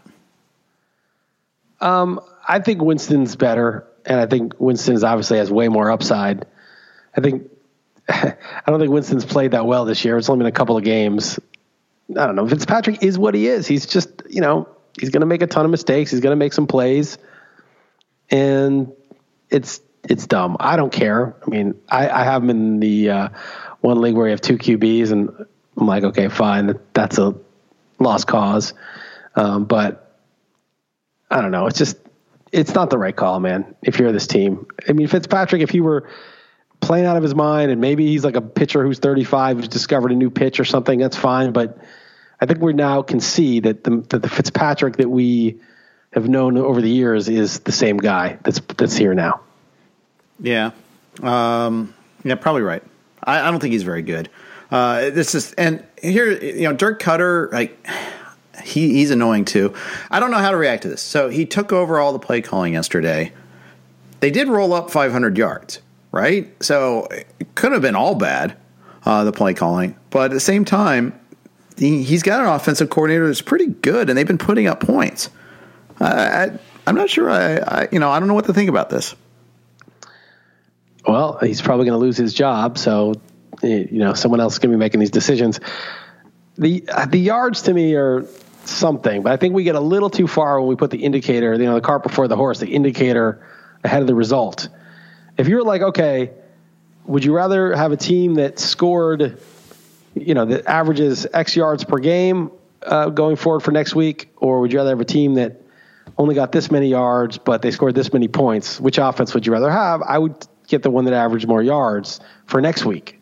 I 2.47 2.61
think 2.61 2.81
Winston's 2.81 3.37
better, 3.37 3.87
and 4.05 4.21
I 4.21 4.27
think 4.27 4.55
Winston's 4.59 5.03
obviously 5.03 5.39
has 5.39 5.51
way 5.51 5.69
more 5.69 5.91
upside. 5.91 6.47
I 7.17 7.21
think 7.21 7.51
I 8.09 8.37
don't 8.67 8.79
think 8.79 8.93
Winston's 8.93 9.25
played 9.25 9.51
that 9.53 9.67
well 9.67 9.85
this 9.85 10.05
year. 10.05 10.17
It's 10.17 10.29
only 10.29 10.45
been 10.45 10.53
a 10.53 10.57
couple 10.57 10.77
of 10.77 10.85
games. 10.85 11.41
I 12.11 12.27
don't 12.27 12.37
know. 12.37 12.49
Fitzpatrick 12.49 13.03
is 13.03 13.19
what 13.19 13.35
he 13.35 13.49
is. 13.49 13.67
He's 13.67 13.87
just 13.87 14.23
you 14.29 14.41
know 14.41 14.69
he's 14.99 15.11
going 15.11 15.21
to 15.21 15.27
make 15.27 15.43
a 15.43 15.47
ton 15.47 15.65
of 15.65 15.71
mistakes. 15.71 16.11
He's 16.11 16.21
going 16.21 16.33
to 16.33 16.37
make 16.37 16.53
some 16.53 16.67
plays, 16.67 17.19
and 18.31 18.93
it's 19.51 19.81
it's 20.09 20.27
dumb. 20.27 20.57
I 20.61 20.77
don't 20.77 20.93
care. 20.93 21.35
I 21.45 21.51
mean, 21.51 21.75
I, 21.89 22.09
I 22.09 22.25
have 22.25 22.43
him 22.43 22.51
in 22.51 22.81
the 22.81 23.11
uh, 23.11 23.29
one 23.81 24.01
league 24.01 24.15
where 24.15 24.27
you 24.27 24.31
have 24.31 24.41
two 24.41 24.57
QBs, 24.57 25.11
and 25.11 25.31
I'm 25.77 25.87
like, 25.87 26.05
okay, 26.05 26.29
fine, 26.29 26.79
that's 26.93 27.19
a 27.19 27.35
lost 27.99 28.27
cause. 28.27 28.73
Um, 29.35 29.65
but 29.65 30.21
I 31.31 31.41
don't 31.41 31.51
know. 31.51 31.67
It's 31.67 31.79
just 31.79 31.97
it's 32.57 32.75
not 32.75 32.89
the 32.89 32.99
right 32.99 33.15
call, 33.15 33.39
man. 33.39 33.75
If 33.83 33.99
you're 33.99 34.11
this 34.13 34.27
team, 34.27 34.67
I 34.89 34.93
mean, 34.93 35.09
Fitzpatrick, 35.09 35.61
if 35.61 35.71
he 35.71 35.81
were 35.81 36.09
playing 36.81 37.05
out 37.05 37.17
of 37.17 37.23
his 37.23 37.35
mind 37.35 37.71
and 37.71 37.81
maybe 37.81 38.07
he's 38.07 38.25
like 38.25 38.37
a 38.37 38.41
pitcher 38.41 38.83
who's 38.83 38.99
35 38.99 39.59
who's 39.59 39.69
discovered 39.69 40.11
a 40.11 40.15
new 40.15 40.31
pitch 40.31 40.59
or 40.59 40.65
something, 40.65 40.99
that's 40.99 41.17
fine. 41.17 41.53
But 41.53 41.79
I 42.41 42.47
think 42.47 42.61
we 42.61 42.73
now 42.73 43.03
can 43.03 43.21
see 43.21 43.61
that 43.61 43.85
the, 43.85 43.99
that 44.09 44.23
the 44.23 44.29
Fitzpatrick 44.29 44.97
that 44.97 45.09
we 45.09 45.61
have 46.13 46.29
known 46.29 46.57
over 46.57 46.81
the 46.81 46.91
years 46.91 47.29
is 47.29 47.61
the 47.61 47.73
same 47.73 47.99
guy 47.99 48.39
that's 48.43 48.61
that's 48.77 48.97
here 48.97 49.13
now. 49.13 49.41
Yeah. 50.41 50.71
Um, 51.23 51.95
yeah, 52.25 52.37
probably 52.37 52.63
right. 52.63 52.83
I, 53.23 53.41
I 53.41 53.51
don't 53.51 53.61
think 53.61 53.73
he's 53.73 53.83
very 53.83 54.03
good. 54.03 54.31
Uh, 54.71 55.11
this 55.11 55.35
is, 55.35 55.53
and 55.55 55.85
here, 56.03 56.33
you 56.33 56.63
know, 56.63 56.73
Dirk 56.73 57.01
Koetter, 57.01 57.53
like, 57.53 57.87
he, 58.63 58.93
he's 58.95 59.11
annoying 59.11 59.45
too. 59.45 59.75
I 60.11 60.21
don't 60.21 60.31
know 60.31 60.39
how 60.39 60.51
to 60.51 60.57
react 60.57 60.83
to 60.83 60.89
this. 60.89 61.03
So 61.03 61.29
he 61.29 61.47
took 61.47 61.73
over 61.73 61.99
all 61.99 62.13
the 62.13 62.19
play 62.19 62.43
calling 62.43 62.75
yesterday. 62.75 63.33
They 64.21 64.31
did 64.31 64.49
roll 64.49 64.73
up 64.73 64.91
500 64.91 65.37
yards, 65.37 65.81
right? 66.13 66.51
So 66.63 67.07
it 67.11 67.55
could 67.55 67.73
have 67.73 67.83
been 67.83 67.97
all 67.97 68.15
bad, 68.15 68.57
uh, 69.05 69.25
the 69.25 69.33
play 69.33 69.55
calling. 69.55 69.97
But 70.11 70.27
at 70.27 70.35
the 70.35 70.41
same 70.41 70.65
time, 70.65 71.19
he, 71.77 72.03
he's 72.03 72.23
got 72.23 72.41
an 72.41 72.47
offensive 72.47 72.91
coordinator 72.91 73.27
that's 73.27 73.43
pretty 73.43 73.67
good, 73.67 74.09
and 74.09 74.17
they've 74.17 74.27
been 74.27 74.39
putting 74.39 74.67
up 74.67 74.81
points. 74.81 75.29
I, 76.01 76.07
I, 76.07 76.59
I'm 76.87 76.95
not 76.95 77.11
sure. 77.11 77.31
I, 77.31 77.57
I, 77.57 77.89
you 77.93 77.99
know, 77.99 78.11
I 78.11 78.19
don't 78.19 78.29
know 78.29 78.35
what 78.35 78.47
to 78.47 78.55
think 78.55 78.71
about 78.71 78.91
this. 78.91 79.15
Well, 81.07 81.39
he's 81.41 81.63
probably 81.63 81.87
going 81.87 81.99
to 81.99 82.05
lose 82.05 82.17
his 82.17 82.35
job, 82.35 82.79
so 82.79 83.15
eh, 83.63 83.87
you 83.91 83.99
know 83.99 84.15
someone 84.15 84.41
else 84.41 84.55
is 84.55 84.59
going 84.59 84.73
to 84.73 84.77
be 84.77 84.79
making 84.79 85.01
these 85.01 85.11
decisions. 85.11 85.61
The 86.59 86.85
uh, 86.89 87.07
the 87.07 87.19
yards 87.19 87.63
to 87.63 87.75
me 87.75 87.95
are 87.95 88.27
something, 88.69 89.23
but 89.23 89.33
I 89.33 89.37
think 89.37 89.55
we 89.55 89.65
get 89.65 89.75
a 89.75 89.81
little 89.81 90.11
too 90.11 90.27
far 90.27 90.61
when 90.61 90.69
we 90.69 90.77
put 90.77 90.91
the 90.91 91.03
indicator, 91.05 91.53
you 91.55 91.65
know, 91.65 91.75
the 91.75 91.81
cart 91.81 92.03
before 92.03 92.29
the 92.29 92.37
horse, 92.37 92.61
the 92.61 92.69
indicator 92.69 93.47
ahead 93.85 94.01
of 94.01 94.07
the 94.07 94.15
result. 94.15 94.69
If 95.37 95.49
you're 95.49 95.63
like, 95.63 95.83
okay, 95.83 96.33
would 97.05 97.25
you 97.25 97.35
rather 97.35 97.75
have 97.75 97.93
a 97.93 97.97
team 97.97 98.35
that 98.35 98.59
scored, 98.59 99.39
you 100.15 100.35
know, 100.35 100.45
that 100.47 100.67
averages 100.67 101.27
X 101.33 101.57
yards 101.57 101.85
per 101.85 101.99
game 101.99 102.51
uh, 102.83 103.11
going 103.11 103.37
forward 103.37 103.61
for 103.61 103.71
next 103.71 103.95
week, 103.95 104.33
or 104.37 104.61
would 104.61 104.73
you 104.73 104.79
rather 104.79 104.91
have 104.91 105.01
a 105.01 105.05
team 105.05 105.35
that 105.35 105.61
only 106.19 106.35
got 106.35 106.53
this 106.53 106.71
many 106.71 106.89
yards, 106.89 107.39
but 107.39 107.63
they 107.63 107.71
scored 107.71 107.95
this 107.95 108.13
many 108.13 108.29
points? 108.29 108.81
Which 108.81 108.99
offense 108.99 109.35
would 109.35 109.47
you 109.47 109.53
rather 109.53 109.71
have? 109.71 110.03
I 110.03 110.19
would 110.19 110.47
get 110.69 110.83
the 110.83 110.91
one 110.91 111.05
that 111.05 111.15
averaged 111.15 111.47
more 111.47 111.63
yards 111.63 112.21
for 112.47 112.61
next 112.61 112.85
week. 112.85 113.21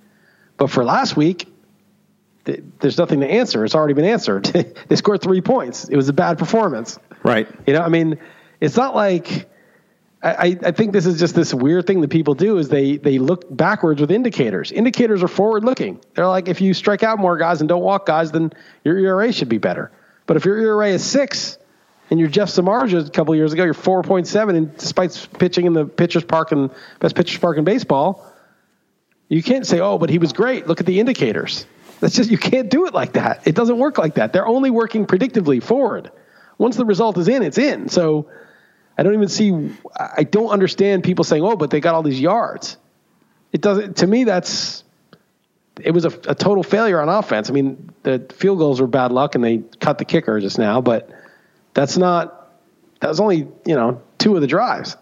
But 0.57 0.71
for 0.71 0.85
last 0.85 1.17
week, 1.17 1.49
there's 2.45 2.99
nothing 2.99 3.21
to 3.21 3.27
answer. 3.27 3.65
It's 3.65 3.75
already 3.75 3.95
been 3.95 4.05
answered. 4.05 4.45
they 4.89 4.97
scored 4.97 5.23
three 5.23 5.41
points. 5.41 5.89
It 5.89 5.97
was 5.97 6.09
a 6.09 6.13
bad 6.13 6.39
performance. 6.39 6.99
Right. 7.23 7.49
You 7.67 7.75
know, 7.75 7.81
I 7.81 7.89
mean, 7.89 8.19
it's 8.61 8.77
not 8.77 8.95
like 8.95 9.49
I, 10.23 10.59
I 10.63 10.71
think 10.71 10.93
this 10.93 11.05
is 11.05 11.19
just 11.19 11.35
this 11.35 11.53
weird 11.53 11.87
thing 11.87 12.01
that 12.01 12.09
people 12.09 12.35
do 12.35 12.57
is 12.57 12.71
they 12.71 12.97
they 12.97 13.19
look 13.19 13.45
backwards 13.55 14.01
with 14.01 14.11
indicators. 14.11 14.73
Indicators 14.73 15.23
are 15.23 15.29
forward 15.29 15.65
looking. 15.65 16.01
They're 16.15 16.27
like 16.27 16.49
if 16.49 16.63
you 16.63 16.73
strike 16.73 17.03
out 17.03 17.19
more 17.19 17.37
guys 17.37 17.61
and 17.61 17.69
don't 17.69 17.83
walk 17.83 18.07
guys, 18.07 18.33
then 18.33 18.53
your 18.85 18.99
ERA 18.99 19.33
should 19.33 19.51
be 19.51 19.59
better. 19.59 19.93
But 20.27 20.39
if 20.39 20.47
your 20.47 20.57
ERA 20.57 20.89
is 20.89 21.05
six 21.05 21.59
and 22.11 22.19
you're 22.19 22.31
Jeff 22.31 22.49
Samardzija 22.49 23.07
a 23.07 23.11
couple 23.11 23.35
years 23.35 23.53
ago, 23.53 23.65
you're 23.65 23.75
four 23.75 24.03
point 24.03 24.27
seven, 24.27 24.57
and 24.57 24.77
despite 24.77 25.29
pitching 25.39 25.67
in 25.67 25.75
the 25.75 25.85
pitchers 25.85 26.25
park 26.25 26.53
and 26.53 26.71
best 27.01 27.15
pitchers 27.15 27.39
park 27.39 27.59
in 27.59 27.65
baseball, 27.65 28.27
you 29.29 29.43
can't 29.43 29.67
say, 29.67 29.81
oh, 29.81 29.99
but 29.99 30.09
he 30.09 30.17
was 30.17 30.33
great. 30.33 30.67
Look 30.67 30.81
at 30.81 30.87
the 30.87 31.01
indicators. 31.01 31.67
That's 32.05 32.15
just 32.15 32.31
you 32.31 32.37
can't 32.37 32.69
do 32.69 32.85
it 32.85 32.93
like 32.93 33.15
that. 33.15 33.47
It 33.47 33.55
doesn't 33.55 33.79
work 33.79 33.97
like 33.97 34.17
that. 34.17 34.35
They're 34.35 34.47
only 34.47 34.69
working 34.69 35.07
predictively 35.07 35.63
forward. 35.63 36.13
Once 36.59 36.77
the 36.77 36.85
result 36.85 37.17
is 37.17 37.29
in, 37.29 37.43
it's 37.43 37.57
in. 37.57 37.89
So 37.89 38.29
I 38.99 39.03
don't 39.03 39.15
even 39.15 39.29
see. 39.29 39.71
I 39.99 40.25
don't 40.25 40.51
understand 40.51 41.03
people 41.03 41.25
saying, 41.25 41.43
"Oh, 41.43 41.57
but 41.57 41.71
they 41.71 41.81
got 41.81 41.95
all 41.95 42.03
these 42.03 42.21
yards." 42.21 42.77
It 43.53 43.63
doesn't. 43.63 43.97
To 43.97 44.07
me, 44.07 44.25
that's 44.25 44.85
it 45.81 45.93
was 45.93 46.05
a, 46.05 46.09
a 46.29 46.35
total 46.35 46.63
failure 46.63 47.01
on 47.01 47.09
offense. 47.09 47.49
I 47.49 47.55
mean, 47.55 47.91
the 48.03 48.19
field 48.35 48.59
goals 48.59 48.83
were 48.83 48.87
bad 48.87 49.11
luck, 49.11 49.35
and 49.35 49.43
they 49.43 49.63
cut 49.81 49.97
the 49.97 50.05
kicker 50.05 50.39
just 50.41 50.59
now. 50.59 50.83
But 50.83 51.09
that's 51.73 51.97
not. 51.97 52.53
That 53.01 53.09
was 53.09 53.19
only 53.19 53.49
you 53.65 53.77
know 53.77 54.03
two 54.19 54.35
of 54.35 54.43
the 54.43 54.47
drives. 54.47 54.95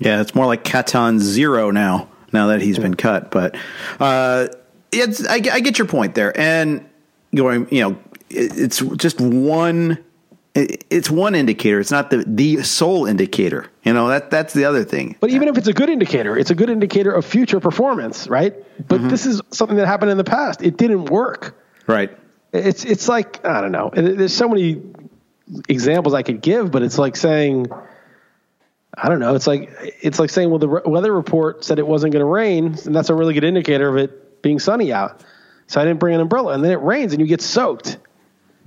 Yeah, 0.00 0.20
it's 0.20 0.34
more 0.34 0.46
like 0.46 0.64
Catanzaro 0.64 1.70
now. 1.70 2.08
Now 2.32 2.48
that 2.48 2.60
he's 2.60 2.76
been 2.76 2.94
cut, 2.94 3.30
but 3.30 3.56
uh, 4.00 4.48
it's 4.92 5.26
I, 5.26 5.34
I 5.34 5.60
get 5.60 5.78
your 5.78 5.86
point 5.88 6.14
there, 6.14 6.38
and 6.38 6.88
going, 7.34 7.68
you 7.70 7.82
know, 7.82 7.98
it, 8.30 8.56
it's 8.58 8.80
just 8.96 9.20
one. 9.20 9.98
it- 10.54 10.84
It's 10.90 11.10
one 11.10 11.34
indicator. 11.34 11.78
It's 11.80 11.90
not 11.90 12.10
the 12.10 12.24
the 12.26 12.62
sole 12.62 13.06
indicator. 13.06 13.66
You 13.84 13.92
know 13.92 14.08
that 14.08 14.30
that's 14.30 14.54
the 14.54 14.64
other 14.64 14.84
thing. 14.84 15.16
But 15.20 15.30
even 15.30 15.48
if 15.48 15.56
it's 15.56 15.68
a 15.68 15.72
good 15.72 15.88
indicator, 15.88 16.36
it's 16.36 16.50
a 16.50 16.54
good 16.54 16.70
indicator 16.70 17.12
of 17.12 17.24
future 17.24 17.60
performance, 17.60 18.28
right? 18.28 18.54
But 18.86 19.00
mm-hmm. 19.00 19.08
this 19.08 19.26
is 19.26 19.40
something 19.50 19.76
that 19.76 19.86
happened 19.86 20.10
in 20.10 20.18
the 20.18 20.24
past. 20.24 20.62
It 20.62 20.76
didn't 20.76 21.06
work. 21.06 21.56
Right. 21.86 22.16
It's 22.52 22.84
it's 22.84 23.08
like 23.08 23.44
I 23.44 23.60
don't 23.60 23.72
know. 23.72 23.90
There's 23.94 24.34
so 24.34 24.48
many 24.48 24.82
examples 25.68 26.14
I 26.14 26.22
could 26.22 26.40
give, 26.42 26.70
but 26.70 26.82
it's 26.82 26.98
like 26.98 27.16
saying 27.16 27.66
I 28.96 29.08
don't 29.08 29.20
know. 29.20 29.34
It's 29.34 29.46
like 29.46 29.70
it's 30.02 30.18
like 30.18 30.30
saying, 30.30 30.50
well, 30.50 30.58
the 30.58 30.68
re- 30.68 30.82
weather 30.84 31.12
report 31.12 31.64
said 31.64 31.78
it 31.78 31.86
wasn't 31.86 32.12
going 32.12 32.20
to 32.20 32.26
rain, 32.26 32.76
and 32.84 32.94
that's 32.94 33.10
a 33.10 33.14
really 33.14 33.34
good 33.34 33.44
indicator 33.44 33.88
of 33.88 33.96
it 33.96 34.27
being 34.42 34.58
sunny 34.58 34.92
out. 34.92 35.22
So 35.66 35.80
I 35.80 35.84
didn't 35.84 36.00
bring 36.00 36.14
an 36.14 36.20
umbrella, 36.20 36.54
and 36.54 36.64
then 36.64 36.72
it 36.72 36.80
rains, 36.80 37.12
and 37.12 37.20
you 37.20 37.26
get 37.26 37.42
soaked. 37.42 37.98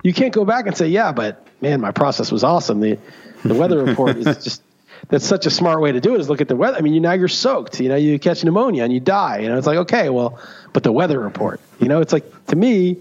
You 0.03 0.13
can't 0.13 0.33
go 0.33 0.45
back 0.45 0.67
and 0.67 0.77
say, 0.77 0.87
yeah, 0.87 1.11
but 1.11 1.45
man, 1.61 1.81
my 1.81 1.91
process 1.91 2.31
was 2.31 2.43
awesome. 2.43 2.79
The 2.79 2.97
the 3.43 3.55
weather 3.55 3.83
report 3.85 4.17
is 4.17 4.43
just 4.43 4.63
that's 5.09 5.25
such 5.25 5.45
a 5.45 5.49
smart 5.49 5.81
way 5.81 5.91
to 5.91 5.99
do 5.99 6.15
it 6.15 6.21
is 6.21 6.29
look 6.29 6.41
at 6.41 6.47
the 6.47 6.55
weather. 6.55 6.77
I 6.77 6.81
mean, 6.81 6.93
you 6.93 6.99
now 6.99 7.13
you're 7.13 7.27
soaked. 7.27 7.79
You 7.79 7.89
know, 7.89 7.95
you 7.95 8.19
catch 8.19 8.43
pneumonia 8.43 8.83
and 8.83 8.93
you 8.93 8.99
die. 8.99 9.39
You 9.39 9.49
know, 9.49 9.57
it's 9.57 9.67
like 9.67 9.77
okay, 9.77 10.09
well, 10.09 10.39
but 10.73 10.83
the 10.83 10.91
weather 10.91 11.19
report. 11.19 11.59
You 11.79 11.87
know, 11.87 12.01
it's 12.01 12.13
like 12.13 12.45
to 12.47 12.55
me, 12.55 12.97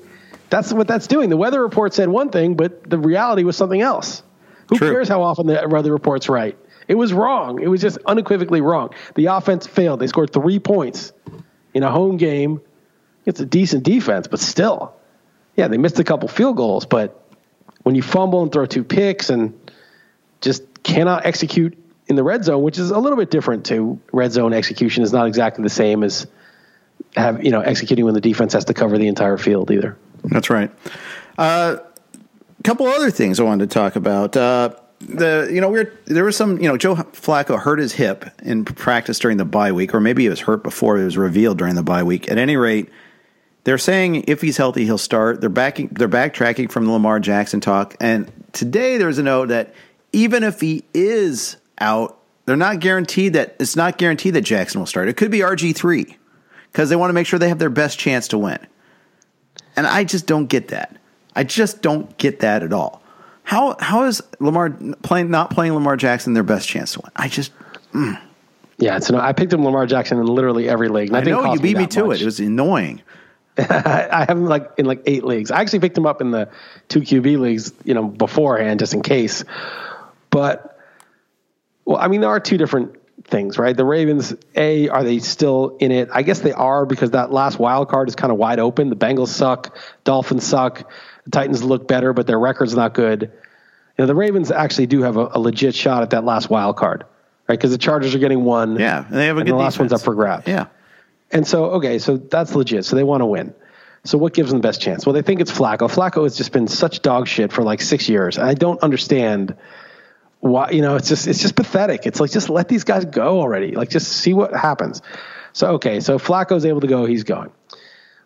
that's 0.48 0.72
what 0.72 0.88
that's 0.88 1.06
doing. 1.06 1.30
The 1.30 1.36
weather 1.36 1.62
report 1.62 1.94
said 1.94 2.08
one 2.08 2.30
thing, 2.30 2.54
but 2.54 2.88
the 2.88 2.98
reality 2.98 3.44
was 3.44 3.56
something 3.56 3.80
else. 3.80 4.22
Who 4.68 4.78
True. 4.78 4.92
cares 4.92 5.08
how 5.08 5.22
often 5.22 5.46
the 5.46 5.66
weather 5.68 5.92
report's 5.92 6.28
right? 6.28 6.56
It 6.88 6.94
was 6.94 7.12
wrong. 7.12 7.60
It 7.62 7.68
was 7.68 7.80
just 7.80 7.98
unequivocally 8.06 8.60
wrong. 8.60 8.90
The 9.14 9.26
offense 9.26 9.66
failed. 9.66 10.00
They 10.00 10.06
scored 10.06 10.32
three 10.32 10.58
points 10.58 11.12
in 11.74 11.82
a 11.82 11.90
home 11.90 12.16
game. 12.16 12.60
It's 13.26 13.40
a 13.40 13.46
decent 13.46 13.84
defense, 13.84 14.26
but 14.26 14.40
still, 14.40 14.94
yeah, 15.56 15.68
they 15.68 15.78
missed 15.78 15.98
a 15.98 16.04
couple 16.04 16.28
field 16.28 16.56
goals. 16.56 16.86
But 16.86 17.22
when 17.82 17.94
you 17.94 18.02
fumble 18.02 18.42
and 18.42 18.50
throw 18.50 18.66
two 18.66 18.84
picks 18.84 19.30
and 19.30 19.58
just 20.40 20.82
cannot 20.82 21.26
execute 21.26 21.76
in 22.06 22.16
the 22.16 22.24
red 22.24 22.44
zone, 22.44 22.62
which 22.62 22.78
is 22.78 22.90
a 22.90 22.98
little 22.98 23.16
bit 23.16 23.30
different 23.30 23.66
to 23.66 24.00
Red 24.12 24.32
zone 24.32 24.52
execution 24.52 25.02
is 25.02 25.12
not 25.12 25.28
exactly 25.28 25.62
the 25.62 25.70
same 25.70 26.02
as 26.02 26.26
have 27.16 27.44
you 27.44 27.50
know 27.50 27.60
executing 27.60 28.04
when 28.04 28.14
the 28.14 28.20
defense 28.20 28.52
has 28.52 28.64
to 28.66 28.74
cover 28.74 28.98
the 28.98 29.06
entire 29.06 29.38
field 29.38 29.70
either. 29.70 29.96
That's 30.24 30.50
right. 30.50 30.70
A 31.38 31.80
couple 32.64 32.86
other 32.86 33.10
things 33.10 33.40
I 33.40 33.44
wanted 33.44 33.70
to 33.70 33.74
talk 33.74 33.96
about. 33.96 34.36
Uh, 34.36 34.74
the 35.00 35.48
you 35.50 35.60
know 35.60 35.70
we're 35.70 35.92
there 36.04 36.24
was 36.24 36.36
some 36.36 36.60
you 36.60 36.68
know 36.68 36.76
Joe 36.76 36.94
Flacco 36.94 37.58
hurt 37.58 37.78
his 37.78 37.92
hip 37.92 38.26
in 38.42 38.64
practice 38.64 39.18
during 39.18 39.38
the 39.38 39.44
bye 39.44 39.72
week, 39.72 39.94
or 39.94 40.00
maybe 40.00 40.24
he 40.24 40.28
was 40.28 40.40
hurt 40.40 40.62
before 40.62 40.98
it 40.98 41.04
was 41.04 41.16
revealed 41.16 41.58
during 41.58 41.74
the 41.74 41.82
bye 41.82 42.02
week. 42.02 42.30
At 42.30 42.38
any 42.38 42.56
rate, 42.56 42.90
they're 43.64 43.78
saying 43.78 44.24
if 44.28 44.42
he's 44.42 44.58
healthy, 44.58 44.84
he'll 44.84 44.98
start. 44.98 45.40
They're 45.40 45.48
backing 45.48 45.88
they're 45.88 46.08
backtracking 46.08 46.70
from 46.70 46.84
the 46.84 46.92
Lamar 46.92 47.18
Jackson 47.18 47.60
talk, 47.60 47.96
and 48.00 48.30
today 48.52 48.98
there's 48.98 49.18
a 49.18 49.22
note 49.22 49.48
that 49.48 49.74
even 50.12 50.44
if 50.44 50.60
he 50.60 50.84
is 50.92 51.56
out, 51.78 52.18
they're 52.44 52.56
not 52.56 52.80
guaranteed 52.80 53.32
that 53.32 53.56
it's 53.58 53.76
not 53.76 53.96
guaranteed 53.96 54.34
that 54.34 54.42
Jackson 54.42 54.80
will 54.80 54.86
start. 54.86 55.08
It 55.08 55.16
could 55.16 55.30
be 55.30 55.38
RG 55.38 55.74
three 55.74 56.18
because 56.70 56.90
they 56.90 56.96
want 56.96 57.08
to 57.08 57.14
make 57.14 57.26
sure 57.26 57.38
they 57.38 57.48
have 57.48 57.58
their 57.58 57.70
best 57.70 57.98
chance 57.98 58.28
to 58.28 58.38
win. 58.38 58.58
And 59.76 59.86
I 59.86 60.04
just 60.04 60.26
don't 60.26 60.46
get 60.46 60.68
that. 60.68 60.96
I 61.34 61.44
just 61.44 61.80
don't 61.80 62.16
get 62.18 62.40
that 62.40 62.62
at 62.62 62.72
all. 62.72 62.99
How 63.50 63.74
how 63.80 64.04
is 64.04 64.22
Lamar 64.38 64.70
playing 65.02 65.28
not 65.28 65.50
playing 65.50 65.74
Lamar 65.74 65.96
Jackson 65.96 66.34
their 66.34 66.44
best 66.44 66.68
chance 66.68 66.92
to 66.92 67.00
win? 67.00 67.10
I 67.16 67.26
just 67.26 67.50
mm. 67.92 68.16
yeah. 68.78 69.00
So 69.00 69.16
no, 69.16 69.20
I 69.20 69.32
picked 69.32 69.52
him 69.52 69.64
Lamar 69.64 69.86
Jackson 69.86 70.20
in 70.20 70.26
literally 70.26 70.68
every 70.68 70.88
league. 70.88 71.12
I 71.12 71.22
know 71.22 71.52
you 71.54 71.58
beat 71.58 71.76
me, 71.76 71.82
me 71.82 71.86
to 71.88 72.04
much. 72.04 72.18
it. 72.18 72.22
It 72.22 72.26
was 72.26 72.38
annoying. 72.38 73.02
I 73.58 74.24
have 74.28 74.38
him 74.38 74.46
like 74.46 74.70
in 74.78 74.86
like 74.86 75.02
eight 75.06 75.24
leagues. 75.24 75.50
I 75.50 75.60
actually 75.62 75.80
picked 75.80 75.98
him 75.98 76.06
up 76.06 76.20
in 76.20 76.30
the 76.30 76.48
two 76.86 77.00
QB 77.00 77.40
leagues, 77.40 77.72
you 77.82 77.92
know, 77.92 78.04
beforehand 78.04 78.78
just 78.78 78.94
in 78.94 79.02
case. 79.02 79.42
But 80.30 80.78
well, 81.84 81.98
I 81.98 82.06
mean, 82.06 82.20
there 82.20 82.30
are 82.30 82.38
two 82.38 82.56
different 82.56 83.00
things, 83.24 83.58
right? 83.58 83.76
The 83.76 83.84
Ravens, 83.84 84.32
A, 84.54 84.90
are 84.90 85.02
they 85.02 85.18
still 85.18 85.76
in 85.80 85.90
it? 85.90 86.08
I 86.12 86.22
guess 86.22 86.38
they 86.38 86.52
are 86.52 86.86
because 86.86 87.10
that 87.10 87.32
last 87.32 87.58
wild 87.58 87.88
card 87.88 88.08
is 88.08 88.14
kind 88.14 88.30
of 88.30 88.38
wide 88.38 88.60
open. 88.60 88.90
The 88.90 88.96
Bengals 88.96 89.28
suck, 89.28 89.76
Dolphins 90.04 90.46
suck, 90.46 90.88
the 91.24 91.30
Titans 91.30 91.62
look 91.62 91.86
better, 91.88 92.12
but 92.12 92.26
their 92.26 92.38
record's 92.38 92.74
not 92.74 92.94
good. 92.94 93.22
You 93.22 93.28
know, 93.98 94.06
the 94.06 94.14
Ravens 94.14 94.50
actually 94.50 94.86
do 94.86 95.02
have 95.02 95.16
a, 95.16 95.30
a 95.32 95.40
legit 95.40 95.74
shot 95.74 96.02
at 96.02 96.10
that 96.10 96.24
last 96.24 96.48
wild 96.48 96.76
card, 96.76 97.04
right? 97.48 97.58
Because 97.58 97.70
the 97.70 97.78
Chargers 97.78 98.14
are 98.14 98.18
getting 98.18 98.44
one. 98.44 98.78
Yeah, 98.78 99.04
and 99.04 99.14
they 99.14 99.26
have 99.26 99.36
a 99.36 99.40
good. 99.40 99.52
The 99.52 99.56
last 99.56 99.74
defense. 99.74 99.92
one's 99.92 100.02
up 100.02 100.04
for 100.04 100.14
grabs. 100.14 100.46
Yeah, 100.46 100.66
and 101.30 101.46
so 101.46 101.66
okay, 101.72 101.98
so 101.98 102.16
that's 102.16 102.54
legit. 102.54 102.84
So 102.84 102.96
they 102.96 103.04
want 103.04 103.20
to 103.20 103.26
win. 103.26 103.54
So 104.04 104.16
what 104.16 104.32
gives 104.32 104.50
them 104.50 104.60
the 104.60 104.66
best 104.66 104.80
chance? 104.80 105.04
Well, 105.04 105.12
they 105.12 105.22
think 105.22 105.40
it's 105.40 105.52
Flacco. 105.52 105.80
Flacco 105.92 106.22
has 106.22 106.36
just 106.36 106.52
been 106.52 106.68
such 106.68 107.02
dog 107.02 107.28
shit 107.28 107.52
for 107.52 107.62
like 107.62 107.82
six 107.82 108.08
years, 108.08 108.38
and 108.38 108.46
I 108.46 108.54
don't 108.54 108.82
understand 108.82 109.56
why 110.40 110.70
you 110.70 110.80
know 110.80 110.96
it's 110.96 111.08
just 111.08 111.26
it's 111.26 111.40
just 111.40 111.54
pathetic. 111.54 112.06
It's 112.06 112.18
like 112.18 112.30
just 112.30 112.48
let 112.48 112.68
these 112.68 112.84
guys 112.84 113.04
go 113.04 113.40
already. 113.40 113.72
Like 113.72 113.90
just 113.90 114.08
see 114.08 114.32
what 114.32 114.54
happens. 114.54 115.02
So 115.52 115.72
okay, 115.72 116.00
so 116.00 116.18
Flacco's 116.18 116.64
able 116.64 116.80
to 116.80 116.86
go, 116.86 117.04
he's 117.04 117.24
going. 117.24 117.50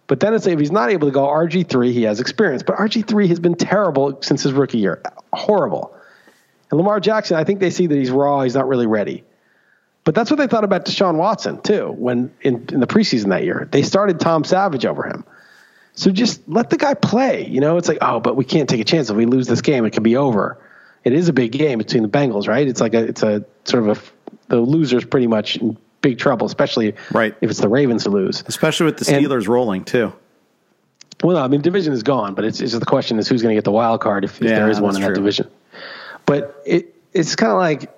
But 0.06 0.20
then 0.20 0.34
it's 0.34 0.46
if 0.46 0.58
he's 0.58 0.72
not 0.72 0.90
able 0.90 1.08
to 1.08 1.12
go, 1.12 1.26
RG 1.26 1.68
three 1.68 1.92
he 1.92 2.02
has 2.02 2.20
experience, 2.20 2.62
but 2.62 2.76
RG 2.76 3.06
three 3.06 3.28
has 3.28 3.40
been 3.40 3.54
terrible 3.54 4.20
since 4.22 4.42
his 4.42 4.52
rookie 4.52 4.78
year, 4.78 5.02
horrible. 5.32 5.94
And 6.70 6.78
Lamar 6.78 7.00
Jackson, 7.00 7.36
I 7.36 7.44
think 7.44 7.60
they 7.60 7.70
see 7.70 7.86
that 7.86 7.96
he's 7.96 8.10
raw, 8.10 8.42
he's 8.42 8.54
not 8.54 8.68
really 8.68 8.86
ready. 8.86 9.24
But 10.04 10.14
that's 10.14 10.30
what 10.30 10.36
they 10.36 10.46
thought 10.46 10.64
about 10.64 10.84
Deshaun 10.84 11.16
Watson 11.16 11.62
too. 11.62 11.90
When 11.90 12.32
in, 12.42 12.66
in 12.70 12.80
the 12.80 12.86
preseason 12.86 13.30
that 13.30 13.44
year, 13.44 13.66
they 13.70 13.82
started 13.82 14.20
Tom 14.20 14.44
Savage 14.44 14.84
over 14.84 15.04
him. 15.04 15.24
So 15.94 16.10
just 16.10 16.46
let 16.48 16.68
the 16.68 16.76
guy 16.76 16.94
play. 16.94 17.46
You 17.46 17.60
know, 17.60 17.78
it's 17.78 17.88
like, 17.88 17.98
oh, 18.02 18.20
but 18.20 18.36
we 18.36 18.44
can't 18.44 18.68
take 18.68 18.80
a 18.80 18.84
chance. 18.84 19.08
If 19.08 19.16
we 19.16 19.26
lose 19.26 19.46
this 19.46 19.62
game, 19.62 19.84
it 19.86 19.90
could 19.90 20.02
be 20.02 20.16
over 20.16 20.58
it 21.04 21.12
is 21.12 21.28
a 21.28 21.32
big 21.32 21.52
game 21.52 21.78
between 21.78 22.02
the 22.02 22.08
Bengals, 22.08 22.48
right? 22.48 22.66
It's 22.66 22.80
like 22.80 22.94
a 22.94 23.04
it's 23.04 23.22
a 23.22 23.44
sort 23.64 23.88
of 23.88 23.98
a 23.98 24.00
the 24.48 24.60
losers 24.60 25.04
pretty 25.04 25.26
much 25.26 25.58
big 26.04 26.18
trouble, 26.18 26.46
especially 26.46 26.94
right 27.10 27.34
if 27.40 27.50
it's 27.50 27.60
the 27.60 27.68
Ravens 27.68 28.04
who 28.04 28.10
lose, 28.10 28.44
especially 28.46 28.86
with 28.86 28.98
the 28.98 29.04
Steelers 29.04 29.38
and, 29.38 29.48
rolling 29.48 29.84
too. 29.84 30.12
Well, 31.22 31.38
I 31.38 31.48
mean, 31.48 31.62
division 31.62 31.92
is 31.94 32.02
gone, 32.02 32.34
but 32.34 32.44
it's, 32.44 32.60
it's 32.60 32.78
the 32.78 32.84
question 32.84 33.18
is 33.18 33.26
who's 33.26 33.40
going 33.40 33.54
to 33.54 33.56
get 33.56 33.64
the 33.64 33.72
wild 33.72 34.02
card 34.02 34.24
if, 34.24 34.42
if 34.42 34.48
yeah, 34.48 34.56
there 34.56 34.68
is 34.68 34.80
one 34.80 34.94
in 34.94 35.00
true. 35.00 35.08
that 35.08 35.14
division. 35.14 35.50
But 36.26 36.62
it 36.66 36.94
it's 37.12 37.34
kind 37.34 37.52
of 37.52 37.58
like 37.58 37.90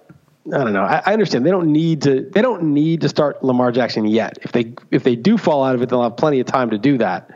I 0.47 0.59
don't 0.59 0.73
know. 0.73 0.85
I, 0.85 1.03
I, 1.05 1.13
understand 1.13 1.45
they 1.45 1.51
don't 1.51 1.73
need 1.73 2.03
to. 2.03 2.23
They 2.31 2.41
don't 2.41 2.73
need 2.73 3.01
to 3.01 3.09
start 3.09 3.43
Lamar 3.43 3.73
Jackson 3.73 4.07
yet. 4.07 4.39
If 4.43 4.53
they 4.53 4.73
if 4.93 5.03
they 5.03 5.17
do 5.17 5.37
fall 5.37 5.65
out 5.65 5.75
of 5.75 5.83
it, 5.83 5.89
they'll 5.89 6.05
have 6.05 6.17
plenty 6.17 6.39
of 6.39 6.47
time 6.47 6.71
to 6.71 6.79
do 6.79 6.99
that. 6.99 7.31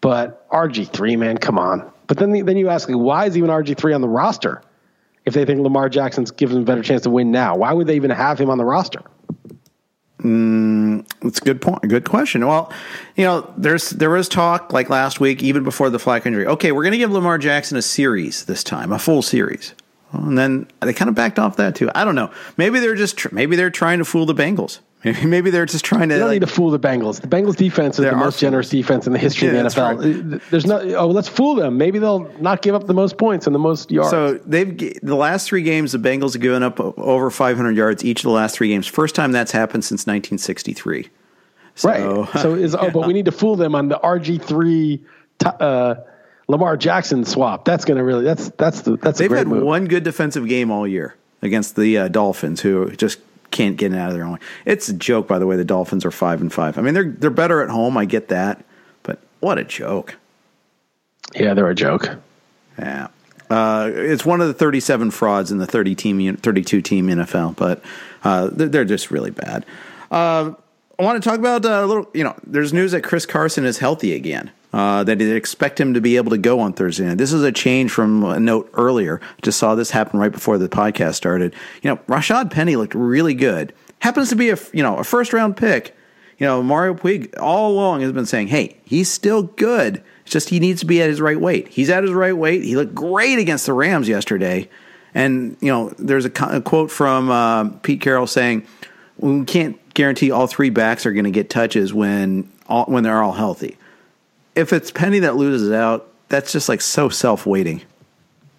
But 0.00 0.48
RG 0.50 0.90
three, 0.90 1.16
man, 1.16 1.36
come 1.36 1.58
on. 1.58 1.92
But 2.06 2.16
then 2.16 2.32
then 2.32 2.56
you 2.56 2.70
ask, 2.70 2.88
why 2.88 3.26
is 3.26 3.36
even 3.36 3.50
RG 3.50 3.76
three 3.76 3.92
on 3.92 4.00
the 4.00 4.08
roster? 4.08 4.62
if 5.24 5.34
they 5.34 5.44
think 5.44 5.60
Lamar 5.60 5.88
Jackson's 5.88 6.30
gives 6.30 6.52
them 6.52 6.62
a 6.62 6.64
better 6.64 6.82
chance 6.82 7.02
to 7.02 7.10
win 7.10 7.30
now? 7.30 7.56
Why 7.56 7.72
would 7.72 7.86
they 7.86 7.96
even 7.96 8.10
have 8.10 8.40
him 8.40 8.50
on 8.50 8.58
the 8.58 8.64
roster? 8.64 9.02
Mm, 10.22 11.04
that's 11.20 11.38
a 11.38 11.42
good 11.42 11.60
point. 11.60 11.82
Good 11.82 12.08
question. 12.08 12.46
Well, 12.46 12.72
you 13.16 13.24
know, 13.24 13.52
there's 13.56 13.90
there 13.90 14.10
was 14.10 14.28
talk 14.28 14.72
like 14.72 14.88
last 14.88 15.18
week, 15.18 15.42
even 15.42 15.64
before 15.64 15.90
the 15.90 15.98
Flacco 15.98 16.26
injury. 16.26 16.46
Okay, 16.46 16.70
we're 16.70 16.84
going 16.84 16.92
to 16.92 16.98
give 16.98 17.10
Lamar 17.10 17.38
Jackson 17.38 17.76
a 17.76 17.82
series 17.82 18.44
this 18.44 18.62
time, 18.62 18.92
a 18.92 19.00
full 19.00 19.22
series, 19.22 19.74
and 20.12 20.38
then 20.38 20.68
they 20.80 20.92
kind 20.92 21.08
of 21.08 21.16
backed 21.16 21.40
off 21.40 21.56
that 21.56 21.74
too. 21.74 21.90
I 21.94 22.04
don't 22.04 22.14
know. 22.14 22.30
Maybe 22.56 22.78
they're 22.78 22.94
just 22.94 23.32
maybe 23.32 23.56
they're 23.56 23.70
trying 23.70 23.98
to 23.98 24.04
fool 24.04 24.24
the 24.24 24.34
Bengals. 24.34 24.78
Maybe 25.04 25.50
they're 25.50 25.66
just 25.66 25.84
trying 25.84 26.10
to. 26.10 26.14
You 26.14 26.20
don't 26.20 26.28
like, 26.28 26.36
need 26.36 26.46
to 26.46 26.52
fool 26.52 26.70
the 26.70 26.78
Bengals. 26.78 27.20
The 27.20 27.26
Bengals 27.26 27.56
defense 27.56 27.98
is 27.98 28.04
the 28.04 28.14
most 28.14 28.38
generous 28.38 28.68
defense 28.68 29.06
in 29.06 29.12
the 29.12 29.18
history 29.18 29.48
yeah, 29.48 29.54
of 29.54 29.74
the 29.74 29.80
NFL. 29.80 30.32
Right. 30.32 30.42
There's 30.50 30.64
no. 30.64 30.78
Oh, 30.94 31.08
let's 31.08 31.28
fool 31.28 31.56
them. 31.56 31.76
Maybe 31.76 31.98
they'll 31.98 32.30
not 32.40 32.62
give 32.62 32.76
up 32.76 32.86
the 32.86 32.94
most 32.94 33.18
points 33.18 33.46
and 33.46 33.54
the 33.54 33.58
most 33.58 33.90
yards. 33.90 34.10
So 34.10 34.34
they've 34.34 35.00
the 35.02 35.16
last 35.16 35.48
three 35.48 35.62
games, 35.62 35.90
the 35.92 35.98
Bengals 35.98 36.34
have 36.34 36.42
given 36.42 36.62
up 36.62 36.78
over 36.78 37.30
500 37.30 37.76
yards 37.76 38.04
each 38.04 38.20
of 38.20 38.24
the 38.24 38.30
last 38.30 38.56
three 38.56 38.68
games. 38.68 38.86
First 38.86 39.16
time 39.16 39.32
that's 39.32 39.50
happened 39.50 39.84
since 39.84 40.02
1963. 40.02 41.08
So, 41.74 41.88
right. 41.88 42.40
So 42.40 42.54
is 42.54 42.76
oh, 42.76 42.90
but 42.90 43.06
we 43.06 43.12
need 43.14 43.24
to 43.24 43.32
fool 43.32 43.56
them 43.56 43.74
on 43.74 43.88
the 43.88 43.98
RG 43.98 44.42
three. 44.42 45.02
Uh, 45.44 45.96
Lamar 46.46 46.76
Jackson 46.76 47.24
swap. 47.24 47.64
That's 47.64 47.84
going 47.84 47.98
to 47.98 48.04
really. 48.04 48.24
That's 48.24 48.50
that's 48.50 48.82
the 48.82 48.96
that's. 48.98 49.18
They've 49.18 49.30
had 49.30 49.48
move. 49.48 49.64
one 49.64 49.86
good 49.86 50.04
defensive 50.04 50.46
game 50.46 50.70
all 50.70 50.86
year 50.86 51.16
against 51.40 51.74
the 51.74 51.98
uh, 51.98 52.08
Dolphins, 52.08 52.60
who 52.60 52.90
just 52.92 53.18
can't 53.52 53.76
get 53.76 53.92
it 53.92 53.98
out 53.98 54.08
of 54.08 54.14
their 54.14 54.24
own 54.24 54.32
way. 54.32 54.38
It's 54.64 54.88
a 54.88 54.92
joke, 54.92 55.28
by 55.28 55.38
the 55.38 55.46
way. 55.46 55.56
The 55.56 55.64
Dolphins 55.64 56.04
are 56.04 56.10
five 56.10 56.40
and 56.40 56.52
five. 56.52 56.78
I 56.78 56.82
mean, 56.82 56.94
they're 56.94 57.10
they're 57.10 57.30
better 57.30 57.62
at 57.62 57.70
home. 57.70 57.96
I 57.96 58.04
get 58.04 58.28
that, 58.28 58.64
but 59.04 59.20
what 59.40 59.58
a 59.58 59.64
joke. 59.64 60.16
Yeah, 61.34 61.54
they're 61.54 61.68
a 61.68 61.74
joke. 61.74 62.08
Yeah, 62.78 63.08
uh, 63.50 63.90
it's 63.94 64.24
one 64.24 64.40
of 64.40 64.48
the 64.48 64.54
thirty-seven 64.54 65.12
frauds 65.12 65.52
in 65.52 65.58
the 65.58 65.66
thirty 65.66 65.94
team, 65.94 66.36
thirty-two 66.36 66.82
team 66.82 67.06
NFL, 67.06 67.56
but 67.56 67.84
uh, 68.24 68.48
they're, 68.50 68.68
they're, 68.68 68.84
just 68.84 69.10
really 69.10 69.30
bad. 69.30 69.64
Uh, 70.10 70.52
I 70.98 71.02
want 71.02 71.22
to 71.22 71.28
talk 71.28 71.38
about 71.38 71.64
uh, 71.64 71.84
a 71.84 71.86
little. 71.86 72.10
You 72.14 72.24
know, 72.24 72.34
there's 72.44 72.72
news 72.72 72.92
that 72.92 73.02
Chris 73.02 73.26
Carson 73.26 73.64
is 73.64 73.78
healthy 73.78 74.14
again 74.14 74.50
uh, 74.72 75.04
that 75.04 75.18
they 75.18 75.30
expect 75.32 75.78
him 75.78 75.94
to 75.94 76.00
be 76.00 76.16
able 76.16 76.30
to 76.30 76.38
go 76.38 76.60
on 76.60 76.72
Thursday 76.72 77.04
night. 77.04 77.18
This 77.18 77.32
is 77.32 77.42
a 77.42 77.52
change 77.52 77.90
from 77.90 78.24
a 78.24 78.40
note 78.40 78.70
earlier. 78.74 79.20
Just 79.42 79.58
saw 79.58 79.74
this 79.74 79.90
happen 79.90 80.18
right 80.18 80.32
before 80.32 80.58
the 80.58 80.68
podcast 80.68 81.14
started. 81.14 81.54
You 81.82 81.90
know, 81.90 81.96
Rashad 82.08 82.50
Penny 82.50 82.76
looked 82.76 82.94
really 82.94 83.34
good. 83.34 83.74
Happens 83.98 84.30
to 84.30 84.36
be 84.36 84.50
a 84.50 84.58
you 84.72 84.82
know 84.82 84.96
a 84.96 85.04
first 85.04 85.32
round 85.32 85.56
pick. 85.56 85.96
You 86.38 86.46
know, 86.46 86.62
Mario 86.62 86.94
Puig 86.94 87.38
all 87.38 87.70
along 87.70 88.00
has 88.00 88.12
been 88.12 88.26
saying, 88.26 88.48
"Hey, 88.48 88.78
he's 88.84 89.10
still 89.10 89.42
good. 89.42 90.02
It's 90.22 90.32
just 90.32 90.48
he 90.48 90.58
needs 90.58 90.80
to 90.80 90.86
be 90.86 91.02
at 91.02 91.08
his 91.08 91.20
right 91.20 91.40
weight. 91.40 91.68
He's 91.68 91.90
at 91.90 92.02
his 92.02 92.12
right 92.12 92.36
weight. 92.36 92.62
He 92.62 92.74
looked 92.74 92.94
great 92.94 93.38
against 93.38 93.66
the 93.66 93.74
Rams 93.74 94.08
yesterday." 94.08 94.68
And 95.14 95.58
you 95.60 95.68
know, 95.68 95.90
there's 95.98 96.24
a, 96.24 96.32
a 96.50 96.60
quote 96.62 96.90
from 96.90 97.30
uh, 97.30 97.68
Pete 97.82 98.00
Carroll 98.00 98.26
saying, 98.26 98.66
"We 99.18 99.44
can't 99.44 99.78
guarantee 99.92 100.30
all 100.30 100.46
three 100.46 100.70
backs 100.70 101.04
are 101.04 101.12
going 101.12 101.24
to 101.24 101.30
get 101.30 101.50
touches 101.50 101.92
when 101.92 102.50
all, 102.66 102.86
when 102.86 103.04
they're 103.04 103.22
all 103.22 103.32
healthy." 103.32 103.76
If 104.54 104.72
it's 104.72 104.90
Penny 104.90 105.20
that 105.20 105.36
loses 105.36 105.72
out, 105.72 106.08
that's 106.28 106.52
just 106.52 106.68
like 106.68 106.80
so 106.80 107.08
self 107.08 107.46
weighting. 107.46 107.82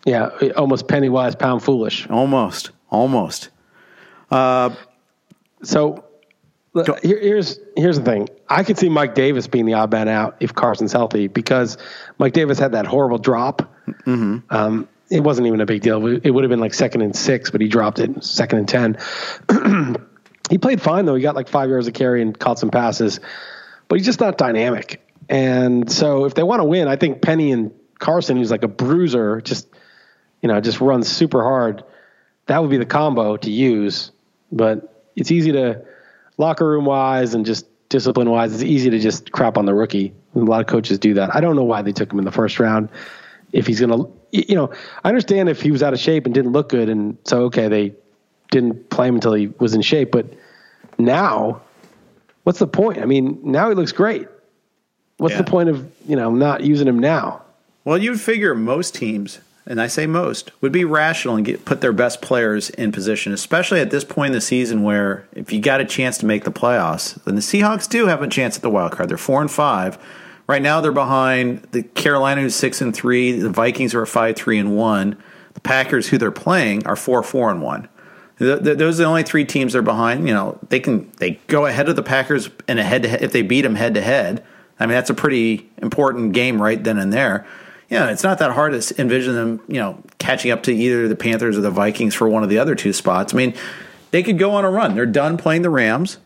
Yeah, 0.05 0.29
almost 0.57 0.87
penny 0.87 1.09
wise, 1.09 1.35
pound 1.35 1.63
foolish. 1.63 2.09
Almost, 2.09 2.71
almost. 2.89 3.49
Uh, 4.29 4.71
so 5.63 6.03
here, 6.75 7.19
here's 7.19 7.59
here's 7.77 7.97
the 7.97 8.05
thing. 8.05 8.29
I 8.49 8.63
could 8.63 8.77
see 8.77 8.89
Mike 8.89 9.15
Davis 9.15 9.47
being 9.47 9.65
the 9.65 9.73
odd 9.73 9.91
man 9.91 10.07
out 10.07 10.35
if 10.39 10.53
Carson's 10.53 10.91
healthy 10.91 11.27
because 11.27 11.77
Mike 12.17 12.33
Davis 12.33 12.59
had 12.59 12.73
that 12.73 12.85
horrible 12.85 13.17
drop. 13.17 13.61
Mm-hmm. 14.05 14.39
Um, 14.49 14.89
it 15.09 15.21
wasn't 15.21 15.47
even 15.47 15.61
a 15.61 15.65
big 15.65 15.81
deal. 15.81 16.05
It 16.07 16.31
would 16.31 16.43
have 16.43 16.49
been 16.49 16.59
like 16.59 16.73
second 16.73 17.01
and 17.01 17.15
six, 17.15 17.51
but 17.51 17.61
he 17.61 17.67
dropped 17.67 17.99
it 17.99 18.23
second 18.23 18.59
and 18.59 18.67
ten. 18.67 18.97
he 20.49 20.57
played 20.57 20.81
fine 20.81 21.05
though. 21.05 21.15
He 21.15 21.21
got 21.21 21.35
like 21.35 21.47
five 21.47 21.69
yards 21.69 21.87
of 21.87 21.93
carry 21.93 22.21
and 22.21 22.37
caught 22.37 22.59
some 22.59 22.71
passes, 22.71 23.19
but 23.87 23.97
he's 23.97 24.05
just 24.05 24.19
not 24.19 24.37
dynamic. 24.37 25.02
And 25.29 25.91
so 25.91 26.25
if 26.25 26.33
they 26.33 26.43
want 26.43 26.59
to 26.59 26.65
win, 26.65 26.87
I 26.87 26.95
think 26.95 27.21
Penny 27.21 27.51
and 27.51 27.71
Carson, 27.99 28.37
who's 28.37 28.51
like 28.51 28.63
a 28.63 28.67
bruiser, 28.67 29.41
just 29.41 29.67
you 30.41 30.49
know, 30.49 30.59
just 30.59 30.81
runs 30.81 31.07
super 31.07 31.41
hard. 31.41 31.83
That 32.47 32.61
would 32.61 32.69
be 32.69 32.77
the 32.77 32.85
combo 32.85 33.37
to 33.37 33.49
use. 33.49 34.11
But 34.51 35.07
it's 35.15 35.31
easy 35.31 35.51
to 35.53 35.83
locker 36.37 36.67
room 36.67 36.85
wise 36.85 37.33
and 37.33 37.45
just 37.45 37.65
discipline 37.93 38.29
wise, 38.29 38.53
it's 38.53 38.63
easy 38.63 38.89
to 38.89 38.99
just 38.99 39.31
crap 39.31 39.55
on 39.57 39.65
the 39.65 39.73
rookie. 39.73 40.13
A 40.35 40.39
lot 40.39 40.61
of 40.61 40.67
coaches 40.67 40.97
do 40.97 41.13
that. 41.13 41.33
I 41.35 41.41
don't 41.41 41.55
know 41.55 41.63
why 41.63 41.83
they 41.83 41.91
took 41.91 42.11
him 42.11 42.17
in 42.17 42.25
the 42.25 42.31
first 42.31 42.59
round. 42.59 42.89
If 43.51 43.67
he's 43.67 43.79
gonna, 43.79 44.05
you 44.31 44.55
know, 44.55 44.73
I 45.03 45.09
understand 45.09 45.47
if 45.47 45.61
he 45.61 45.69
was 45.69 45.83
out 45.83 45.93
of 45.93 45.99
shape 45.99 46.25
and 46.25 46.33
didn't 46.33 46.53
look 46.53 46.69
good, 46.69 46.89
and 46.89 47.17
so 47.23 47.43
okay, 47.43 47.67
they 47.67 47.93
didn't 48.49 48.89
play 48.89 49.07
him 49.07 49.15
until 49.15 49.33
he 49.33 49.47
was 49.59 49.75
in 49.75 49.83
shape. 49.83 50.11
But 50.11 50.25
now, 50.97 51.61
what's 52.43 52.57
the 52.57 52.65
point? 52.65 52.97
I 52.97 53.05
mean, 53.05 53.39
now 53.43 53.69
he 53.69 53.75
looks 53.75 53.91
great. 53.91 54.27
What's 55.23 55.35
yeah. 55.35 55.41
the 55.41 55.49
point 55.49 55.69
of 55.69 55.89
you 56.05 56.15
know 56.17 56.31
not 56.31 56.61
using 56.61 56.87
him 56.87 56.99
now? 56.99 57.41
Well, 57.85 57.97
you'd 57.97 58.19
figure 58.19 58.53
most 58.53 58.93
teams 58.93 59.39
and 59.65 59.79
I 59.79 59.87
say 59.87 60.05
most, 60.05 60.51
would 60.61 60.71
be 60.71 60.83
rational 60.83 61.35
and 61.35 61.45
get, 61.45 61.63
put 61.63 61.79
their 61.79 61.93
best 61.93 62.21
players 62.21 62.69
in 62.71 62.91
position, 62.91 63.31
especially 63.31 63.79
at 63.79 63.91
this 63.91 64.03
point 64.03 64.31
in 64.31 64.33
the 64.33 64.41
season 64.41 64.83
where 64.83 65.25
if 65.31 65.53
you 65.53 65.61
got 65.61 65.79
a 65.79 65.85
chance 65.85 66.17
to 66.17 66.25
make 66.25 66.43
the 66.43 66.51
playoffs, 66.51 67.21
then 67.23 67.35
the 67.35 67.41
Seahawks 67.41 67.87
do 67.87 68.07
have 68.07 68.21
a 68.21 68.27
chance 68.27 68.57
at 68.57 68.61
the 68.61 68.69
wild 68.69 68.91
card. 68.91 69.09
They're 69.09 69.17
four 69.17 69.39
and 69.39 69.49
five. 69.49 69.97
Right 70.47 70.61
now, 70.61 70.81
they're 70.81 70.91
behind 70.91 71.63
the 71.71 71.83
Carolina, 71.83 72.41
who's 72.41 72.55
six 72.55 72.81
and 72.81 72.93
three. 72.93 73.31
The 73.31 73.49
Vikings 73.49 73.95
are 73.95 74.05
five, 74.05 74.35
three 74.35 74.59
and 74.59 74.75
one. 74.75 75.15
The 75.53 75.61
Packers, 75.61 76.09
who 76.09 76.17
they're 76.17 76.31
playing, 76.31 76.85
are 76.85 76.97
four, 76.97 77.23
four 77.23 77.49
and 77.49 77.61
one. 77.61 77.87
The, 78.39 78.57
the, 78.57 78.75
those 78.75 78.99
are 78.99 79.03
the 79.03 79.09
only 79.09 79.23
three 79.23 79.45
teams 79.45 79.71
they're 79.71 79.81
behind. 79.81 80.27
You 80.27 80.33
know, 80.33 80.59
they 80.67 80.81
can 80.81 81.09
they 81.17 81.39
go 81.47 81.65
ahead 81.65 81.87
of 81.87 81.95
the 81.95 82.03
Packers 82.03 82.49
in 82.67 82.79
a 82.79 82.83
head 82.83 83.03
to 83.03 83.09
head 83.09 83.21
if 83.21 83.31
they 83.31 83.43
beat 83.43 83.61
them 83.61 83.75
head 83.75 83.93
to 83.93 84.01
head. 84.01 84.43
I 84.79 84.85
mean, 84.85 84.95
that's 84.95 85.09
a 85.09 85.13
pretty 85.13 85.69
important 85.77 86.33
game 86.33 86.61
right 86.61 86.83
then 86.83 86.97
and 86.97 87.13
there. 87.13 87.45
You 87.89 87.99
know, 87.99 88.07
it's 88.07 88.23
not 88.23 88.39
that 88.39 88.51
hard 88.51 88.79
to 88.79 89.01
envision 89.01 89.35
them, 89.35 89.61
you 89.67 89.75
know, 89.75 90.01
catching 90.17 90.51
up 90.51 90.63
to 90.63 90.73
either 90.73 91.07
the 91.07 91.15
Panthers 91.15 91.57
or 91.57 91.61
the 91.61 91.71
Vikings 91.71 92.15
for 92.15 92.27
one 92.27 92.43
of 92.43 92.49
the 92.49 92.57
other 92.57 92.75
two 92.75 92.93
spots. 92.93 93.33
I 93.33 93.37
mean, 93.37 93.53
they 94.11 94.23
could 94.23 94.39
go 94.39 94.51
on 94.51 94.65
a 94.65 94.71
run. 94.71 94.95
They're 94.95 95.05
done 95.05 95.37
playing 95.37 95.61
the 95.61 95.69
Rams. 95.69 96.17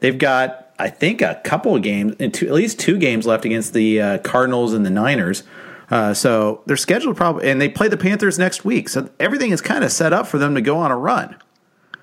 They've 0.00 0.18
got, 0.18 0.72
I 0.78 0.90
think, 0.90 1.22
a 1.22 1.40
couple 1.44 1.74
of 1.74 1.82
games, 1.82 2.16
two, 2.32 2.46
at 2.46 2.52
least 2.52 2.78
two 2.78 2.98
games 2.98 3.26
left 3.26 3.44
against 3.44 3.72
the 3.72 4.00
uh, 4.00 4.18
Cardinals 4.18 4.74
and 4.74 4.84
the 4.84 4.90
Niners. 4.90 5.44
Uh, 5.90 6.12
so 6.12 6.62
they're 6.66 6.76
scheduled 6.76 7.16
probably, 7.16 7.48
and 7.48 7.60
they 7.60 7.68
play 7.68 7.88
the 7.88 7.96
Panthers 7.96 8.38
next 8.38 8.64
week. 8.64 8.88
So 8.88 9.08
everything 9.20 9.50
is 9.50 9.60
kind 9.60 9.84
of 9.84 9.92
set 9.92 10.12
up 10.12 10.26
for 10.26 10.38
them 10.38 10.54
to 10.54 10.60
go 10.60 10.78
on 10.78 10.90
a 10.90 10.96
run. 10.96 11.36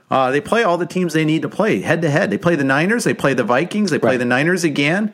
Uh, 0.10 0.30
they 0.30 0.42
play 0.42 0.64
all 0.64 0.78
the 0.78 0.86
teams 0.86 1.14
they 1.14 1.26
need 1.26 1.42
to 1.42 1.50
play 1.50 1.82
head 1.82 2.02
to 2.02 2.10
head. 2.10 2.30
They 2.30 2.38
play 2.38 2.56
the 2.56 2.64
Niners, 2.64 3.04
they 3.04 3.14
play 3.14 3.34
the 3.34 3.44
Vikings, 3.44 3.92
they 3.92 4.00
play 4.00 4.12
right. 4.12 4.18
the 4.18 4.26
Niners 4.26 4.64
again. 4.64 5.14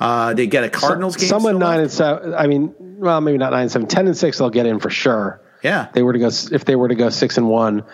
Uh, 0.00 0.34
they 0.34 0.46
get 0.46 0.64
a 0.64 0.70
Cardinals 0.70 1.14
so, 1.14 1.20
game. 1.20 1.28
Someone 1.28 1.58
nine 1.58 1.80
and 1.80 1.90
seven. 1.90 2.34
I 2.34 2.46
mean, 2.46 2.74
well, 2.78 3.20
maybe 3.20 3.38
not 3.38 3.50
nine 3.50 3.62
and 3.62 3.72
seven. 3.72 3.88
Ten 3.88 4.06
and 4.06 4.16
six, 4.16 4.38
they'll 4.38 4.50
get 4.50 4.66
in 4.66 4.78
for 4.78 4.90
sure. 4.90 5.40
Yeah, 5.62 5.88
they 5.92 6.02
were 6.02 6.12
to 6.12 6.18
go 6.18 6.30
if 6.52 6.64
they 6.64 6.76
were 6.76 6.88
to 6.88 6.94
go 6.94 7.08
six 7.10 7.36
and 7.36 7.48
one, 7.48 7.84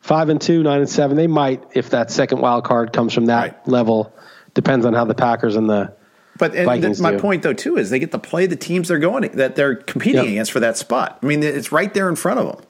five 0.00 0.28
and 0.28 0.40
two, 0.40 0.62
nine 0.62 0.80
and 0.80 0.90
seven. 0.90 1.16
They 1.16 1.28
might 1.28 1.62
if 1.74 1.90
that 1.90 2.10
second 2.10 2.40
wild 2.40 2.64
card 2.64 2.92
comes 2.92 3.12
from 3.12 3.26
that 3.26 3.42
right. 3.42 3.68
level. 3.68 4.12
Depends 4.54 4.84
on 4.86 4.94
how 4.94 5.04
the 5.04 5.14
Packers 5.14 5.56
and 5.56 5.68
the 5.68 5.94
but 6.36 6.54
and 6.54 7.00
my 7.00 7.12
do. 7.12 7.18
point 7.18 7.42
though 7.42 7.52
too 7.52 7.76
is 7.76 7.90
they 7.90 7.98
get 7.98 8.10
to 8.10 8.18
play 8.18 8.46
the 8.46 8.56
teams 8.56 8.88
they're 8.88 8.98
going 8.98 9.22
that 9.32 9.54
they're 9.54 9.76
competing 9.76 10.22
yep. 10.22 10.30
against 10.30 10.52
for 10.52 10.60
that 10.60 10.76
spot. 10.76 11.18
I 11.22 11.26
mean, 11.26 11.42
it's 11.42 11.70
right 11.70 11.92
there 11.94 12.08
in 12.08 12.16
front 12.16 12.40
of 12.40 12.56
them. 12.56 12.66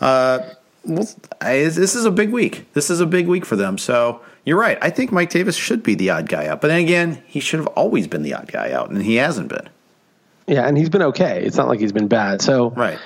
Uh, 0.00 0.38
well, 0.84 1.08
this 1.40 1.94
is 1.94 2.04
a 2.04 2.10
big 2.10 2.30
week. 2.30 2.72
This 2.72 2.90
is 2.90 3.00
a 3.00 3.06
big 3.06 3.26
week 3.26 3.44
for 3.46 3.56
them. 3.56 3.78
So 3.78 4.22
you're 4.44 4.58
right. 4.58 4.78
I 4.80 4.90
think 4.90 5.12
Mike 5.12 5.30
Davis 5.30 5.56
should 5.56 5.82
be 5.82 5.94
the 5.94 6.10
odd 6.10 6.28
guy 6.28 6.46
out. 6.46 6.60
But 6.60 6.68
then 6.68 6.80
again, 6.80 7.22
he 7.26 7.40
should 7.40 7.60
have 7.60 7.68
always 7.68 8.06
been 8.06 8.22
the 8.22 8.34
odd 8.34 8.50
guy 8.50 8.72
out, 8.72 8.90
and 8.90 9.02
he 9.02 9.16
hasn't 9.16 9.48
been. 9.48 9.68
Yeah, 10.46 10.66
and 10.66 10.76
he's 10.76 10.88
been 10.88 11.02
okay. 11.02 11.42
It's 11.44 11.56
not 11.56 11.68
like 11.68 11.80
he's 11.80 11.92
been 11.92 12.08
bad. 12.08 12.42
So 12.42 12.70
right. 12.70 12.98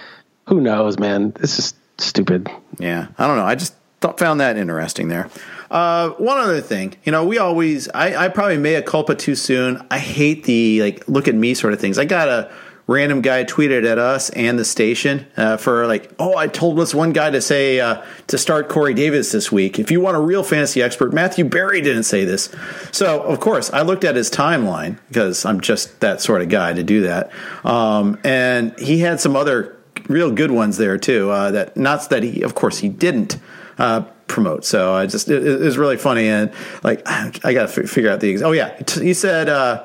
Who 0.47 0.61
knows, 0.61 0.99
man? 0.99 1.33
This 1.33 1.59
is 1.59 1.75
stupid. 1.99 2.51
Yeah, 2.79 3.09
I 3.19 3.27
don't 3.27 3.37
know. 3.37 3.45
I 3.45 3.55
just 3.55 3.75
thought, 4.01 4.19
found 4.19 4.41
that 4.41 4.57
interesting 4.57 5.09
there. 5.09 5.29
Uh, 5.71 6.11
one 6.11 6.39
other 6.39 6.61
thing, 6.61 6.95
you 7.05 7.11
know, 7.11 7.25
we 7.25 7.39
always, 7.39 7.89
I, 7.89 8.27
I 8.27 8.29
probably 8.29 8.59
made 8.59 8.77
a 8.77 8.83
culpa 8.83 9.15
too 9.15 9.35
soon. 9.35 9.85
I 9.91 9.99
hate 9.99 10.45
the 10.45 10.83
like 10.83 11.09
look 11.09 11.27
at 11.27 11.35
me 11.35 11.55
sort 11.55 11.73
of 11.73 11.81
things. 11.81 11.99
I 11.99 12.05
got 12.05 12.29
a 12.29 12.53
random 12.87 13.23
guy 13.23 13.45
tweeted 13.45 13.91
at 13.91 13.99
us 13.99 14.31
and 14.31 14.59
the 14.59 14.65
station 14.65 15.27
uh, 15.37 15.57
for 15.57 15.87
like, 15.87 16.13
oh, 16.19 16.37
I 16.37 16.49
told 16.49 16.77
this 16.79 16.95
one 16.95 17.13
guy 17.13 17.31
to 17.31 17.41
say 17.41 17.81
uh, 17.81 18.05
to 18.27 18.37
start 18.37 18.69
Corey 18.69 18.95
Davis 18.95 19.33
this 19.33 19.51
week. 19.51 19.79
If 19.79 19.91
you 19.91 20.01
want 20.01 20.17
a 20.17 20.21
real 20.21 20.43
fantasy 20.43 20.83
expert, 20.83 21.13
Matthew 21.13 21.45
Berry 21.45 21.81
didn't 21.81 22.05
say 22.05 22.25
this. 22.25 22.55
So 22.93 23.23
of 23.23 23.41
course, 23.41 23.73
I 23.73 23.83
looked 23.83 24.05
at 24.05 24.17
his 24.17 24.31
timeline 24.31 24.99
because 25.09 25.45
I'm 25.45 25.61
just 25.61 26.01
that 26.01 26.21
sort 26.21 26.43
of 26.43 26.49
guy 26.49 26.73
to 26.75 26.83
do 26.83 27.03
that, 27.03 27.31
um, 27.65 28.19
and 28.25 28.79
he 28.79 29.01
had 29.01 29.21
some 29.21 29.37
other 29.37 29.77
real 30.09 30.31
good 30.31 30.51
ones 30.51 30.77
there 30.77 30.99
too. 30.99 31.31
Uh, 31.31 31.51
that 31.53 31.77
not 31.77 32.11
that 32.11 32.23
he, 32.23 32.43
of 32.43 32.55
course, 32.55 32.79
he 32.79 32.89
didn't. 32.89 33.39
Uh, 33.77 34.03
promote 34.27 34.65
so 34.65 34.95
I 34.95 35.07
just 35.07 35.29
it, 35.29 35.47
it, 35.47 35.61
was 35.61 35.77
really 35.77 35.97
funny 35.97 36.29
and 36.29 36.53
like 36.83 37.03
I 37.07 37.53
got 37.53 37.69
to 37.69 37.83
f- 37.83 37.91
figure 37.91 38.11
out 38.11 38.21
the 38.21 38.43
oh 38.43 38.53
yeah 38.53 38.81
he 39.01 39.13
said 39.15 39.49
uh, 39.49 39.85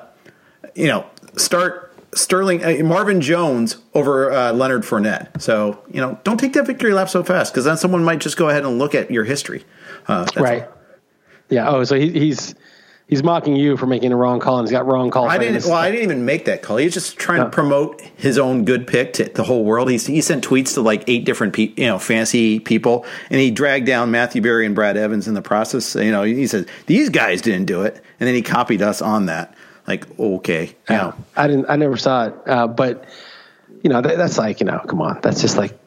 you 0.75 0.87
know 0.87 1.05
start 1.35 1.88
Sterling 2.13 2.63
uh, 2.63 2.83
Marvin 2.83 3.21
Jones 3.21 3.77
over 3.93 4.31
uh, 4.31 4.53
Leonard 4.53 4.83
Fournette. 4.83 5.41
So 5.41 5.83
you 5.91 6.01
know, 6.01 6.19
don't 6.23 6.39
take 6.39 6.53
that 6.53 6.65
victory 6.65 6.93
lap 6.93 7.09
so 7.09 7.23
fast 7.23 7.53
because 7.53 7.65
then 7.65 7.77
someone 7.77 8.03
might 8.03 8.19
just 8.19 8.37
go 8.37 8.49
ahead 8.49 8.65
and 8.65 8.79
look 8.79 8.95
at 8.95 9.11
your 9.11 9.23
history. 9.23 9.63
Uh, 10.07 10.25
right. 10.35 10.63
All. 10.63 10.73
Yeah. 11.49 11.69
Oh, 11.69 11.83
so 11.83 11.95
he, 11.95 12.11
he's 12.11 12.55
he's 13.07 13.23
mocking 13.23 13.55
you 13.55 13.75
for 13.75 13.87
making 13.87 14.11
a 14.11 14.15
wrong 14.15 14.39
call, 14.39 14.59
and 14.59 14.67
he's 14.67 14.71
got 14.71 14.85
wrong 14.85 15.09
call. 15.11 15.27
I 15.27 15.37
didn't. 15.37 15.65
Well, 15.65 15.73
I 15.73 15.91
didn't 15.91 16.03
even 16.03 16.25
make 16.25 16.45
that 16.45 16.61
call. 16.61 16.77
He's 16.77 16.93
just 16.93 17.17
trying 17.17 17.41
to 17.41 17.49
promote 17.49 18.01
his 18.15 18.37
own 18.37 18.65
good 18.65 18.87
pick 18.87 19.13
to 19.13 19.25
the 19.25 19.43
whole 19.43 19.65
world. 19.65 19.89
He's, 19.89 20.05
he 20.05 20.21
sent 20.21 20.47
tweets 20.47 20.75
to 20.75 20.81
like 20.81 21.03
eight 21.07 21.25
different 21.25 21.53
pe- 21.53 21.73
you 21.75 21.87
know 21.87 21.99
fancy 21.99 22.59
people, 22.59 23.05
and 23.29 23.39
he 23.39 23.51
dragged 23.51 23.85
down 23.85 24.11
Matthew 24.11 24.41
Berry 24.41 24.65
and 24.65 24.75
Brad 24.75 24.95
Evans 24.95 25.27
in 25.27 25.33
the 25.33 25.41
process. 25.41 25.95
You 25.95 26.11
know, 26.11 26.23
he 26.23 26.47
says 26.47 26.65
these 26.85 27.09
guys 27.09 27.41
didn't 27.41 27.65
do 27.65 27.81
it, 27.81 27.95
and 28.19 28.27
then 28.27 28.35
he 28.35 28.41
copied 28.41 28.81
us 28.81 29.01
on 29.01 29.25
that 29.25 29.53
like 29.89 30.19
okay. 30.19 30.75
Yeah. 30.89 31.13
I 31.35 31.47
didn't 31.47 31.65
i 31.67 31.75
never 31.75 31.97
saw 31.97 32.27
it. 32.27 32.33
Uh, 32.45 32.67
but 32.67 33.05
you 33.83 33.89
know 33.89 34.01
that, 34.01 34.17
that's 34.17 34.37
like 34.37 34.59
you 34.59 34.65
know 34.65 34.79
come 34.87 35.01
on. 35.01 35.19
That's 35.21 35.41
just 35.41 35.57
like 35.57 35.77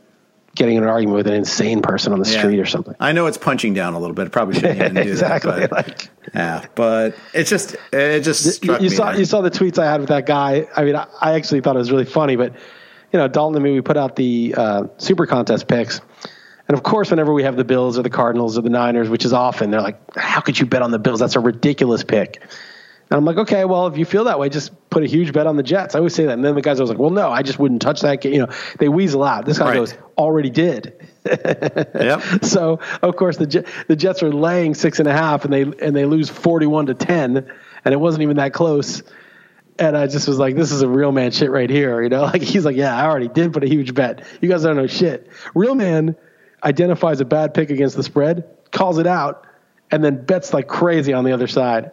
getting 0.54 0.76
in 0.76 0.82
an 0.82 0.88
argument 0.88 1.16
with 1.16 1.26
an 1.28 1.34
insane 1.34 1.80
person 1.80 2.12
on 2.12 2.18
the 2.18 2.28
yeah. 2.28 2.38
street 2.38 2.58
or 2.58 2.66
something. 2.66 2.94
I 3.00 3.12
know 3.12 3.26
it's 3.26 3.38
punching 3.38 3.72
down 3.72 3.94
a 3.94 3.98
little 3.98 4.14
bit. 4.14 4.30
Probably 4.32 4.56
shouldn't 4.56 4.76
even 4.76 4.94
do 4.94 5.00
exactly 5.10 5.52
that 5.52 5.70
but, 5.70 5.86
like, 5.88 6.10
yeah. 6.34 6.66
But 6.74 7.14
it's 7.32 7.48
just 7.48 7.76
it 7.92 8.20
just 8.20 8.64
you, 8.64 8.90
saw 8.90 9.12
you 9.12 9.24
saw 9.24 9.40
the 9.40 9.50
tweets 9.50 9.78
i 9.78 9.90
had 9.90 10.00
with 10.00 10.08
that 10.08 10.26
guy. 10.26 10.66
I 10.76 10.84
mean 10.84 10.96
I, 10.96 11.06
I, 11.20 11.32
actually 11.34 11.60
thought 11.60 11.76
it 11.76 11.78
was 11.78 11.92
really 11.92 12.04
funny 12.04 12.36
but 12.36 12.52
you 13.12 13.18
know 13.18 13.28
dalton 13.28 13.56
and 13.56 13.64
me 13.64 13.72
we 13.72 13.80
put 13.80 13.96
out 13.96 14.16
the 14.16 14.54
uh, 14.56 14.82
super 14.98 15.26
contest 15.26 15.68
picks. 15.68 16.00
And 16.68 16.76
of 16.76 16.84
course, 16.84 17.10
whenever 17.10 17.32
we 17.32 17.42
have 17.42 17.56
the 17.56 17.64
Bills 17.64 17.98
or 17.98 18.02
the 18.02 18.10
Cardinals 18.10 18.56
or 18.56 18.62
the 18.62 18.70
Niners, 18.70 19.08
which 19.08 19.24
is 19.24 19.32
often, 19.32 19.70
they're 19.70 19.82
like, 19.82 20.16
"How 20.16 20.40
could 20.40 20.58
you 20.58 20.64
bet 20.64 20.80
on 20.80 20.90
the 20.90 20.98
Bills? 20.98 21.18
That's 21.18 21.34
a 21.34 21.40
ridiculous 21.40 22.04
pick." 22.04 22.40
And 23.12 23.18
I'm 23.18 23.26
like, 23.26 23.36
okay, 23.36 23.66
well, 23.66 23.88
if 23.88 23.98
you 23.98 24.06
feel 24.06 24.24
that 24.24 24.38
way, 24.38 24.48
just 24.48 24.72
put 24.88 25.02
a 25.02 25.06
huge 25.06 25.34
bet 25.34 25.46
on 25.46 25.56
the 25.56 25.62
Jets. 25.62 25.94
I 25.94 25.98
always 25.98 26.14
say 26.14 26.24
that. 26.24 26.32
And 26.32 26.42
then 26.42 26.54
the 26.54 26.62
guys 26.62 26.80
I 26.80 26.82
was 26.82 26.88
like, 26.88 26.98
well, 26.98 27.10
no, 27.10 27.30
I 27.30 27.42
just 27.42 27.58
wouldn't 27.58 27.82
touch 27.82 28.00
that. 28.00 28.24
You 28.24 28.38
know, 28.38 28.48
they 28.78 28.88
weasel 28.88 29.22
out. 29.22 29.44
This 29.44 29.58
guy 29.58 29.66
right. 29.66 29.74
goes, 29.74 29.94
already 30.16 30.48
did. 30.48 31.10
yep. 31.26 32.22
So 32.42 32.80
of 33.02 33.16
course 33.16 33.36
the 33.36 33.70
the 33.86 33.96
Jets 33.96 34.22
are 34.22 34.32
laying 34.32 34.72
six 34.72 34.98
and 34.98 35.06
a 35.06 35.12
half, 35.12 35.44
and 35.44 35.52
they 35.52 35.60
and 35.60 35.94
they 35.94 36.06
lose 36.06 36.30
forty 36.30 36.64
one 36.64 36.86
to 36.86 36.94
ten, 36.94 37.52
and 37.84 37.92
it 37.92 37.98
wasn't 37.98 38.22
even 38.22 38.38
that 38.38 38.54
close. 38.54 39.02
And 39.78 39.94
I 39.94 40.06
just 40.06 40.26
was 40.26 40.38
like, 40.38 40.56
this 40.56 40.72
is 40.72 40.80
a 40.80 40.88
real 40.88 41.12
man 41.12 41.32
shit 41.32 41.50
right 41.50 41.68
here. 41.68 42.02
You 42.02 42.08
know, 42.08 42.22
like 42.32 42.40
he's 42.40 42.64
like, 42.64 42.76
yeah, 42.76 42.96
I 42.96 43.04
already 43.04 43.28
did 43.28 43.52
put 43.52 43.62
a 43.62 43.68
huge 43.68 43.92
bet. 43.92 44.24
You 44.40 44.48
guys 44.48 44.62
don't 44.62 44.76
know 44.76 44.86
shit. 44.86 45.28
Real 45.54 45.74
man 45.74 46.16
identifies 46.64 47.20
a 47.20 47.26
bad 47.26 47.52
pick 47.52 47.68
against 47.68 47.94
the 47.94 48.02
spread, 48.02 48.48
calls 48.70 48.96
it 48.96 49.06
out, 49.06 49.46
and 49.90 50.02
then 50.02 50.24
bets 50.24 50.54
like 50.54 50.66
crazy 50.66 51.12
on 51.12 51.24
the 51.24 51.32
other 51.32 51.46
side. 51.46 51.92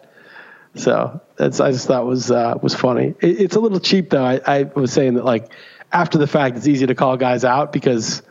So 0.75 1.19
that's 1.35 1.59
I 1.59 1.71
just 1.71 1.87
thought 1.87 2.05
was 2.05 2.31
uh, 2.31 2.55
was 2.61 2.75
funny. 2.75 3.15
It, 3.21 3.41
it's 3.41 3.55
a 3.55 3.59
little 3.59 3.79
cheap 3.79 4.09
though. 4.09 4.23
I, 4.23 4.41
I, 4.45 4.63
was 4.63 4.93
saying 4.93 5.15
that 5.15 5.25
like 5.25 5.51
after 5.91 6.17
the 6.17 6.27
fact, 6.27 6.57
it's 6.57 6.67
easy 6.67 6.85
to 6.87 6.95
call 6.95 7.17
guys 7.17 7.43
out 7.43 7.73
because 7.73 8.21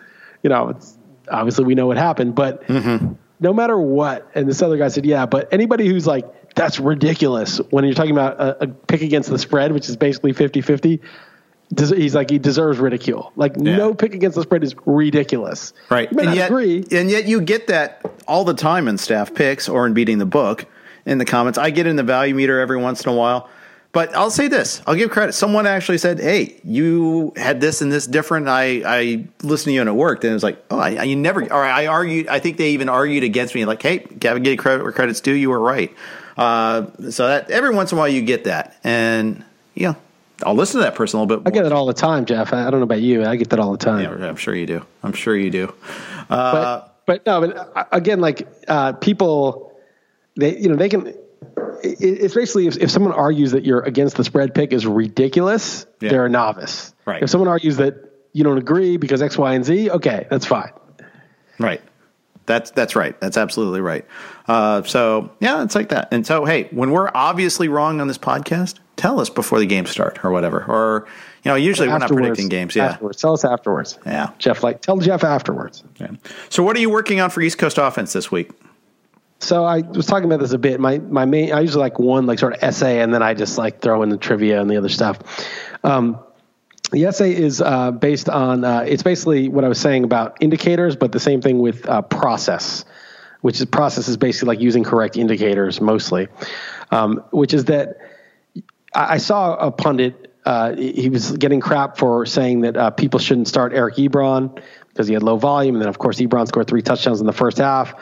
you 0.43 0.51
know 0.51 0.71
it's 0.71 0.97
obviously 1.31 1.65
we 1.65 1.75
know 1.75 1.87
what 1.87 1.97
happened, 1.97 2.35
but. 2.35 2.67
Mm-hmm. 2.67 3.15
No 3.41 3.53
matter 3.53 3.79
what, 3.79 4.29
and 4.35 4.49
this 4.49 4.63
other 4.63 4.77
guy 4.77 4.89
said, 4.89 5.07
"Yeah, 5.07 5.25
but 5.25 5.53
anybody 5.53 5.87
who's 5.87 6.09
like, 6.09 6.55
that's 6.57 6.81
ridiculous 6.81 7.59
when 7.71 7.85
you're 7.85 7.95
talking 7.95 8.11
about 8.11 8.41
a, 8.41 8.65
a 8.65 8.67
pick 8.67 9.01
against 9.01 9.31
the 9.31 9.39
spread, 9.39 9.71
which 9.71 9.89
is 9.89 9.97
basically 9.97 10.33
50 10.33 10.61
50, 10.61 11.01
he's 11.77 12.15
like 12.15 12.31
he 12.31 12.39
deserves 12.39 12.79
ridicule. 12.79 13.33
Like 13.37 13.55
yeah. 13.57 13.77
no 13.77 13.95
pick 13.95 14.15
against 14.15 14.35
the 14.35 14.43
spread 14.43 14.65
is 14.65 14.75
ridiculous. 14.87 15.73
Right. 15.91 16.11
and 16.11 16.35
yet, 16.35 16.51
agree. 16.51 16.85
And 16.91 17.11
yet 17.11 17.27
you 17.27 17.41
get 17.41 17.69
that 17.69 18.05
all 18.27 18.45
the 18.45 18.55
time 18.55 18.89
in 18.89 18.99
staff 18.99 19.35
picks 19.35 19.69
or 19.69 19.87
in 19.87 19.95
beating 19.95 20.19
the 20.19 20.27
book 20.27 20.67
in 21.09 21.19
the 21.19 21.25
comments. 21.25 21.59
I 21.59 21.71
get 21.71 21.87
in 21.87 21.97
the 21.97 22.03
value 22.03 22.35
meter 22.35 22.61
every 22.61 22.77
once 22.77 23.05
in 23.05 23.11
a 23.11 23.15
while. 23.15 23.49
But 23.91 24.15
I'll 24.15 24.31
say 24.31 24.49
this: 24.49 24.83
I'll 24.87 24.95
give 24.95 25.11
credit. 25.11 25.33
Someone 25.33 25.67
actually 25.67 25.97
said, 25.97 26.21
"Hey, 26.21 26.61
you 26.63 27.33
had 27.37 27.61
this 27.61 27.81
and 27.81 27.91
this 27.91 28.07
different." 28.07 28.47
I 28.47 28.83
I 28.85 29.25
listened 29.43 29.71
to 29.71 29.73
you 29.73 29.81
and 29.81 29.89
it 29.89 29.95
worked, 29.95 30.25
and 30.25 30.31
it 30.31 30.35
was 30.35 30.43
like, 30.43 30.63
"Oh, 30.71 30.79
I, 30.79 31.03
you 31.05 31.17
never." 31.17 31.43
Or 31.43 31.65
I 31.65 31.87
argued. 31.87 32.29
I 32.29 32.39
think 32.39 32.59
they 32.59 32.71
even 32.73 32.91
argued 32.91 33.25
against 33.25 33.55
me, 33.55 33.65
like, 33.65 33.83
"Hey, 33.83 33.99
Gavin, 33.99 34.43
get 34.43 34.59
credit 34.59 34.83
where 34.83 34.93
credit's 34.93 35.23
due. 35.23 35.33
You 35.33 35.49
were 35.49 35.59
right." 35.59 35.93
Uh, 36.37 36.87
so 37.11 37.27
that 37.29 37.51
every 37.51 37.75
once 37.75 37.91
in 37.91 37.97
a 37.97 38.01
while 38.01 38.09
you 38.09 38.21
get 38.21 38.45
that, 38.45 38.79
and 38.85 39.43
yeah, 39.75 39.95
I'll 40.45 40.55
listen 40.55 40.81
to 40.81 40.85
that 40.85 40.95
person 40.95 41.19
a 41.19 41.23
little 41.23 41.39
bit. 41.39 41.45
More. 41.45 41.53
I 41.53 41.57
get 41.57 41.67
it 41.67 41.73
all 41.73 41.87
the 41.87 41.95
time, 41.95 42.27
Jeff. 42.27 42.53
I 42.53 42.71
don't 42.71 42.81
know 42.81 42.85
about 42.85 43.01
you. 43.01 43.25
I 43.25 43.37
get 43.37 43.49
that 43.51 43.59
all 43.59 43.73
the 43.73 43.79
time. 43.79 44.03
Yeah, 44.03 44.29
I'm 44.29 44.37
sure 44.37 44.55
you 44.55 44.67
do. 44.67 44.85
I'm 45.03 45.15
sure 45.15 45.35
you 45.35 45.51
do. 45.51 45.73
Uh, 46.29 46.53
but 46.53 46.95
but 47.07 47.27
no, 47.27 47.41
but 47.41 47.57
uh, 47.75 47.85
again, 47.91 48.21
like 48.21 48.47
uh, 48.69 48.93
people, 48.93 49.68
they 50.39 50.57
you 50.57 50.69
know 50.69 50.77
they 50.77 50.89
can 50.89 51.13
it's 51.83 52.35
basically 52.35 52.67
if, 52.67 52.77
if 52.79 52.91
someone 52.91 53.13
argues 53.13 53.53
that 53.53 53.65
you're 53.65 53.81
against 53.81 54.17
the 54.17 54.25
spread 54.25 54.55
pick 54.55 54.73
is 54.73 54.87
ridiculous, 54.87 55.87
yeah. 56.01 56.11
they're 56.11 56.27
a 56.27 56.31
novice. 56.31 56.93
Right. 57.05 57.23
If 57.23 57.31
someone 57.31 57.49
argues 57.49 57.77
that 57.77 57.95
you 58.33 58.45
don't 58.45 58.59
agree 58.59 58.97
because 58.97 59.23
X, 59.23 59.39
Y, 59.39 59.55
and 59.55 59.65
Z, 59.65 59.91
okay, 59.91 60.27
that's 60.31 60.47
fine. 60.47 60.73
Right. 61.59 61.81
That's 62.47 62.71
that's 62.71 62.97
right. 62.97 63.19
That's 63.21 63.37
absolutely 63.37 63.81
right. 63.81 64.07
Uh, 64.47 64.83
so 64.85 65.31
yeah, 65.41 65.63
it's 65.63 65.75
like 65.75 65.91
that. 65.91 66.09
And 66.13 66.27
so 66.27 66.47
hey, 66.47 66.65
when 66.71 66.91
we're 66.91 67.11
obviously 67.15 67.69
wrong 67.69 68.01
on 68.01 68.09
this 68.09 68.19
podcast, 68.19 68.79
tell 68.97 69.21
us 69.21 69.29
before 69.29 69.59
the 69.59 69.67
game 69.67 69.85
start 69.85 70.25
or 70.25 70.31
whatever. 70.31 70.65
Or 70.65 71.07
you 71.45 71.51
know, 71.51 71.57
usually 71.57 71.89
we're 71.89 71.99
not 71.99 72.11
predicting 72.11 72.49
games. 72.49 72.75
Yeah, 72.75 72.87
afterwards. 72.87 73.21
tell 73.21 73.35
us 73.35 73.45
afterwards. 73.45 73.99
Yeah, 74.07 74.31
Jeff, 74.39 74.63
like 74.63 74.81
tell 74.81 74.97
Jeff 74.97 75.25
afterwards. 75.25 75.85
Yeah. 76.01 76.13
So, 76.49 76.63
what 76.63 76.75
are 76.75 76.81
you 76.81 76.89
working 76.89 77.21
on 77.21 77.29
for 77.29 77.43
East 77.43 77.59
Coast 77.59 77.77
offense 77.77 78.15
this 78.15 78.33
week? 78.33 78.51
So 79.41 79.65
I 79.65 79.81
was 79.81 80.07
talking 80.07 80.25
about 80.25 80.41
this 80.41 80.53
a 80.53 80.59
bit. 80.59 80.81
My 80.81 80.99
my 80.99 81.25
main 81.25 81.53
I 81.53 81.61
usually 81.61 81.83
like 81.83 81.99
one 81.99 82.27
like 82.27 82.39
sort 82.39 82.55
of 82.55 82.63
essay, 82.63 83.01
and 83.01 83.15
then 83.15 83.23
I 83.23 83.35
just 83.35 83.57
like 83.57 83.81
throw 83.81 84.03
in 84.03 84.09
the 84.09 84.17
trivia 84.17 84.61
and 84.61 84.71
the 84.71 84.77
other 84.77 84.89
stuff. 84.89 85.19
Um, 85.85 86.19
the 86.91 87.05
essay 87.05 87.35
is 87.35 87.61
uh, 87.61 87.91
based 87.93 88.29
on 88.29 88.65
uh, 88.65 88.81
it's 88.81 89.03
basically 89.03 89.49
what 89.49 89.65
I 89.65 89.69
was 89.69 89.79
saying 89.79 90.05
about 90.05 90.39
indicators, 90.41 90.97
but 90.97 91.13
the 91.13 91.21
same 91.21 91.41
thing 91.41 91.61
with 91.61 91.89
uh, 91.89 92.03
process, 92.03 92.85
which 93.43 93.61
is 93.61 93.67
process 93.67 94.09
is 94.09 94.17
basically 94.17 94.49
like 94.49 94.61
using 94.61 94.85
correct 94.85 95.17
indicators 95.17 95.81
mostly, 95.81 96.29
um, 96.91 97.23
which 97.31 97.55
is 97.55 97.67
that 97.67 97.99
I, 98.95 99.15
I 99.15 99.17
saw 99.19 99.55
a 99.57 99.71
pundit. 99.71 100.33
Uh, 100.45 100.75
he 100.75 101.11
was 101.11 101.37
getting 101.37 101.61
crap 101.61 101.99
for 101.99 102.25
saying 102.25 102.63
that 102.63 102.77
uh, 102.77 102.91
people 102.91 103.21
shouldn't 103.21 103.49
start 103.49 103.75
Eric 103.75 103.97
Ebron 103.97 104.63
because 104.89 105.07
he 105.07 105.13
had 105.13 105.23
low 105.23 105.37
volume, 105.37 105.75
and 105.75 105.83
then 105.83 105.89
of 105.89 105.99
course 105.99 106.19
Ebron 106.19 106.49
scored 106.49 106.67
three 106.67 106.83
touchdowns 106.83 107.21
in 107.21 107.27
the 107.27 107.33
first 107.33 107.59
half, 107.59 107.95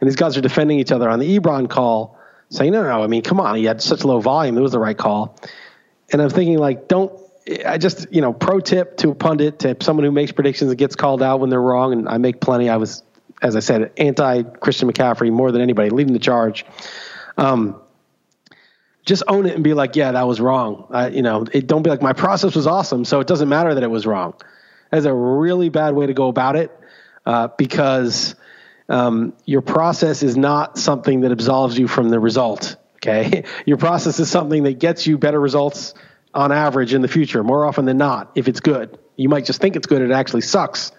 and 0.00 0.08
these 0.08 0.16
guys 0.16 0.36
are 0.36 0.40
defending 0.40 0.78
each 0.78 0.92
other 0.92 1.08
on 1.08 1.18
the 1.18 1.38
Ebron 1.38 1.68
call, 1.68 2.18
saying 2.50 2.72
no, 2.72 2.82
no, 2.82 3.02
I 3.02 3.06
mean 3.06 3.22
come 3.22 3.40
on, 3.40 3.56
he 3.56 3.64
had 3.64 3.82
such 3.82 4.04
low 4.04 4.20
volume, 4.20 4.56
it 4.56 4.60
was 4.60 4.72
the 4.72 4.78
right 4.78 4.96
call, 4.96 5.38
and 6.12 6.22
I'm 6.22 6.30
thinking 6.30 6.58
like 6.58 6.88
don't 6.88 7.12
I 7.64 7.78
just, 7.78 8.12
you 8.12 8.20
know, 8.20 8.32
pro 8.32 8.60
tip 8.60 8.96
to 8.98 9.10
a 9.10 9.14
pundit, 9.14 9.60
to 9.60 9.76
someone 9.80 10.04
who 10.04 10.12
makes 10.12 10.32
predictions 10.32 10.70
and 10.70 10.78
gets 10.78 10.96
called 10.96 11.22
out 11.22 11.40
when 11.40 11.50
they're 11.50 11.62
wrong, 11.62 11.92
and 11.92 12.08
I 12.08 12.18
make 12.18 12.40
plenty. 12.40 12.68
I 12.68 12.76
was, 12.76 13.02
as 13.40 13.56
I 13.56 13.60
said, 13.60 13.92
anti 13.96 14.42
Christian 14.42 14.90
McCaffrey 14.90 15.32
more 15.32 15.50
than 15.50 15.62
anybody, 15.62 15.90
leading 15.90 16.12
the 16.12 16.18
charge. 16.18 16.66
Um, 17.36 17.80
just 19.06 19.22
own 19.26 19.46
it 19.46 19.54
and 19.54 19.64
be 19.64 19.72
like, 19.72 19.96
yeah, 19.96 20.12
that 20.12 20.26
was 20.26 20.40
wrong. 20.40 20.86
I, 20.90 21.08
you 21.08 21.22
know, 21.22 21.46
it, 21.50 21.66
don't 21.66 21.82
be 21.82 21.88
like 21.88 22.02
my 22.02 22.12
process 22.12 22.54
was 22.54 22.66
awesome, 22.66 23.04
so 23.04 23.20
it 23.20 23.26
doesn't 23.26 23.48
matter 23.48 23.74
that 23.74 23.82
it 23.82 23.90
was 23.90 24.06
wrong. 24.06 24.34
That's 24.90 25.06
a 25.06 25.14
really 25.14 25.70
bad 25.70 25.94
way 25.94 26.06
to 26.06 26.14
go 26.14 26.28
about 26.28 26.56
it 26.56 26.70
uh, 27.24 27.48
because 27.56 28.34
um, 28.88 29.34
your 29.44 29.62
process 29.62 30.22
is 30.22 30.36
not 30.36 30.78
something 30.78 31.20
that 31.20 31.32
absolves 31.32 31.78
you 31.78 31.88
from 31.88 32.08
the 32.08 32.18
result. 32.18 32.76
Okay, 32.96 33.44
your 33.66 33.76
process 33.76 34.18
is 34.18 34.30
something 34.30 34.64
that 34.64 34.78
gets 34.78 35.06
you 35.06 35.18
better 35.18 35.40
results 35.40 35.94
on 36.34 36.52
average 36.52 36.94
in 36.94 37.02
the 37.02 37.08
future, 37.08 37.42
more 37.42 37.64
often 37.64 37.84
than 37.84 37.96
not, 37.96 38.32
if 38.34 38.48
it's 38.48 38.60
good. 38.60 38.98
You 39.16 39.28
might 39.28 39.44
just 39.44 39.60
think 39.60 39.76
it's 39.76 39.86
good, 39.86 40.02
it 40.02 40.10
actually 40.10 40.42
sucks. 40.42 40.92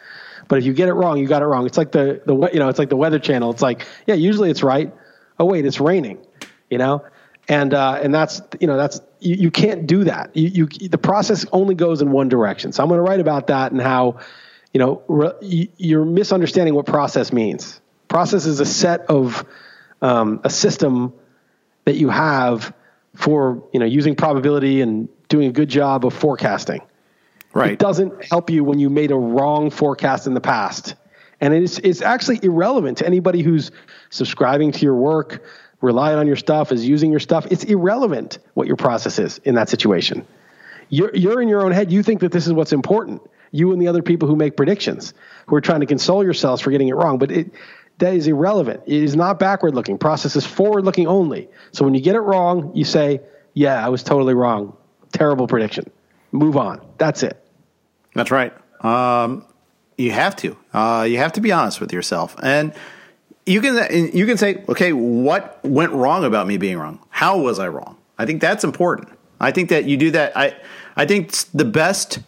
But 0.47 0.57
if 0.59 0.65
you 0.65 0.73
get 0.73 0.89
it 0.89 0.93
wrong, 0.93 1.19
you 1.19 1.27
got 1.27 1.41
it 1.41 1.45
wrong. 1.45 1.65
It's 1.65 1.77
like 1.77 1.91
the 1.91 2.21
the 2.25 2.49
you 2.51 2.59
know, 2.59 2.69
it's 2.69 2.79
like 2.79 2.89
the 2.89 2.97
weather 2.97 3.19
channel. 3.19 3.51
It's 3.51 3.61
like, 3.61 3.85
yeah, 4.07 4.15
usually 4.15 4.49
it's 4.49 4.63
right. 4.63 4.93
Oh 5.39 5.45
wait, 5.45 5.65
it's 5.65 5.79
raining, 5.79 6.19
you 6.69 6.77
know? 6.77 7.05
And 7.47 7.73
uh, 7.73 7.99
and 8.01 8.13
that's 8.13 8.41
you 8.59 8.67
know, 8.67 8.77
that's 8.77 8.99
you, 9.19 9.35
you 9.35 9.51
can't 9.51 9.87
do 9.87 10.05
that. 10.05 10.35
You, 10.35 10.67
you 10.71 10.89
the 10.89 10.97
process 10.97 11.45
only 11.51 11.75
goes 11.75 12.01
in 12.01 12.11
one 12.11 12.29
direction. 12.29 12.71
So 12.71 12.83
I'm 12.83 12.89
going 12.89 12.97
to 12.99 13.03
write 13.03 13.19
about 13.19 13.47
that 13.47 13.71
and 13.71 13.81
how 13.81 14.19
you 14.73 14.79
know, 14.79 15.01
re, 15.07 15.69
you're 15.77 16.05
misunderstanding 16.05 16.75
what 16.75 16.85
process 16.85 17.33
means. 17.33 17.81
Process 18.07 18.45
is 18.45 18.59
a 18.59 18.65
set 18.65 19.01
of 19.01 19.45
um, 20.01 20.41
a 20.43 20.49
system 20.49 21.13
that 21.85 21.95
you 21.95 22.09
have 22.09 22.73
for 23.15 23.67
you 23.73 23.79
know 23.79 23.85
using 23.85 24.15
probability 24.15 24.81
and 24.81 25.09
doing 25.27 25.47
a 25.47 25.51
good 25.51 25.69
job 25.69 26.05
of 26.05 26.13
forecasting. 26.13 26.81
Right. 27.53 27.71
It 27.71 27.79
doesn't 27.79 28.25
help 28.25 28.49
you 28.49 28.63
when 28.63 28.79
you 28.79 28.89
made 28.89 29.11
a 29.11 29.15
wrong 29.15 29.71
forecast 29.71 30.27
in 30.27 30.33
the 30.33 30.41
past. 30.41 30.95
And 31.41 31.53
it's, 31.53 31.79
it's 31.79 32.01
actually 32.01 32.39
irrelevant 32.43 32.97
to 32.99 33.05
anybody 33.05 33.41
who's 33.41 33.71
subscribing 34.09 34.71
to 34.73 34.79
your 34.81 34.95
work, 34.95 35.43
relying 35.81 36.17
on 36.19 36.27
your 36.27 36.35
stuff, 36.35 36.71
is 36.71 36.87
using 36.87 37.11
your 37.11 37.19
stuff. 37.19 37.47
It's 37.49 37.63
irrelevant 37.63 38.39
what 38.53 38.67
your 38.67 38.75
process 38.75 39.19
is 39.19 39.39
in 39.39 39.55
that 39.55 39.69
situation. 39.69 40.27
You're, 40.89 41.15
you're 41.15 41.41
in 41.41 41.47
your 41.47 41.63
own 41.63 41.71
head. 41.71 41.91
You 41.91 42.03
think 42.03 42.21
that 42.21 42.31
this 42.31 42.45
is 42.45 42.53
what's 42.53 42.73
important. 42.73 43.21
You 43.51 43.71
and 43.71 43.81
the 43.81 43.87
other 43.87 44.01
people 44.01 44.27
who 44.27 44.35
make 44.35 44.55
predictions, 44.55 45.13
who 45.47 45.55
are 45.55 45.61
trying 45.61 45.79
to 45.79 45.85
console 45.85 46.23
yourselves 46.23 46.61
for 46.61 46.71
getting 46.71 46.87
it 46.87 46.95
wrong. 46.95 47.17
But 47.17 47.31
it, 47.31 47.51
that 47.99 48.13
is 48.13 48.27
irrelevant. 48.27 48.83
It 48.85 49.03
is 49.03 49.15
not 49.15 49.39
backward 49.39 49.75
looking. 49.75 49.97
Process 49.97 50.35
is 50.35 50.45
forward 50.45 50.85
looking 50.85 51.07
only. 51.07 51.49
So 51.71 51.83
when 51.83 51.93
you 51.93 52.01
get 52.01 52.15
it 52.15 52.21
wrong, 52.21 52.71
you 52.75 52.85
say, 52.85 53.21
yeah, 53.53 53.85
I 53.85 53.89
was 53.89 54.03
totally 54.03 54.33
wrong. 54.33 54.75
Terrible 55.11 55.47
prediction. 55.47 55.89
Move 56.31 56.55
on. 56.57 56.81
That's 56.97 57.23
it. 57.23 57.43
That's 58.13 58.31
right. 58.31 58.53
Um, 58.83 59.45
you 59.97 60.11
have 60.11 60.35
to. 60.37 60.57
Uh, 60.73 61.05
you 61.09 61.17
have 61.17 61.33
to 61.33 61.41
be 61.41 61.51
honest 61.51 61.81
with 61.81 61.91
yourself, 61.91 62.35
and 62.41 62.73
you 63.45 63.61
can 63.61 64.15
you 64.15 64.25
can 64.25 64.37
say, 64.37 64.63
okay, 64.69 64.93
what 64.93 65.59
went 65.63 65.91
wrong 65.91 66.23
about 66.23 66.47
me 66.47 66.57
being 66.57 66.77
wrong? 66.77 66.99
How 67.09 67.39
was 67.39 67.59
I 67.59 67.67
wrong? 67.67 67.97
I 68.17 68.25
think 68.25 68.41
that's 68.41 68.63
important. 68.63 69.09
I 69.41 69.51
think 69.51 69.69
that 69.69 69.85
you 69.85 69.97
do 69.97 70.11
that. 70.11 70.37
I 70.37 70.55
I 70.95 71.05
think 71.05 71.33
the 71.53 71.65
best 71.65 72.19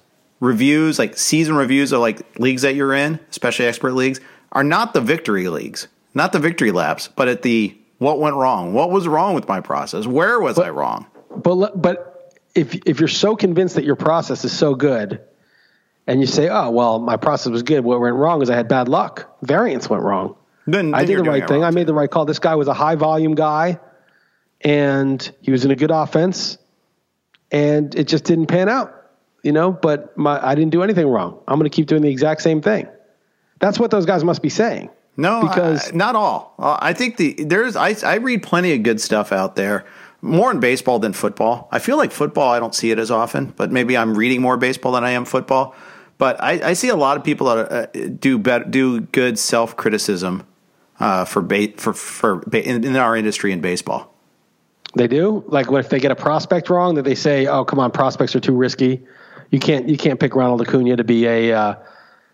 reviews, 0.41 0.99
like 0.99 1.17
season 1.17 1.55
reviews 1.55 1.93
of 1.93 2.01
like 2.01 2.37
leagues 2.37 2.63
that 2.63 2.75
you're 2.75 2.93
in, 2.93 3.21
especially 3.29 3.65
expert 3.65 3.93
leagues, 3.93 4.19
are 4.51 4.65
not 4.65 4.93
the 4.93 4.99
victory 4.99 5.47
leagues, 5.47 5.87
not 6.13 6.33
the 6.33 6.39
victory 6.39 6.71
laps, 6.71 7.07
but 7.07 7.29
at 7.29 7.43
the 7.43 7.77
what 7.99 8.19
went 8.19 8.35
wrong, 8.35 8.73
what 8.73 8.91
was 8.91 9.07
wrong 9.07 9.35
with 9.35 9.47
my 9.47 9.61
process, 9.61 10.05
where 10.05 10.41
was 10.41 10.57
but, 10.57 10.65
I 10.65 10.69
wrong? 10.71 11.05
But 11.29 11.81
but 11.81 12.33
if 12.53 12.75
if 12.85 12.99
you're 12.99 13.07
so 13.07 13.37
convinced 13.37 13.75
that 13.75 13.85
your 13.85 13.95
process 13.95 14.43
is 14.43 14.51
so 14.51 14.75
good, 14.75 15.21
and 16.07 16.19
you 16.19 16.27
say, 16.27 16.49
"Oh, 16.49 16.71
well, 16.71 16.99
my 16.99 17.15
process 17.15 17.51
was 17.51 17.63
good. 17.63 17.83
What 17.83 18.01
went 18.01 18.15
wrong 18.15 18.41
is 18.41 18.49
I 18.49 18.55
had 18.55 18.67
bad 18.67 18.89
luck. 18.89 19.37
Variance 19.43 19.89
went 19.89 20.03
wrong. 20.03 20.35
Then, 20.65 20.91
then 20.91 20.95
I 20.95 21.05
did 21.05 21.19
the 21.19 21.23
right 21.23 21.47
thing. 21.47 21.63
I 21.63 21.69
made 21.69 21.87
the 21.87 21.93
right 21.93 22.09
call. 22.09 22.25
This 22.25 22.39
guy 22.39 22.55
was 22.55 22.67
a 22.67 22.73
high 22.73 22.95
volume 22.95 23.35
guy, 23.35 23.79
and 24.59 25.31
he 25.41 25.51
was 25.51 25.63
in 25.63 25.71
a 25.71 25.75
good 25.75 25.91
offense, 25.91 26.57
and 27.51 27.93
it 27.95 28.07
just 28.07 28.23
didn't 28.23 28.47
pan 28.47 28.67
out. 28.67 29.00
You 29.43 29.51
know, 29.51 29.71
but 29.71 30.15
my 30.17 30.45
I 30.45 30.55
didn't 30.55 30.71
do 30.71 30.83
anything 30.83 31.07
wrong. 31.07 31.39
I'm 31.47 31.57
going 31.57 31.69
to 31.69 31.75
keep 31.75 31.87
doing 31.87 32.01
the 32.01 32.11
exact 32.11 32.41
same 32.41 32.61
thing. 32.61 32.87
That's 33.59 33.79
what 33.79 33.91
those 33.91 34.05
guys 34.05 34.23
must 34.23 34.41
be 34.41 34.49
saying. 34.49 34.89
No, 35.17 35.41
because 35.41 35.91
I, 35.91 35.95
not 35.95 36.15
all. 36.15 36.53
Uh, 36.57 36.77
I 36.79 36.93
think 36.93 37.17
the 37.17 37.33
there's 37.43 37.75
I 37.75 37.95
I 38.05 38.15
read 38.15 38.43
plenty 38.43 38.73
of 38.73 38.83
good 38.83 39.01
stuff 39.01 39.31
out 39.31 39.55
there 39.55 39.85
more 40.21 40.51
in 40.51 40.59
baseball 40.59 40.99
than 40.99 41.13
football. 41.13 41.67
I 41.71 41.79
feel 41.79 41.97
like 41.97 42.11
football, 42.11 42.51
I 42.51 42.59
don't 42.59 42.75
see 42.75 42.91
it 42.91 42.99
as 42.99 43.09
often, 43.09 43.53
but 43.57 43.71
maybe 43.71 43.97
I'm 43.97 44.15
reading 44.15 44.41
more 44.41 44.57
baseball 44.57 44.91
than 44.91 45.03
I 45.03 45.11
am 45.11 45.25
football. 45.25 45.75
But 46.17 46.41
I, 46.41 46.69
I 46.69 46.73
see 46.73 46.89
a 46.89 46.95
lot 46.95 47.17
of 47.17 47.23
people 47.23 47.47
that 47.47 47.71
uh, 47.71 48.09
do 48.19 48.37
better, 48.37 48.65
do 48.65 49.01
good 49.01 49.39
self 49.39 49.75
criticism 49.75 50.45
uh, 50.99 51.25
for 51.25 51.41
ba- 51.41 51.73
for 51.77 51.93
for 51.93 52.37
ba- 52.45 52.63
in, 52.63 52.83
in, 52.83 52.95
our 52.95 53.15
industry 53.15 53.51
in 53.51 53.59
baseball. 53.59 54.13
They 54.95 55.07
do 55.07 55.43
like 55.47 55.71
if 55.71 55.89
they 55.89 55.99
get 55.99 56.11
a 56.11 56.15
prospect 56.15 56.69
wrong, 56.69 56.95
that 56.95 57.03
they 57.03 57.15
say, 57.15 57.47
"Oh, 57.47 57.65
come 57.65 57.79
on, 57.79 57.89
prospects 57.89 58.35
are 58.35 58.39
too 58.39 58.55
risky. 58.55 59.01
You 59.51 59.59
can't 59.59 59.87
you 59.87 59.97
can't 59.97 60.19
pick 60.19 60.35
Ronald 60.35 60.61
Acuna 60.61 60.97
to 60.97 61.03
be 61.03 61.25
a." 61.25 61.53
Uh, 61.53 61.75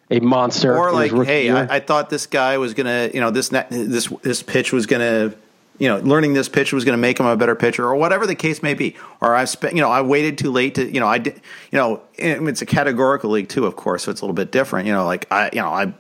a 0.10 0.22
monster, 0.22 0.74
or 0.74 0.94
like, 0.94 1.12
hey, 1.12 1.50
I, 1.50 1.76
I, 1.76 1.80
thought 1.82 2.10
this 2.10 2.28
guy 2.28 2.58
was 2.60 2.74
gonna, 2.74 3.12
you 3.14 3.20
know, 3.20 3.30
this 3.30 3.50
this 3.50 4.08
this 4.24 4.42
pitch 4.42 4.72
was 4.72 4.86
gonna 4.86 5.34
you 5.80 5.88
know, 5.88 5.98
learning 6.00 6.34
this 6.34 6.50
pitch 6.50 6.74
was 6.74 6.84
going 6.86 6.94
to 6.94 7.02
make 7.02 7.20
him 7.20 7.26
a 7.26 7.38
better 7.38 7.56
pitcher, 7.56 7.86
or 7.86 7.96
whatever 7.96 8.26
the 8.26 8.36
case 8.36 8.64
may 8.64 8.74
be. 8.74 8.96
Or 9.22 9.36
I've 9.36 9.50
spent, 9.50 9.76
you 9.76 9.82
know, 9.82 9.92
I 9.92 10.02
waited 10.02 10.38
too 10.38 10.52
late 10.52 10.76
to, 10.76 10.92
you 10.92 11.00
know, 11.00 11.08
I 11.08 11.20
did, 11.20 11.36
you 11.72 11.78
know, 11.78 12.02
it's 12.18 12.62
a 12.62 12.66
categorical 12.66 13.30
league 13.30 13.50
too, 13.50 13.66
of 13.66 13.76
course, 13.76 14.04
so 14.04 14.12
it's 14.12 14.22
a 14.22 14.24
little 14.24 14.34
bit 14.34 14.52
different. 14.52 14.88
You 14.88 14.94
know, 14.94 15.06
like 15.06 15.32
I, 15.32 15.50
you 15.54 15.62
know, 15.62 15.70
I, 15.70 15.94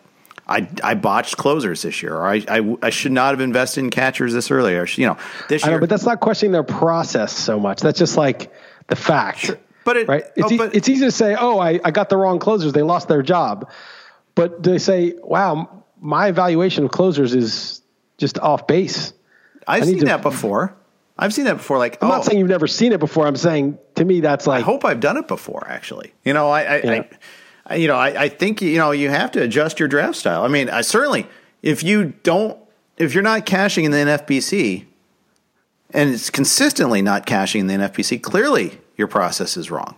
I, 0.48 0.68
I 0.84 0.96
botched 0.96 1.38
closers 1.38 1.82
this 1.84 2.02
year, 2.02 2.16
or 2.16 2.26
I, 2.26 2.44
I, 2.48 2.78
I 2.82 2.90
should 2.90 3.12
not 3.12 3.32
have 3.32 3.42
invested 3.42 3.82
in 3.82 3.90
catchers 3.90 4.34
this 4.34 4.50
earlier. 4.50 4.88
You 4.88 5.08
know, 5.08 5.18
this 5.50 5.64
year. 5.64 5.74
Know, 5.74 5.80
but 5.80 5.90
that's 5.90 6.06
not 6.06 6.22
questioning 6.22 6.54
their 6.54 6.64
process 6.64 7.38
so 7.38 7.60
much. 7.60 7.82
That's 7.82 8.00
just 8.00 8.18
like 8.18 8.52
the 8.88 8.96
fact. 8.96 9.40
Sure. 9.40 9.60
But 9.88 9.96
it, 9.96 10.08
right? 10.10 10.26
It's, 10.36 10.52
oh, 10.52 10.58
but, 10.58 10.76
it's 10.76 10.90
easy 10.90 11.06
to 11.06 11.12
say, 11.12 11.34
oh, 11.40 11.60
I, 11.60 11.80
I 11.82 11.92
got 11.92 12.10
the 12.10 12.18
wrong 12.18 12.40
closers. 12.40 12.74
They 12.74 12.82
lost 12.82 13.08
their 13.08 13.22
job. 13.22 13.72
But 14.36 14.62
they 14.62 14.80
say, 14.80 15.14
wow, 15.24 15.86
my 16.02 16.28
evaluation 16.28 16.84
of 16.84 16.92
closers 16.92 17.34
is 17.34 17.82
just 18.18 18.38
off 18.38 18.68
base. 18.68 19.14
I've 19.66 19.86
seen 19.86 20.00
to, 20.00 20.06
that 20.08 20.22
before. 20.22 20.76
I've 21.18 21.34
seen 21.34 21.46
that 21.46 21.56
before. 21.56 21.78
Like, 21.78 22.04
I'm 22.04 22.12
oh, 22.12 22.16
not 22.16 22.26
saying 22.26 22.38
you've 22.38 22.50
never 22.50 22.68
seen 22.68 22.92
it 22.92 23.00
before. 23.00 23.28
I'm 23.28 23.38
saying 23.38 23.78
to 23.96 24.04
me 24.04 24.20
that's 24.20 24.46
like. 24.46 24.60
I 24.60 24.66
hope 24.66 24.84
I've 24.84 25.00
done 25.00 25.16
it 25.16 25.30
before. 25.30 25.66
Actually, 25.70 26.14
you 26.26 26.34
know, 26.34 26.50
I, 26.50 26.64
I, 26.64 26.82
yeah. 26.84 27.04
I 27.66 27.76
you 27.78 27.88
know, 27.88 27.96
I, 27.96 28.24
I, 28.24 28.28
think 28.28 28.62
you 28.62 28.78
know 28.80 28.92
you 28.92 29.10
have 29.10 29.32
to 29.32 29.42
adjust 29.42 29.80
your 29.80 29.88
draft 29.88 30.18
style. 30.18 30.44
I 30.44 30.50
mean, 30.50 30.70
I 30.70 30.82
certainly 30.82 31.28
if 31.62 31.82
you 31.82 32.14
don't, 32.24 32.60
if 32.98 33.14
you're 33.14 33.24
not 33.24 33.46
cashing 33.46 33.86
in 33.86 33.92
the 33.92 33.98
NFBC, 34.00 34.86
and 35.92 36.10
it's 36.10 36.30
consistently 36.30 37.02
not 37.02 37.26
cashing 37.26 37.62
in 37.62 37.68
the 37.68 37.76
NFBC, 37.76 38.22
clearly 38.22 38.80
your 38.98 39.08
process 39.08 39.58
is 39.58 39.72
wrong. 39.72 39.96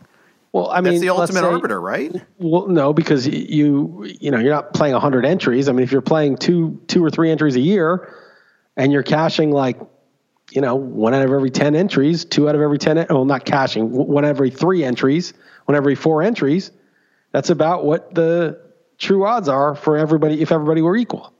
Well, 0.52 0.70
I 0.70 0.82
mean, 0.82 0.93
that's 0.93 1.02
the 1.02 1.10
ultimate 1.10 1.41
say, 1.41 1.45
arbiter, 1.45 1.80
right? 1.80 2.12
Well, 2.39 2.68
no, 2.68 2.91
because 2.91 3.28
you 3.28 4.06
you 4.20 4.32
know 4.32 4.39
you're 4.39 4.54
not 4.54 4.74
playing 4.74 4.93
100 4.93 5.26
entries. 5.26 5.70
I 5.70 5.72
mean, 5.74 5.84
if 5.84 5.91
you're 5.91 6.02
playing 6.02 6.38
two 6.38 6.82
two 6.88 7.04
or 7.04 7.10
three 7.10 7.30
entries 7.30 7.56
a 7.56 7.60
year 7.60 8.14
and 8.80 8.91
you're 8.91 9.04
cashing 9.04 9.52
like 9.52 9.80
you 10.52 10.62
know 10.62 10.76
one 10.76 11.14
out 11.14 11.24
of 11.24 11.32
every 11.32 11.52
10 11.52 11.76
entries 11.76 12.26
two 12.26 12.50
out 12.50 12.56
of 12.56 12.62
every 12.62 12.80
10 12.80 13.06
well 13.10 13.26
not 13.26 13.45
cashing 13.45 13.91
one 13.91 14.26
out 14.26 14.32
of 14.32 14.38
every 14.38 14.50
three 14.50 14.84
entries 14.84 15.34
one 15.66 15.76
every 15.76 15.93
four 15.93 16.24
entries 16.24 16.72
that's 17.32 17.52
about 17.52 17.86
what 17.86 18.16
the 18.16 18.60
true 18.97 19.26
odds 19.26 19.47
are 19.47 19.76
for 19.76 19.97
everybody 19.97 20.41
if 20.41 20.52
everybody 20.52 20.82
were 20.82 20.95
equal 20.95 21.32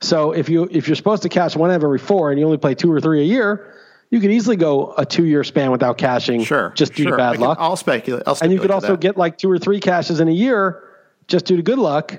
so 0.00 0.30
if 0.32 0.48
you 0.48 0.68
if 0.70 0.86
you're 0.86 0.94
supposed 0.94 1.22
to 1.22 1.28
cash 1.28 1.56
one 1.56 1.70
out 1.70 1.76
of 1.76 1.84
every 1.84 1.98
four 1.98 2.30
and 2.30 2.38
you 2.38 2.44
only 2.44 2.58
play 2.58 2.74
two 2.74 2.92
or 2.92 3.00
three 3.00 3.22
a 3.22 3.24
year 3.24 3.74
You 4.10 4.20
could 4.20 4.30
easily 4.30 4.56
go 4.56 4.94
a 4.96 5.04
two 5.04 5.24
year 5.24 5.44
span 5.44 5.70
without 5.70 5.98
cashing, 5.98 6.42
Sure. 6.44 6.72
just 6.74 6.94
due 6.94 7.02
sure. 7.04 7.12
to 7.12 7.16
bad 7.18 7.32
can- 7.34 7.42
luck. 7.42 7.58
I'll 7.60 7.76
speculate. 7.76 8.22
I'll 8.26 8.38
and 8.40 8.52
you 8.52 8.58
could 8.60 8.70
also 8.70 8.92
that. 8.92 9.00
get 9.00 9.16
like 9.16 9.36
two 9.38 9.50
or 9.50 9.58
three 9.58 9.80
cashes 9.80 10.20
in 10.20 10.28
a 10.28 10.32
year 10.32 10.82
just 11.26 11.44
due 11.44 11.56
to 11.56 11.62
good 11.62 11.78
luck. 11.78 12.18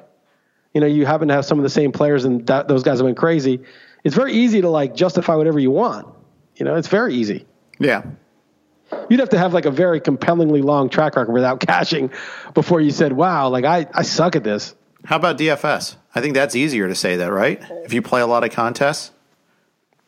You 0.74 0.82
know, 0.82 0.88
you 0.88 1.06
happen 1.08 1.30
to 1.30 1.34
have 1.34 1.46
some 1.46 1.58
of 1.58 1.64
the 1.64 1.70
same 1.70 1.92
players, 1.92 2.26
and 2.26 2.46
that, 2.46 2.68
those 2.68 2.84
guys 2.84 3.00
have 3.00 3.08
been 3.08 3.16
crazy. 3.16 3.62
It's 4.04 4.16
very 4.16 4.34
easy 4.34 4.62
to 4.62 4.70
like 4.70 4.96
justify 4.96 5.34
whatever 5.36 5.58
you 5.60 5.72
want. 5.72 6.08
You 6.58 6.66
know, 6.66 6.76
it's 6.76 6.88
very 6.88 7.16
easy. 7.16 7.48
Yeah. 7.80 8.04
You'd 9.10 9.20
have 9.20 9.30
to 9.30 9.38
have 9.40 9.54
like 9.54 9.66
a 9.66 9.72
very 9.72 10.00
compellingly 10.00 10.62
long 10.62 10.90
track 10.90 11.16
record 11.16 11.32
without 11.34 11.60
cashing 11.68 12.12
before 12.54 12.82
you 12.82 12.92
said, 12.92 13.14
"Wow, 13.14 13.50
like 13.50 13.66
I, 13.66 13.88
I 13.94 14.04
suck 14.04 14.36
at 14.36 14.44
this." 14.44 14.76
How 15.06 15.16
about 15.16 15.38
DFS? 15.38 15.96
I 16.14 16.22
think 16.22 16.34
that's 16.36 16.56
easier 16.56 16.88
to 16.88 16.96
say 16.96 17.16
that, 17.18 17.32
right? 17.32 17.62
If 17.86 17.94
you 17.94 18.02
play 18.02 18.22
a 18.22 18.28
lot 18.28 18.44
of 18.44 18.52
contests. 18.52 19.12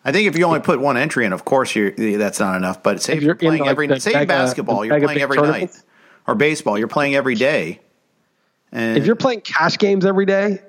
I 0.04 0.12
think 0.12 0.28
if 0.28 0.38
you 0.38 0.45
only 0.45 0.60
put 0.60 0.80
one 0.80 0.97
entry 0.97 1.26
in, 1.26 1.34
of 1.34 1.45
course, 1.45 1.76
you're, 1.76 1.91
that's 1.91 2.39
not 2.39 2.56
enough. 2.56 2.82
But 2.82 3.02
say 3.02 3.14
If 3.14 3.22
you're 3.22 3.28
you're 3.28 3.34
in, 3.34 3.39
playing 3.39 3.62
like, 3.62 3.70
every 3.70 3.88
the 3.88 3.99
say 3.99 4.26
basketball, 4.26 4.84
you're 4.84 4.99
playing 4.99 5.22
every 5.22 5.38
night, 5.38 5.72
or 6.28 6.36
baseball, 6.36 6.78
you're 6.78 6.88
playing 6.88 7.16
every 7.16 7.36
day. 7.36 7.82
And 8.72 8.97
If 8.97 9.06
you're 9.06 9.16
playing 9.16 9.41
cash 9.41 9.78
games 9.78 10.06
every 10.06 10.26
day 10.26 10.60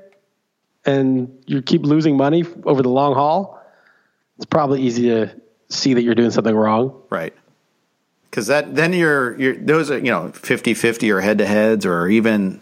and 0.84 1.42
you 1.46 1.62
keep 1.62 1.82
losing 1.82 2.16
money 2.16 2.44
over 2.64 2.82
the 2.82 2.90
long 2.90 3.14
haul, 3.14 3.62
it's 4.36 4.46
probably 4.46 4.82
easy 4.82 5.08
to 5.08 5.30
see 5.68 5.94
that 5.94 6.02
you're 6.02 6.14
doing 6.14 6.30
something 6.30 6.54
wrong. 6.54 7.00
Right. 7.08 7.32
Because 8.30 8.46
that 8.48 8.74
then 8.74 8.92
you're 8.92 9.38
you're 9.38 9.56
those 9.56 9.90
are 9.90 9.98
you 9.98 10.10
know 10.10 10.32
50-50 10.34 11.14
or 11.14 11.20
head 11.20 11.38
to 11.38 11.46
heads 11.46 11.84
or 11.84 12.08
even 12.08 12.60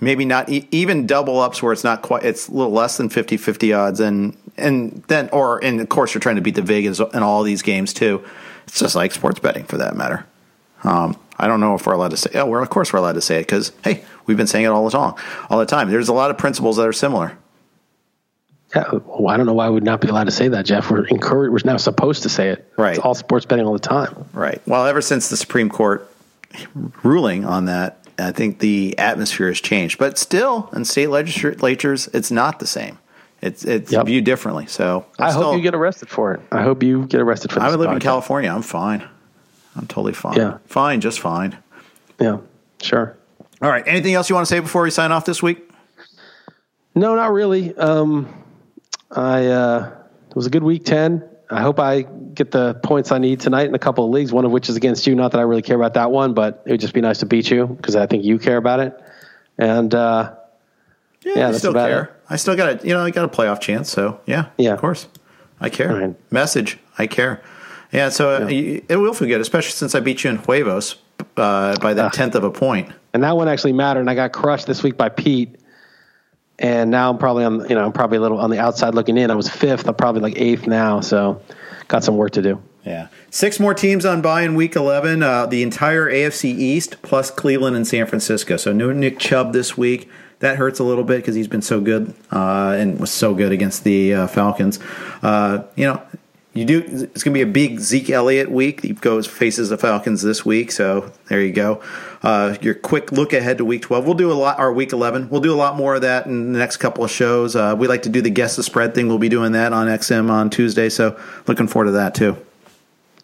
maybe 0.00 0.24
not 0.24 0.48
e- 0.48 0.66
even 0.70 1.06
double 1.06 1.38
ups 1.38 1.62
where 1.62 1.72
it's 1.72 1.84
not 1.84 2.02
quite 2.02 2.24
it's 2.24 2.48
a 2.48 2.52
little 2.52 2.72
less 2.72 2.96
than 2.96 3.08
50-50 3.08 3.76
odds 3.78 4.00
and 4.00 4.36
and 4.56 5.02
then 5.08 5.28
or 5.32 5.62
and 5.64 5.80
of 5.80 5.88
course 5.88 6.14
you're 6.14 6.20
trying 6.20 6.36
to 6.36 6.42
beat 6.42 6.54
the 6.54 6.62
Vegas 6.62 6.98
in 6.98 7.22
all 7.22 7.42
these 7.42 7.62
games 7.62 7.92
too. 7.92 8.24
It's 8.66 8.78
just 8.78 8.94
like 8.94 9.12
sports 9.12 9.40
betting 9.40 9.64
for 9.64 9.78
that 9.78 9.96
matter. 9.96 10.26
Um, 10.84 11.16
I 11.38 11.46
don't 11.46 11.60
know 11.60 11.74
if 11.74 11.86
we're 11.86 11.94
allowed 11.94 12.10
to 12.10 12.16
say. 12.16 12.30
Oh, 12.34 12.46
we're 12.46 12.62
of 12.62 12.70
course 12.70 12.92
we're 12.92 12.98
allowed 12.98 13.14
to 13.14 13.20
say 13.20 13.36
it 13.38 13.42
because 13.42 13.72
hey, 13.84 14.04
we've 14.26 14.36
been 14.36 14.46
saying 14.46 14.64
it 14.64 14.68
all 14.68 14.84
the 14.84 14.90
time, 14.90 15.14
all 15.48 15.58
the 15.58 15.66
time. 15.66 15.90
There's 15.90 16.08
a 16.08 16.12
lot 16.14 16.30
of 16.30 16.38
principles 16.38 16.76
that 16.76 16.86
are 16.86 16.92
similar. 16.92 17.36
Yeah, 18.74 18.88
well, 18.92 19.28
I 19.28 19.36
don't 19.36 19.46
know 19.46 19.54
why 19.54 19.68
we 19.68 19.74
would 19.74 19.84
not 19.84 20.00
be 20.00 20.08
allowed 20.08 20.24
to 20.24 20.30
say 20.30 20.46
that, 20.48 20.64
Jeff. 20.64 20.90
We're 20.90 21.04
encouraged. 21.06 21.52
We're 21.52 21.70
now 21.72 21.76
supposed 21.76 22.22
to 22.22 22.28
say 22.28 22.50
it. 22.50 22.72
Right. 22.76 22.96
It's 22.96 23.04
all 23.04 23.14
sports 23.14 23.44
betting 23.44 23.66
all 23.66 23.72
the 23.72 23.80
time. 23.80 24.28
Right. 24.32 24.62
Well, 24.64 24.86
ever 24.86 25.02
since 25.02 25.28
the 25.28 25.36
Supreme 25.36 25.68
Court 25.68 26.08
ruling 27.02 27.44
on 27.44 27.64
that, 27.64 27.99
I 28.20 28.32
think 28.32 28.58
the 28.58 28.96
atmosphere 28.98 29.48
has 29.48 29.60
changed. 29.60 29.98
But 29.98 30.18
still, 30.18 30.68
in 30.74 30.84
state 30.84 31.08
legislatures, 31.08 32.08
it's 32.12 32.30
not 32.30 32.58
the 32.58 32.66
same. 32.66 32.98
It's 33.42 33.64
it's 33.64 33.90
Yep. 33.92 34.06
viewed 34.06 34.24
differently. 34.24 34.66
So 34.66 35.06
I'm 35.18 35.28
I 35.28 35.32
hope 35.32 35.42
still- 35.42 35.56
you 35.56 35.62
get 35.62 35.74
arrested 35.74 36.08
for 36.08 36.34
it. 36.34 36.40
I 36.52 36.62
hope 36.62 36.82
you 36.82 37.06
get 37.06 37.20
arrested 37.20 37.50
for 37.52 37.60
this. 37.60 37.64
I 37.64 37.70
would 37.70 37.80
live 37.80 37.90
in. 37.92 37.98
California. 38.00 38.50
I'm 38.52 38.62
fine. 38.62 39.02
I'm 39.76 39.86
totally 39.86 40.12
fine. 40.12 40.36
Yeah. 40.36 40.58
Fine, 40.66 41.00
just 41.00 41.20
fine. 41.20 41.56
Yeah, 42.20 42.38
sure. 42.82 43.16
All 43.62 43.70
right. 43.70 43.84
Anything 43.86 44.14
else 44.14 44.28
you 44.28 44.34
want 44.34 44.46
to 44.46 44.50
say 44.54 44.60
before 44.60 44.82
we 44.82 44.90
sign 44.90 45.12
off 45.12 45.24
this 45.24 45.42
week? 45.42 45.70
No, 46.94 47.14
not 47.14 47.32
really. 47.32 47.74
Um, 47.76 48.28
I 49.10 49.46
uh, 49.46 49.90
it 50.28 50.36
was 50.36 50.46
a 50.46 50.50
good 50.50 50.62
week 50.64 50.84
ten. 50.84 51.22
I 51.50 51.60
hope 51.60 51.80
I 51.80 52.02
get 52.02 52.50
the 52.52 52.74
points 52.74 53.10
I 53.12 53.18
need 53.18 53.40
tonight 53.40 53.66
in 53.66 53.74
a 53.74 53.78
couple 53.78 54.04
of 54.04 54.10
leagues. 54.10 54.32
One 54.32 54.44
of 54.44 54.50
which 54.52 54.68
is 54.68 54.76
against 54.76 55.06
you. 55.06 55.14
Not 55.14 55.32
that 55.32 55.38
I 55.38 55.42
really 55.42 55.62
care 55.62 55.76
about 55.76 55.94
that 55.94 56.10
one, 56.10 56.32
but 56.34 56.62
it 56.66 56.70
would 56.72 56.80
just 56.80 56.94
be 56.94 57.00
nice 57.00 57.18
to 57.18 57.26
beat 57.26 57.50
you 57.50 57.66
because 57.66 57.96
I 57.96 58.06
think 58.06 58.24
you 58.24 58.38
care 58.38 58.56
about 58.56 58.80
it. 58.80 58.98
And 59.58 59.94
uh, 59.94 60.32
Yeah, 61.24 61.32
Yeah, 61.36 61.48
I 61.48 61.52
still 61.52 61.74
care. 61.74 62.02
it. 62.04 62.10
I 62.30 62.36
still 62.36 62.56
got 62.56 62.82
a 62.82 62.86
you 62.86 62.94
know 62.94 63.00
I 63.00 63.10
got 63.10 63.24
a 63.24 63.28
playoff 63.28 63.60
chance. 63.60 63.90
So 63.90 64.20
yeah, 64.26 64.46
Yeah. 64.58 64.72
of 64.74 64.80
course, 64.80 65.08
I 65.60 65.68
care. 65.70 65.92
Right. 65.94 66.32
Message, 66.32 66.78
I 66.98 67.06
care. 67.06 67.42
Yeah, 67.92 68.08
so 68.10 68.44
uh, 68.44 68.46
it 68.48 68.96
will 69.00 69.12
feel 69.14 69.26
good, 69.26 69.40
especially 69.40 69.72
since 69.72 69.96
I 69.96 70.00
beat 70.00 70.22
you 70.22 70.30
in 70.30 70.36
Huevos 70.36 70.94
uh, 71.36 71.76
by 71.80 71.92
that 71.94 72.12
tenth 72.12 72.36
of 72.36 72.44
a 72.44 72.50
point. 72.52 72.88
and 73.12 73.24
that 73.24 73.36
one 73.36 73.48
actually 73.48 73.72
mattered. 73.72 74.00
And 74.00 74.10
I 74.10 74.14
got 74.14 74.32
crushed 74.32 74.68
this 74.68 74.84
week 74.84 74.96
by 74.96 75.08
Pete. 75.08 75.56
And 76.60 76.90
now 76.90 77.10
I'm 77.10 77.18
probably 77.18 77.44
on, 77.44 77.68
you 77.68 77.74
know, 77.74 77.86
I'm 77.86 77.92
probably 77.92 78.18
a 78.18 78.20
little 78.20 78.38
on 78.38 78.50
the 78.50 78.58
outside 78.58 78.94
looking 78.94 79.16
in. 79.16 79.30
I 79.30 79.34
was 79.34 79.48
fifth. 79.48 79.88
I'm 79.88 79.94
probably 79.94 80.20
like 80.20 80.38
eighth 80.38 80.66
now. 80.66 81.00
So 81.00 81.42
got 81.88 82.04
some 82.04 82.16
work 82.16 82.32
to 82.32 82.42
do. 82.42 82.62
Yeah. 82.84 83.08
Six 83.30 83.58
more 83.58 83.72
teams 83.72 84.04
on 84.04 84.20
bye 84.20 84.42
in 84.42 84.54
week 84.54 84.76
11. 84.76 85.22
Uh, 85.22 85.46
the 85.46 85.62
entire 85.62 86.10
AFC 86.10 86.44
East 86.44 87.00
plus 87.02 87.30
Cleveland 87.30 87.76
and 87.76 87.86
San 87.86 88.06
Francisco. 88.06 88.58
So 88.58 88.72
no 88.72 88.92
Nick 88.92 89.18
Chubb 89.18 89.54
this 89.54 89.76
week. 89.76 90.08
That 90.40 90.56
hurts 90.56 90.78
a 90.78 90.84
little 90.84 91.04
bit 91.04 91.16
because 91.16 91.34
he's 91.34 91.48
been 91.48 91.62
so 91.62 91.80
good 91.80 92.14
uh, 92.30 92.74
and 92.78 93.00
was 93.00 93.10
so 93.10 93.34
good 93.34 93.52
against 93.52 93.84
the 93.84 94.14
uh, 94.14 94.26
Falcons. 94.26 94.78
Uh, 95.22 95.64
you 95.76 95.84
know, 95.84 96.02
you 96.52 96.64
do. 96.64 96.78
It's 96.80 97.22
going 97.22 97.32
to 97.32 97.38
be 97.38 97.42
a 97.42 97.46
big 97.46 97.78
Zeke 97.78 98.10
Elliott 98.10 98.50
week. 98.50 98.82
He 98.82 98.92
goes 98.92 99.26
faces 99.26 99.68
the 99.68 99.78
Falcons 99.78 100.22
this 100.22 100.44
week. 100.44 100.72
So 100.72 101.12
there 101.28 101.40
you 101.40 101.52
go. 101.52 101.82
Uh, 102.22 102.56
your 102.60 102.74
quick 102.74 103.12
look 103.12 103.32
ahead 103.32 103.58
to 103.58 103.64
week 103.64 103.82
12. 103.82 104.04
We'll 104.04 104.14
do 104.14 104.30
a 104.30 104.34
lot. 104.34 104.58
Our 104.58 104.72
week 104.72 104.92
11. 104.92 105.30
We'll 105.30 105.40
do 105.40 105.54
a 105.54 105.56
lot 105.56 105.76
more 105.76 105.94
of 105.94 106.02
that 106.02 106.26
in 106.26 106.52
the 106.52 106.58
next 106.58 106.78
couple 106.78 107.04
of 107.04 107.10
shows. 107.10 107.54
Uh, 107.56 107.74
we 107.78 107.86
like 107.88 108.02
to 108.02 108.08
do 108.08 108.20
the 108.20 108.30
guess 108.30 108.56
the 108.56 108.62
spread 108.62 108.94
thing. 108.94 109.06
We'll 109.08 109.18
be 109.18 109.28
doing 109.28 109.52
that 109.52 109.72
on 109.72 109.86
XM 109.86 110.28
on 110.30 110.50
Tuesday. 110.50 110.88
So 110.88 111.18
looking 111.46 111.68
forward 111.68 111.86
to 111.86 111.92
that 111.92 112.14
too. 112.14 112.36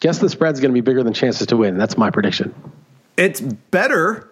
Guess 0.00 0.18
the 0.18 0.28
spread's 0.28 0.60
going 0.60 0.70
to 0.70 0.74
be 0.74 0.80
bigger 0.82 1.02
than 1.02 1.12
chances 1.14 1.46
to 1.48 1.56
win. 1.56 1.78
That's 1.78 1.96
my 1.98 2.10
prediction. 2.10 2.54
It's 3.16 3.40
better. 3.40 4.30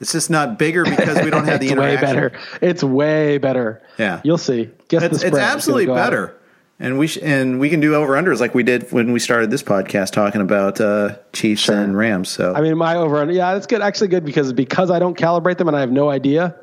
It's 0.00 0.10
just 0.12 0.30
not 0.30 0.58
bigger 0.58 0.84
because 0.84 1.22
we 1.22 1.30
don't 1.30 1.44
have 1.44 1.60
the 1.60 1.68
it's 1.68 1.76
way 1.76 1.92
interaction. 1.92 2.00
better. 2.16 2.40
It's 2.60 2.82
way 2.82 3.38
better. 3.38 3.82
Yeah. 3.98 4.20
You'll 4.24 4.36
see. 4.38 4.68
Guess 4.88 5.04
It's, 5.04 5.12
the 5.12 5.18
spread. 5.20 5.32
it's 5.34 5.40
absolutely 5.42 5.86
go 5.86 5.94
out. 5.96 6.34
And 6.82 6.98
we 6.98 7.06
sh- 7.06 7.18
and 7.22 7.60
we 7.60 7.70
can 7.70 7.78
do 7.78 7.94
over 7.94 8.14
unders 8.14 8.40
like 8.40 8.56
we 8.56 8.64
did 8.64 8.90
when 8.90 9.12
we 9.12 9.20
started 9.20 9.52
this 9.52 9.62
podcast 9.62 10.10
talking 10.10 10.40
about 10.40 10.80
uh, 10.80 11.14
Chiefs 11.32 11.68
and 11.68 11.96
Rams. 11.96 12.28
So 12.28 12.52
I 12.52 12.60
mean, 12.60 12.76
my 12.76 12.96
over 12.96 13.18
under. 13.18 13.32
Yeah, 13.32 13.54
that's 13.54 13.68
good. 13.68 13.80
Actually, 13.80 14.08
good 14.08 14.24
because 14.24 14.52
because 14.52 14.90
I 14.90 14.98
don't 14.98 15.16
calibrate 15.16 15.58
them 15.58 15.68
and 15.68 15.76
I 15.76 15.80
have 15.80 15.92
no 15.92 16.10
idea. 16.10 16.56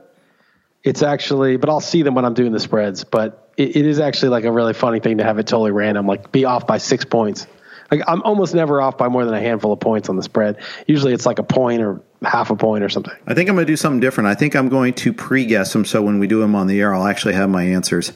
It's 0.83 1.03
actually, 1.03 1.55
but 1.55 1.69
I'll 1.69 1.79
see 1.79 2.01
them 2.01 2.15
when 2.15 2.25
I'm 2.25 2.33
doing 2.33 2.51
the 2.51 2.59
spreads. 2.59 3.05
But 3.05 3.49
it, 3.55 3.77
it 3.77 3.85
is 3.85 4.01
actually 4.01 4.29
like 4.29 4.43
a 4.43 4.51
really 4.51 4.73
funny 4.73 4.99
thing 4.99 5.19
to 5.19 5.23
have 5.23 5.39
it 5.39 5.47
totally 5.47 5.71
random, 5.71 6.05
like 6.05 6.33
be 6.33 6.43
off 6.43 6.67
by 6.67 6.79
six 6.79 7.05
points. 7.05 7.47
Like 7.89 8.01
I'm 8.05 8.21
almost 8.23 8.53
never 8.53 8.81
off 8.81 8.97
by 8.97 9.07
more 9.07 9.23
than 9.23 9.33
a 9.33 9.39
handful 9.39 9.71
of 9.71 9.79
points 9.79 10.09
on 10.09 10.17
the 10.17 10.23
spread. 10.23 10.57
Usually 10.85 11.13
it's 11.13 11.25
like 11.25 11.39
a 11.39 11.43
point 11.43 11.81
or 11.81 12.01
half 12.23 12.49
a 12.49 12.57
point 12.57 12.83
or 12.83 12.89
something. 12.89 13.13
I 13.25 13.33
think 13.33 13.49
I'm 13.49 13.55
going 13.55 13.65
to 13.65 13.71
do 13.71 13.77
something 13.77 14.01
different. 14.01 14.27
I 14.27 14.35
think 14.35 14.53
I'm 14.53 14.67
going 14.67 14.95
to 14.95 15.13
pre-guess 15.13 15.71
them 15.71 15.85
so 15.85 16.01
when 16.01 16.19
we 16.19 16.27
do 16.27 16.41
them 16.41 16.55
on 16.55 16.67
the 16.67 16.81
air, 16.81 16.93
I'll 16.93 17.07
actually 17.07 17.35
have 17.35 17.49
my 17.49 17.63
answers. 17.63 18.11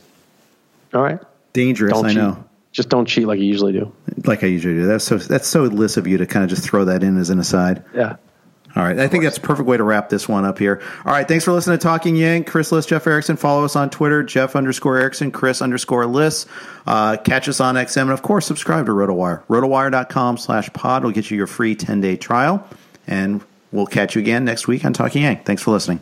All 0.93 1.01
right. 1.01 1.19
Dangerous, 1.53 1.93
Don't 1.93 2.05
I 2.05 2.09
cheat. 2.09 2.17
know. 2.17 2.43
Just 2.71 2.89
don't 2.89 3.05
cheat 3.05 3.27
like 3.27 3.39
you 3.39 3.45
usually 3.45 3.71
do. 3.73 3.93
Like 4.25 4.43
I 4.43 4.47
usually 4.47 4.73
do. 4.73 4.85
That's 4.87 5.03
so 5.03 5.17
that's 5.17 5.47
so 5.47 5.63
Liss 5.63 5.97
of 5.97 6.07
you 6.07 6.17
to 6.17 6.25
kind 6.25 6.43
of 6.43 6.49
just 6.49 6.63
throw 6.63 6.85
that 6.85 7.03
in 7.03 7.17
as 7.17 7.29
an 7.29 7.37
aside. 7.39 7.83
Yeah. 7.93 8.15
All 8.75 8.81
right. 8.83 8.97
I 8.97 9.07
think 9.07 9.23
that's 9.23 9.37
a 9.37 9.41
perfect 9.41 9.67
way 9.69 9.77
to 9.77 9.83
wrap 9.83 10.09
this 10.09 10.27
one 10.27 10.45
up 10.45 10.57
here. 10.57 10.81
All 11.05 11.13
right. 11.13 11.27
Thanks 11.27 11.45
for 11.45 11.51
listening 11.51 11.77
to 11.77 11.83
Talking 11.83 12.15
Yank. 12.15 12.47
Chris 12.47 12.71
Liss, 12.71 12.87
Jeff 12.87 13.05
Erickson. 13.05 13.35
Follow 13.37 13.63
us 13.63 13.75
on 13.75 13.91
Twitter, 13.91 14.23
Jeff 14.23 14.55
underscore 14.55 14.97
Erickson, 14.97 15.31
Chris 15.31 15.61
underscore 15.61 16.07
Liss. 16.07 16.47
Uh, 16.87 17.17
catch 17.17 17.47
us 17.47 17.59
on 17.59 17.75
XM. 17.75 18.01
And 18.01 18.11
of 18.11 18.23
course, 18.23 18.47
subscribe 18.47 18.87
to 18.87 18.91
RotoWire. 18.93 19.43
RotoWire.com 19.45 20.37
slash 20.39 20.73
pod 20.73 21.03
will 21.03 21.11
get 21.11 21.29
you 21.29 21.37
your 21.37 21.45
free 21.45 21.75
10 21.75 22.01
day 22.01 22.15
trial. 22.17 22.67
And 23.05 23.43
we'll 23.71 23.85
catch 23.85 24.15
you 24.15 24.21
again 24.21 24.45
next 24.45 24.67
week 24.67 24.83
on 24.83 24.93
Talking 24.93 25.21
Yank. 25.21 25.45
Thanks 25.45 25.61
for 25.61 25.69
listening. 25.69 26.01